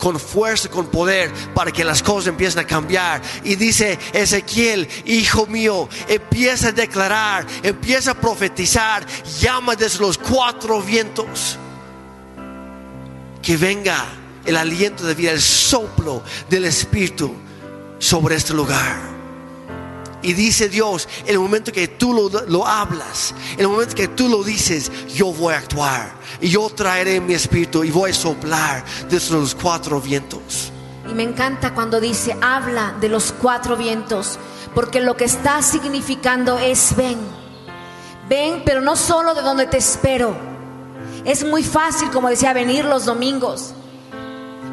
con 0.03 0.19
fuerza, 0.19 0.69
con 0.69 0.87
poder, 0.87 1.31
para 1.53 1.71
que 1.71 1.85
las 1.85 2.03
cosas 2.03 2.27
empiecen 2.27 2.59
a 2.59 2.67
cambiar. 2.67 3.21
Y 3.45 3.55
dice 3.55 3.97
Ezequiel, 4.11 4.85
hijo 5.05 5.47
mío, 5.47 5.87
empieza 6.09 6.67
a 6.67 6.71
declarar, 6.73 7.47
empieza 7.63 8.11
a 8.11 8.13
profetizar, 8.13 9.05
llama 9.39 9.77
desde 9.77 9.99
los 9.99 10.17
cuatro 10.17 10.81
vientos 10.81 11.57
que 13.41 13.55
venga 13.55 14.03
el 14.43 14.57
aliento 14.57 15.05
de 15.05 15.15
vida, 15.15 15.31
el 15.31 15.41
soplo 15.41 16.21
del 16.49 16.65
Espíritu 16.65 17.33
sobre 17.97 18.35
este 18.35 18.53
lugar. 18.53 19.12
Y 20.23 20.33
dice 20.33 20.69
Dios, 20.69 21.07
en 21.25 21.29
el 21.29 21.39
momento 21.39 21.71
que 21.71 21.87
tú 21.87 22.13
lo, 22.13 22.29
lo, 22.47 22.65
hablas, 22.65 23.35
en 23.53 23.59
el 23.59 23.67
momento 23.67 23.93
que 23.93 24.07
tú 24.07 24.27
lo 24.29 24.43
dices, 24.43 24.91
yo 25.13 25.33
voy 25.33 25.53
a 25.53 25.57
actuar. 25.57 26.13
Y 26.41 26.49
yo 26.49 26.69
traeré 26.69 27.21
mi 27.21 27.33
espíritu 27.33 27.83
y 27.83 27.91
voy 27.91 28.11
a 28.11 28.13
soplar 28.13 28.83
desde 29.09 29.35
los 29.35 29.53
cuatro 29.53 30.01
vientos. 30.01 30.71
Y 31.09 31.13
me 31.13 31.23
encanta 31.23 31.73
cuando 31.73 31.99
dice, 31.99 32.35
habla 32.41 32.95
de 32.99 33.09
los 33.09 33.33
cuatro 33.33 33.75
vientos, 33.77 34.39
porque 34.73 35.01
lo 35.01 35.15
que 35.15 35.25
está 35.25 35.61
significando 35.61 36.57
es 36.57 36.95
ven. 36.95 37.19
Ven, 38.29 38.63
pero 38.65 38.81
no 38.81 38.95
solo 38.95 39.35
de 39.35 39.41
donde 39.41 39.67
te 39.67 39.77
espero 39.77 40.53
es 41.25 41.45
muy 41.45 41.63
fácil, 41.63 42.09
como 42.11 42.29
decía, 42.29 42.53
venir 42.53 42.85
los 42.85 43.05
domingos. 43.05 43.73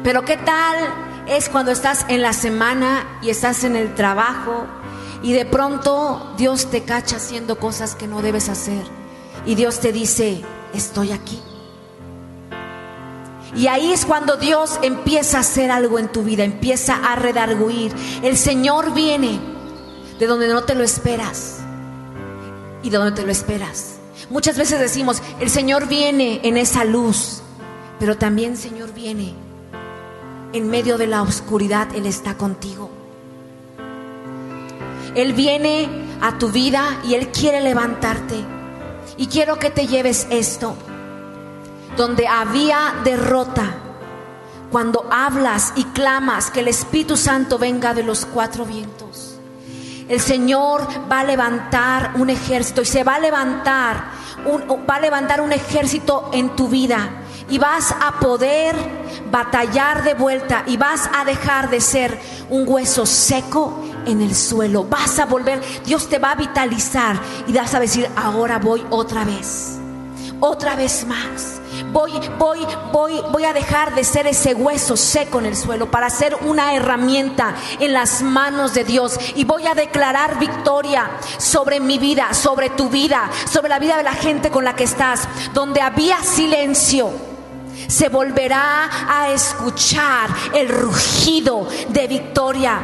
Pero 0.03 0.25
¿qué 0.25 0.37
tal 0.37 0.75
es 1.27 1.47
cuando 1.47 1.71
estás 1.71 2.05
en 2.09 2.21
la 2.21 2.33
semana 2.33 3.19
y 3.21 3.29
estás 3.29 3.63
en 3.63 3.75
el 3.75 3.95
trabajo 3.95 4.65
y 5.23 5.33
de 5.33 5.45
pronto 5.45 6.33
Dios 6.37 6.67
te 6.71 6.83
cacha 6.83 7.17
haciendo 7.17 7.59
cosas 7.59 7.95
que 7.95 8.07
no 8.07 8.21
debes 8.21 8.49
hacer? 8.49 8.83
Y 9.45 9.55
Dios 9.55 9.79
te 9.79 9.91
dice, 9.91 10.41
estoy 10.73 11.11
aquí. 11.11 11.39
Y 13.55 13.67
ahí 13.67 13.91
es 13.91 14.05
cuando 14.05 14.37
Dios 14.37 14.79
empieza 14.81 15.37
a 15.37 15.41
hacer 15.41 15.71
algo 15.71 15.99
en 15.99 16.09
tu 16.09 16.23
vida, 16.23 16.43
empieza 16.43 16.95
a 16.95 17.15
redarguir. 17.15 17.93
El 18.23 18.37
Señor 18.37 18.93
viene 18.93 19.39
de 20.19 20.27
donde 20.27 20.47
no 20.47 20.63
te 20.63 20.75
lo 20.75 20.83
esperas 20.83 21.59
y 22.81 22.89
de 22.89 22.97
donde 22.97 23.19
te 23.19 23.25
lo 23.25 23.31
esperas. 23.31 23.97
Muchas 24.29 24.57
veces 24.57 24.79
decimos, 24.79 25.21
el 25.41 25.49
Señor 25.49 25.87
viene 25.87 26.39
en 26.43 26.55
esa 26.55 26.85
luz, 26.85 27.41
pero 27.99 28.17
también 28.17 28.55
Señor 28.55 28.93
viene 28.93 29.33
en 30.53 30.69
medio 30.69 30.97
de 30.97 31.07
la 31.07 31.21
oscuridad, 31.21 31.93
Él 31.93 32.05
está 32.05 32.37
contigo. 32.37 33.00
Él 35.15 35.33
viene 35.33 35.89
a 36.21 36.37
tu 36.37 36.49
vida 36.49 37.01
y 37.03 37.15
Él 37.15 37.29
quiere 37.29 37.61
levantarte. 37.61 38.35
Y 39.17 39.27
quiero 39.27 39.59
que 39.59 39.69
te 39.69 39.87
lleves 39.87 40.27
esto, 40.29 40.75
donde 41.97 42.27
había 42.27 42.95
derrota, 43.03 43.75
cuando 44.71 45.07
hablas 45.11 45.73
y 45.75 45.83
clamas 45.85 46.49
que 46.49 46.61
el 46.61 46.69
Espíritu 46.69 47.17
Santo 47.17 47.57
venga 47.57 47.93
de 47.93 48.03
los 48.03 48.25
cuatro 48.25 48.65
vientos. 48.65 49.37
El 50.07 50.19
Señor 50.19 50.87
va 51.11 51.19
a 51.19 51.23
levantar 51.23 52.13
un 52.15 52.29
ejército 52.29 52.81
y 52.81 52.85
se 52.85 53.03
va 53.03 53.15
a 53.15 53.19
levantar 53.19 54.21
va 54.89 54.95
a 54.95 54.99
levantar 54.99 55.41
un 55.41 55.51
ejército 55.51 56.29
en 56.33 56.55
tu 56.55 56.67
vida 56.67 57.09
y 57.49 57.57
vas 57.57 57.93
a 57.99 58.19
poder 58.19 58.75
batallar 59.29 60.03
de 60.03 60.13
vuelta 60.13 60.63
y 60.67 60.77
vas 60.77 61.09
a 61.13 61.25
dejar 61.25 61.69
de 61.69 61.81
ser 61.81 62.17
un 62.49 62.63
hueso 62.67 63.05
seco 63.05 63.73
en 64.05 64.21
el 64.21 64.35
suelo. 64.35 64.83
Vas 64.83 65.19
a 65.19 65.25
volver, 65.25 65.61
Dios 65.85 66.07
te 66.07 66.19
va 66.19 66.31
a 66.31 66.35
vitalizar 66.35 67.19
y 67.47 67.53
vas 67.53 67.73
a 67.73 67.79
decir, 67.79 68.09
ahora 68.15 68.59
voy 68.59 68.85
otra 68.89 69.23
vez, 69.25 69.77
otra 70.39 70.75
vez 70.75 71.05
más. 71.05 71.57
Voy, 71.91 72.11
voy, 72.37 72.59
voy, 72.91 73.21
voy 73.31 73.43
a 73.45 73.53
dejar 73.53 73.95
de 73.95 74.03
ser 74.03 74.27
ese 74.27 74.53
hueso 74.53 74.97
seco 74.97 75.39
en 75.39 75.45
el 75.45 75.55
suelo 75.55 75.89
para 75.89 76.09
ser 76.09 76.35
una 76.41 76.75
herramienta 76.75 77.55
en 77.79 77.93
las 77.93 78.21
manos 78.21 78.73
de 78.73 78.83
Dios. 78.83 79.17
Y 79.35 79.45
voy 79.45 79.65
a 79.65 79.73
declarar 79.73 80.37
victoria 80.37 81.09
sobre 81.37 81.79
mi 81.79 81.97
vida, 81.97 82.33
sobre 82.33 82.69
tu 82.69 82.89
vida, 82.89 83.29
sobre 83.49 83.69
la 83.69 83.79
vida 83.79 83.97
de 83.97 84.03
la 84.03 84.13
gente 84.13 84.51
con 84.51 84.65
la 84.65 84.75
que 84.75 84.83
estás. 84.83 85.27
Donde 85.53 85.81
había 85.81 86.21
silencio 86.23 87.30
se 87.91 88.07
volverá 88.07 88.89
a 89.09 89.31
escuchar 89.31 90.29
el 90.53 90.69
rugido 90.69 91.67
de 91.89 92.07
victoria, 92.07 92.79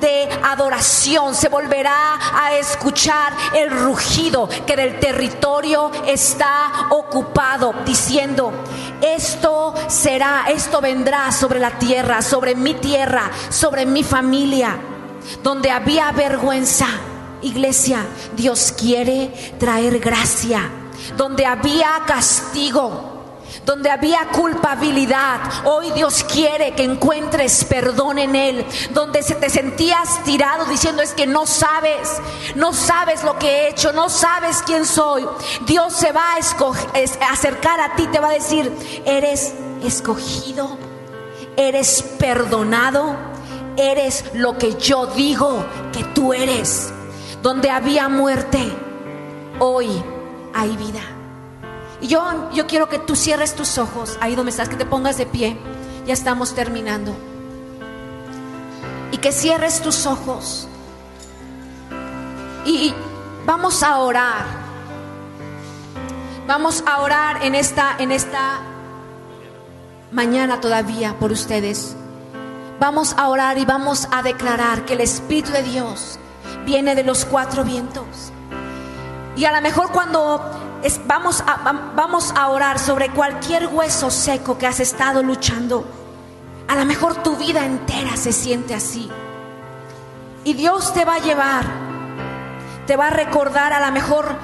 de 0.00 0.28
adoración, 0.44 1.34
se 1.34 1.48
volverá 1.48 2.18
a 2.32 2.54
escuchar 2.54 3.32
el 3.56 3.70
rugido 3.70 4.48
que 4.64 4.76
del 4.76 5.00
territorio 5.00 5.90
está 6.06 6.86
ocupado, 6.90 7.74
diciendo, 7.84 8.52
esto 9.00 9.74
será, 9.88 10.44
esto 10.48 10.80
vendrá 10.80 11.32
sobre 11.32 11.58
la 11.58 11.76
tierra, 11.78 12.22
sobre 12.22 12.54
mi 12.54 12.74
tierra, 12.74 13.32
sobre 13.48 13.84
mi 13.84 14.04
familia, 14.04 14.78
donde 15.42 15.72
había 15.72 16.12
vergüenza. 16.12 16.86
Iglesia, 17.42 18.06
Dios 18.36 18.72
quiere 18.78 19.56
traer 19.58 19.98
gracia. 19.98 20.70
Donde 21.16 21.44
había 21.44 22.02
castigo, 22.06 23.11
donde 23.64 23.90
había 23.90 24.28
culpabilidad, 24.28 25.40
hoy 25.64 25.90
Dios 25.92 26.24
quiere 26.24 26.74
que 26.74 26.84
encuentres 26.84 27.64
perdón 27.64 28.18
en 28.18 28.34
Él. 28.34 28.66
Donde 28.90 29.22
se 29.22 29.34
te 29.34 29.50
sentías 29.50 30.22
tirado 30.24 30.64
diciendo 30.66 31.02
es 31.02 31.12
que 31.12 31.26
no 31.26 31.46
sabes, 31.46 32.20
no 32.54 32.72
sabes 32.72 33.22
lo 33.22 33.38
que 33.38 33.48
he 33.48 33.68
hecho, 33.68 33.92
no 33.92 34.08
sabes 34.08 34.62
quién 34.66 34.84
soy. 34.84 35.26
Dios 35.66 35.94
se 35.94 36.12
va 36.12 36.34
a, 36.34 37.32
acercar 37.32 37.80
a 37.80 37.94
ti, 37.94 38.06
te 38.08 38.18
va 38.18 38.28
a 38.28 38.32
decir, 38.32 38.72
eres 39.04 39.54
escogido, 39.84 40.76
eres 41.56 42.02
perdonado, 42.18 43.16
eres 43.76 44.24
lo 44.34 44.58
que 44.58 44.74
yo 44.74 45.06
digo 45.06 45.64
que 45.92 46.02
tú 46.04 46.32
eres. 46.32 46.92
Donde 47.42 47.70
había 47.70 48.08
muerte, 48.08 48.72
hoy 49.58 49.88
hay 50.54 50.76
vida. 50.76 51.11
Y 52.02 52.08
yo, 52.08 52.50
yo 52.52 52.66
quiero 52.66 52.88
que 52.88 52.98
tú 52.98 53.14
cierres 53.14 53.54
tus 53.54 53.78
ojos, 53.78 54.18
ahí 54.20 54.34
donde 54.34 54.50
estás, 54.50 54.68
que 54.68 54.74
te 54.74 54.84
pongas 54.84 55.16
de 55.18 55.24
pie. 55.24 55.56
Ya 56.04 56.12
estamos 56.12 56.52
terminando. 56.52 57.14
Y 59.12 59.18
que 59.18 59.30
cierres 59.30 59.80
tus 59.80 60.04
ojos. 60.04 60.66
Y 62.66 62.92
vamos 63.46 63.84
a 63.84 63.98
orar. 63.98 64.46
Vamos 66.48 66.82
a 66.86 67.02
orar 67.02 67.44
en 67.44 67.54
esta, 67.54 67.94
en 68.00 68.10
esta 68.10 68.62
mañana 70.10 70.60
todavía 70.60 71.16
por 71.20 71.30
ustedes. 71.30 71.94
Vamos 72.80 73.14
a 73.16 73.28
orar 73.28 73.58
y 73.58 73.64
vamos 73.64 74.08
a 74.10 74.24
declarar 74.24 74.84
que 74.84 74.94
el 74.94 75.02
Espíritu 75.02 75.52
de 75.52 75.62
Dios 75.62 76.18
viene 76.66 76.96
de 76.96 77.04
los 77.04 77.24
cuatro 77.24 77.62
vientos. 77.62 78.32
Y 79.36 79.44
a 79.44 79.52
lo 79.52 79.60
mejor 79.60 79.92
cuando 79.92 80.71
vamos, 81.06 81.42
a, 81.46 81.72
vamos 81.94 82.32
a 82.36 82.48
orar 82.48 82.78
sobre 82.78 83.10
cualquier 83.10 83.68
hueso 83.68 84.10
seco 84.10 84.58
que 84.58 84.66
has 84.66 84.80
estado 84.80 85.22
luchando. 85.22 85.84
A 86.68 86.76
lo 86.76 86.84
mejor 86.84 87.22
tu 87.22 87.36
vida 87.36 87.64
entera 87.64 88.16
se 88.16 88.32
siente 88.32 88.74
así. 88.74 89.10
Y 90.44 90.54
Dios 90.54 90.92
te 90.92 91.04
va 91.04 91.16
a 91.16 91.18
llevar, 91.18 91.64
te 92.86 92.96
va 92.96 93.08
a 93.08 93.10
recordar 93.10 93.72
a 93.72 93.84
lo 93.86 93.92
mejor 93.92 94.34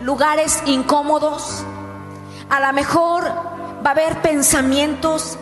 lugares 0.00 0.62
incómodos. 0.66 1.64
A 2.48 2.60
lo 2.60 2.72
mejor 2.72 3.24
va 3.84 3.90
a 3.90 3.92
haber 3.92 4.20
pensamientos 4.22 5.38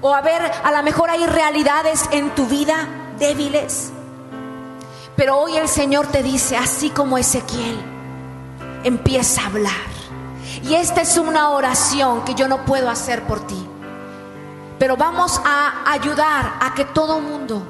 o 0.00 0.14
a 0.14 0.20
ver, 0.20 0.40
a 0.62 0.70
lo 0.70 0.82
mejor 0.82 1.10
hay 1.10 1.26
realidades 1.26 2.08
en 2.12 2.30
tu 2.34 2.46
vida 2.46 2.88
débiles. 3.18 3.90
Pero 5.16 5.38
hoy 5.38 5.56
el 5.56 5.68
Señor 5.68 6.06
te 6.06 6.22
dice, 6.22 6.56
así 6.56 6.90
como 6.90 7.18
Ezequiel, 7.18 7.97
empieza 8.84 9.42
a 9.42 9.46
hablar. 9.46 9.98
Y 10.62 10.74
esta 10.74 11.02
es 11.02 11.16
una 11.16 11.50
oración 11.50 12.24
que 12.24 12.34
yo 12.34 12.48
no 12.48 12.64
puedo 12.64 12.90
hacer 12.90 13.22
por 13.26 13.46
ti. 13.46 13.68
Pero 14.78 14.96
vamos 14.96 15.40
a 15.44 15.90
ayudar 15.90 16.58
a 16.60 16.72
que 16.74 16.84
todo 16.84 17.20
mundo, 17.20 17.62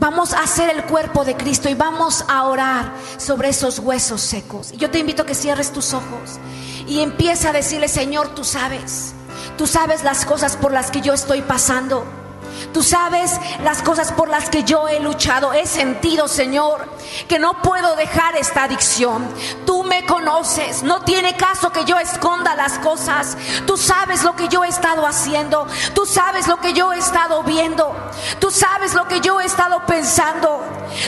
vamos 0.00 0.32
a 0.32 0.42
hacer 0.42 0.70
el 0.70 0.84
cuerpo 0.84 1.24
de 1.24 1.36
Cristo 1.36 1.68
y 1.68 1.74
vamos 1.74 2.24
a 2.28 2.44
orar 2.44 2.92
sobre 3.18 3.50
esos 3.50 3.78
huesos 3.78 4.20
secos. 4.20 4.72
Yo 4.72 4.90
te 4.90 4.98
invito 4.98 5.22
a 5.22 5.26
que 5.26 5.34
cierres 5.34 5.72
tus 5.72 5.92
ojos 5.92 6.38
y 6.86 7.00
empieza 7.00 7.50
a 7.50 7.52
decirle, 7.52 7.88
Señor, 7.88 8.28
tú 8.34 8.44
sabes, 8.44 9.14
tú 9.58 9.66
sabes 9.66 10.04
las 10.04 10.24
cosas 10.24 10.56
por 10.56 10.72
las 10.72 10.90
que 10.90 11.02
yo 11.02 11.12
estoy 11.12 11.42
pasando. 11.42 12.23
Tú 12.72 12.82
sabes 12.82 13.32
las 13.62 13.82
cosas 13.82 14.12
por 14.12 14.28
las 14.28 14.50
que 14.50 14.64
yo 14.64 14.88
he 14.88 15.00
luchado. 15.00 15.52
He 15.52 15.66
sentido, 15.66 16.28
Señor, 16.28 16.88
que 17.28 17.38
no 17.38 17.62
puedo 17.62 17.96
dejar 17.96 18.36
esta 18.36 18.64
adicción. 18.64 19.28
Tú 19.66 19.84
me 19.84 20.04
conoces. 20.06 20.82
No 20.82 21.02
tiene 21.02 21.36
caso 21.36 21.70
que 21.70 21.84
yo 21.84 21.98
esconda 21.98 22.54
las 22.54 22.78
cosas. 22.78 23.36
Tú 23.66 23.76
sabes 23.76 24.22
lo 24.24 24.34
que 24.36 24.48
yo 24.48 24.64
he 24.64 24.68
estado 24.68 25.06
haciendo. 25.06 25.66
Tú 25.94 26.06
sabes 26.06 26.46
lo 26.46 26.58
que 26.58 26.72
yo 26.72 26.92
he 26.92 26.98
estado 26.98 27.42
viendo. 27.42 27.94
Tú 28.40 28.50
sabes 28.50 28.94
lo 28.94 29.06
que 29.06 29.20
yo 29.20 29.40
he 29.40 29.44
estado 29.44 29.84
pensando. 29.86 30.62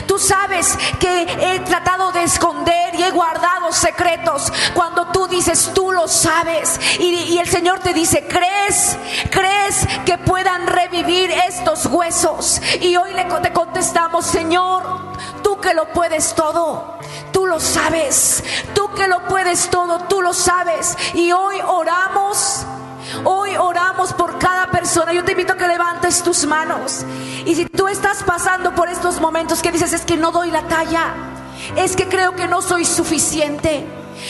Tú 0.05 0.19
sabes 0.19 0.77
que 0.99 1.21
he 1.21 1.59
tratado 1.61 2.11
de 2.11 2.23
esconder 2.23 2.95
y 2.95 3.03
he 3.03 3.11
guardado 3.11 3.71
secretos. 3.71 4.51
Cuando 4.73 5.07
tú 5.07 5.27
dices, 5.27 5.71
tú 5.73 5.91
lo 5.91 6.07
sabes. 6.07 6.79
Y, 6.99 7.37
el 7.37 7.47
Señor 7.47 7.79
te 7.79 7.93
dice, 7.93 8.25
¿crees? 8.27 8.97
¿Crees 9.29 9.87
que 10.05 10.17
puedan 10.17 10.67
revivir 10.67 11.31
estos 11.31 11.85
huesos? 11.85 12.61
Y 12.81 12.95
hoy 12.95 13.13
le 13.13 13.25
te 13.25 13.53
contestamos, 13.53 14.25
Señor, 14.25 14.83
tú 15.43 15.59
que 15.59 15.73
lo 15.73 15.91
puedes 15.93 16.33
todo. 16.33 16.97
Tú 17.31 17.45
lo 17.45 17.59
sabes. 17.59 18.43
Tú 18.73 18.89
que 18.95 19.07
lo 19.07 19.27
puedes 19.27 19.69
todo. 19.69 19.99
Tú 20.07 20.21
lo 20.21 20.33
sabes. 20.33 20.97
Y 21.13 21.31
hoy 21.31 21.57
oramos. 21.65 22.65
Hoy 23.23 23.55
oramos 23.57 24.13
por 24.13 24.37
cada 24.37 24.69
persona. 24.71 25.13
Yo 25.13 25.23
te 25.23 25.31
invito 25.31 25.53
a 25.53 25.57
que 25.57 25.67
levantes 25.67 26.23
tus 26.23 26.45
manos. 26.45 27.05
Y 27.45 27.55
si 27.55 27.65
tú 27.65 27.87
estás 27.87 28.23
pasando 28.23 28.73
por 28.75 28.89
estos 28.89 29.19
momentos 29.19 29.61
que 29.61 29.71
dices 29.71 29.93
es 29.93 30.05
que 30.05 30.17
no 30.17 30.31
doy 30.31 30.51
la 30.51 30.63
talla, 30.63 31.13
es 31.75 31.95
que 31.95 32.07
creo 32.07 32.35
que 32.35 32.47
no 32.47 32.61
soy 32.61 32.85
suficiente, 32.85 33.85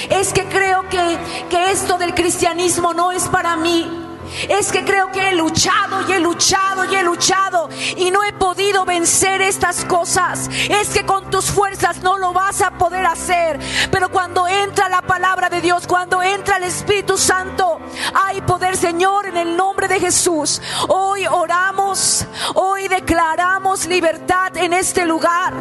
es 0.09 0.33
que 0.33 0.45
creo 0.45 0.87
que, 0.89 1.17
que 1.49 1.71
esto 1.71 1.97
del 1.97 2.13
cristianismo 2.13 2.93
no 2.93 3.11
es 3.11 3.27
para 3.27 3.55
mí. 3.55 4.06
Es 4.49 4.71
que 4.71 4.83
creo 4.83 5.11
que 5.11 5.29
he 5.29 5.35
luchado 5.35 6.07
y 6.07 6.11
he 6.11 6.19
luchado 6.19 6.85
y 6.85 6.95
he 6.95 7.03
luchado 7.03 7.69
y 7.95 8.11
no 8.11 8.23
he 8.23 8.33
podido 8.33 8.85
vencer 8.85 9.41
estas 9.41 9.85
cosas. 9.85 10.49
Es 10.69 10.89
que 10.89 11.05
con 11.05 11.29
tus 11.29 11.45
fuerzas 11.45 12.01
no 12.01 12.17
lo 12.17 12.33
vas 12.33 12.61
a 12.61 12.71
poder 12.71 13.05
hacer. 13.05 13.59
Pero 13.91 14.09
cuando 14.09 14.47
entra 14.47 14.89
la 14.89 15.01
palabra 15.01 15.49
de 15.49 15.61
Dios, 15.61 15.87
cuando 15.87 16.21
entra 16.21 16.57
el 16.57 16.63
Espíritu 16.63 17.17
Santo, 17.17 17.79
hay 18.13 18.41
poder, 18.41 18.77
Señor, 18.77 19.25
en 19.27 19.37
el 19.37 19.55
nombre 19.57 19.87
de 19.87 19.99
Jesús. 19.99 20.61
Hoy 20.87 21.25
oramos, 21.27 22.25
hoy 22.55 22.87
declaramos 22.87 23.85
libertad 23.85 24.55
en 24.57 24.73
este 24.73 25.05
lugar. 25.05 25.53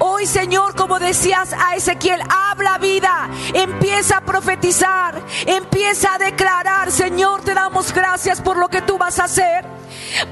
Hoy, 0.00 0.26
Señor, 0.26 0.76
como 0.76 0.98
decías 0.98 1.54
a 1.54 1.76
Ezequiel, 1.76 2.20
habla 2.28 2.76
vida, 2.78 3.28
empieza 3.54 4.18
a 4.18 4.20
profetizar, 4.20 5.20
empieza 5.46 6.14
a 6.14 6.18
declarar, 6.18 6.92
Señor, 6.92 7.42
te 7.42 7.54
damos 7.54 7.92
gracias 7.92 8.01
gracias 8.02 8.40
por 8.40 8.56
lo 8.56 8.68
que 8.68 8.82
tú 8.82 8.98
vas 8.98 9.20
a 9.20 9.24
hacer. 9.24 9.64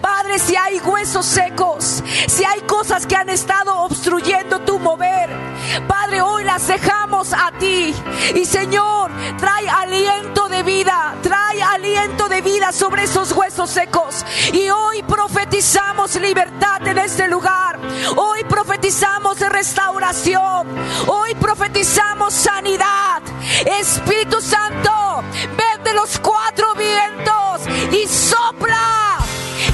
Padre, 0.00 0.38
si 0.38 0.56
hay 0.56 0.80
huesos 0.80 1.26
secos, 1.26 2.02
si 2.26 2.44
hay 2.44 2.60
cosas 2.62 3.06
que 3.06 3.16
han 3.16 3.28
estado 3.28 3.76
obstruyendo 3.82 4.60
tu 4.60 4.78
mover, 4.78 5.30
Padre, 5.86 6.20
hoy 6.22 6.44
las 6.44 6.66
dejamos 6.66 7.32
a 7.32 7.52
ti. 7.58 7.94
Y 8.34 8.44
Señor, 8.44 9.10
trae 9.38 9.68
aliento 9.68 10.48
de 10.48 10.62
vida, 10.62 11.14
trae 11.22 11.62
aliento 11.62 12.28
de 12.28 12.40
vida 12.40 12.72
sobre 12.72 13.04
esos 13.04 13.32
huesos 13.32 13.70
secos. 13.70 14.24
Y 14.52 14.68
hoy 14.70 15.02
profetizamos 15.02 16.14
libertad 16.16 16.86
en 16.86 16.98
este 16.98 17.28
lugar. 17.28 17.78
Hoy 18.16 18.44
profetizamos 18.44 19.40
restauración. 19.40 20.68
Hoy 21.06 21.34
profetizamos 21.34 22.34
sanidad. 22.34 23.22
Espíritu 23.78 24.40
Santo, 24.40 25.22
ven 25.56 25.84
de 25.84 25.94
los 25.94 26.18
cuatro 26.18 26.74
vientos 26.74 27.60
y 27.92 28.06
sopla 28.06 29.19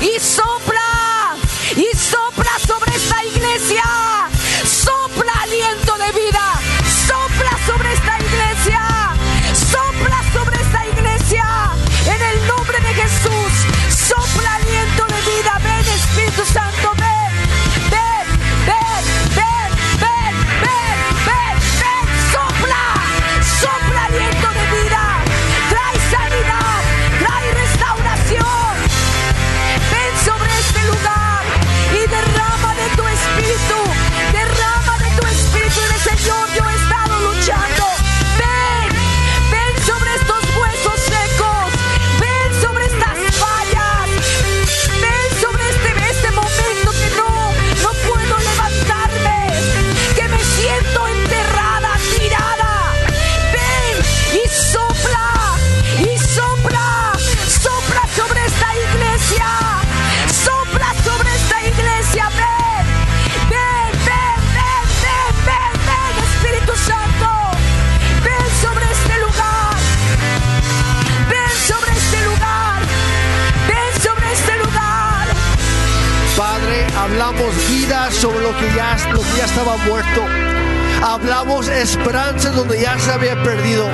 y 0.00 0.18
sopla 0.20 1.36
y 1.76 1.96
sopla 1.96 2.58
sobre 2.66 2.94
esta 2.94 3.24
iglesia. 3.24 4.25
Sobre 78.10 78.40
lo 78.40 78.56
que 78.56 78.72
ya, 78.74 78.96
lo 79.12 79.20
que 79.20 79.38
ya 79.38 79.44
estaba 79.44 79.76
muerto. 79.78 80.22
Hablamos 81.02 81.68
esperanza 81.68 82.50
donde 82.50 82.80
ya 82.80 82.98
se 82.98 83.12
había 83.12 83.40
perdido. 83.42 83.86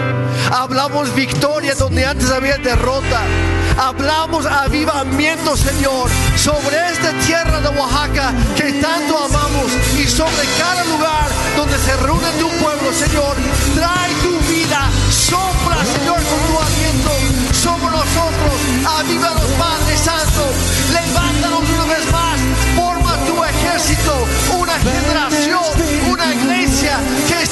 Hablamos 0.50 1.14
victoria 1.14 1.74
donde 1.74 2.04
antes 2.04 2.30
había 2.30 2.58
derrota. 2.58 3.20
Hablamos 3.78 4.46
avivamiento, 4.46 5.56
Señor, 5.56 6.10
sobre 6.36 6.76
esta 6.90 7.12
tierra 7.26 7.60
de 7.60 7.68
Oaxaca 7.68 8.32
que 8.56 8.72
tanto 8.74 9.18
amamos 9.18 9.72
y 9.98 10.06
sobre 10.06 10.46
cada 10.58 10.84
lugar 10.84 11.28
donde 11.56 11.78
se 11.78 11.96
reúne 11.96 12.30
tu 12.38 12.48
pueblo, 12.62 12.92
Señor. 12.92 13.36
Trae 13.74 14.12
tu 14.22 14.38
vida, 14.52 14.90
sopla, 15.10 15.78
Señor, 15.84 16.16
con 16.16 16.40
tu 16.48 16.58
aliento 16.60 17.10
sobre 17.52 17.96
nosotros. 17.96 18.54
Avívanos, 18.98 19.50
Padre 19.58 19.96
Santo. 19.96 20.44
Levántanos 20.92 21.41
una 24.60 24.78
generación, 24.78 25.60
una 26.08 26.32
iglesia 26.32 27.00
que 27.26 27.42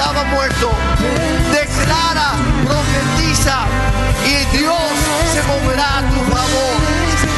estaba 0.00 0.24
muerto. 0.24 0.70
Declara, 1.52 2.32
profetiza 2.64 3.66
y 4.24 4.56
Dios 4.56 4.80
se 5.30 5.42
moverá 5.42 5.98
a 5.98 6.02
tu 6.08 6.20
favor. 6.34 6.76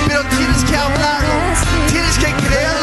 Pero 0.06 0.22
tienes 0.26 0.62
que 0.62 0.76
hablarlo, 0.76 1.34
tienes 1.88 2.16
que 2.18 2.32
creerlo. 2.46 2.81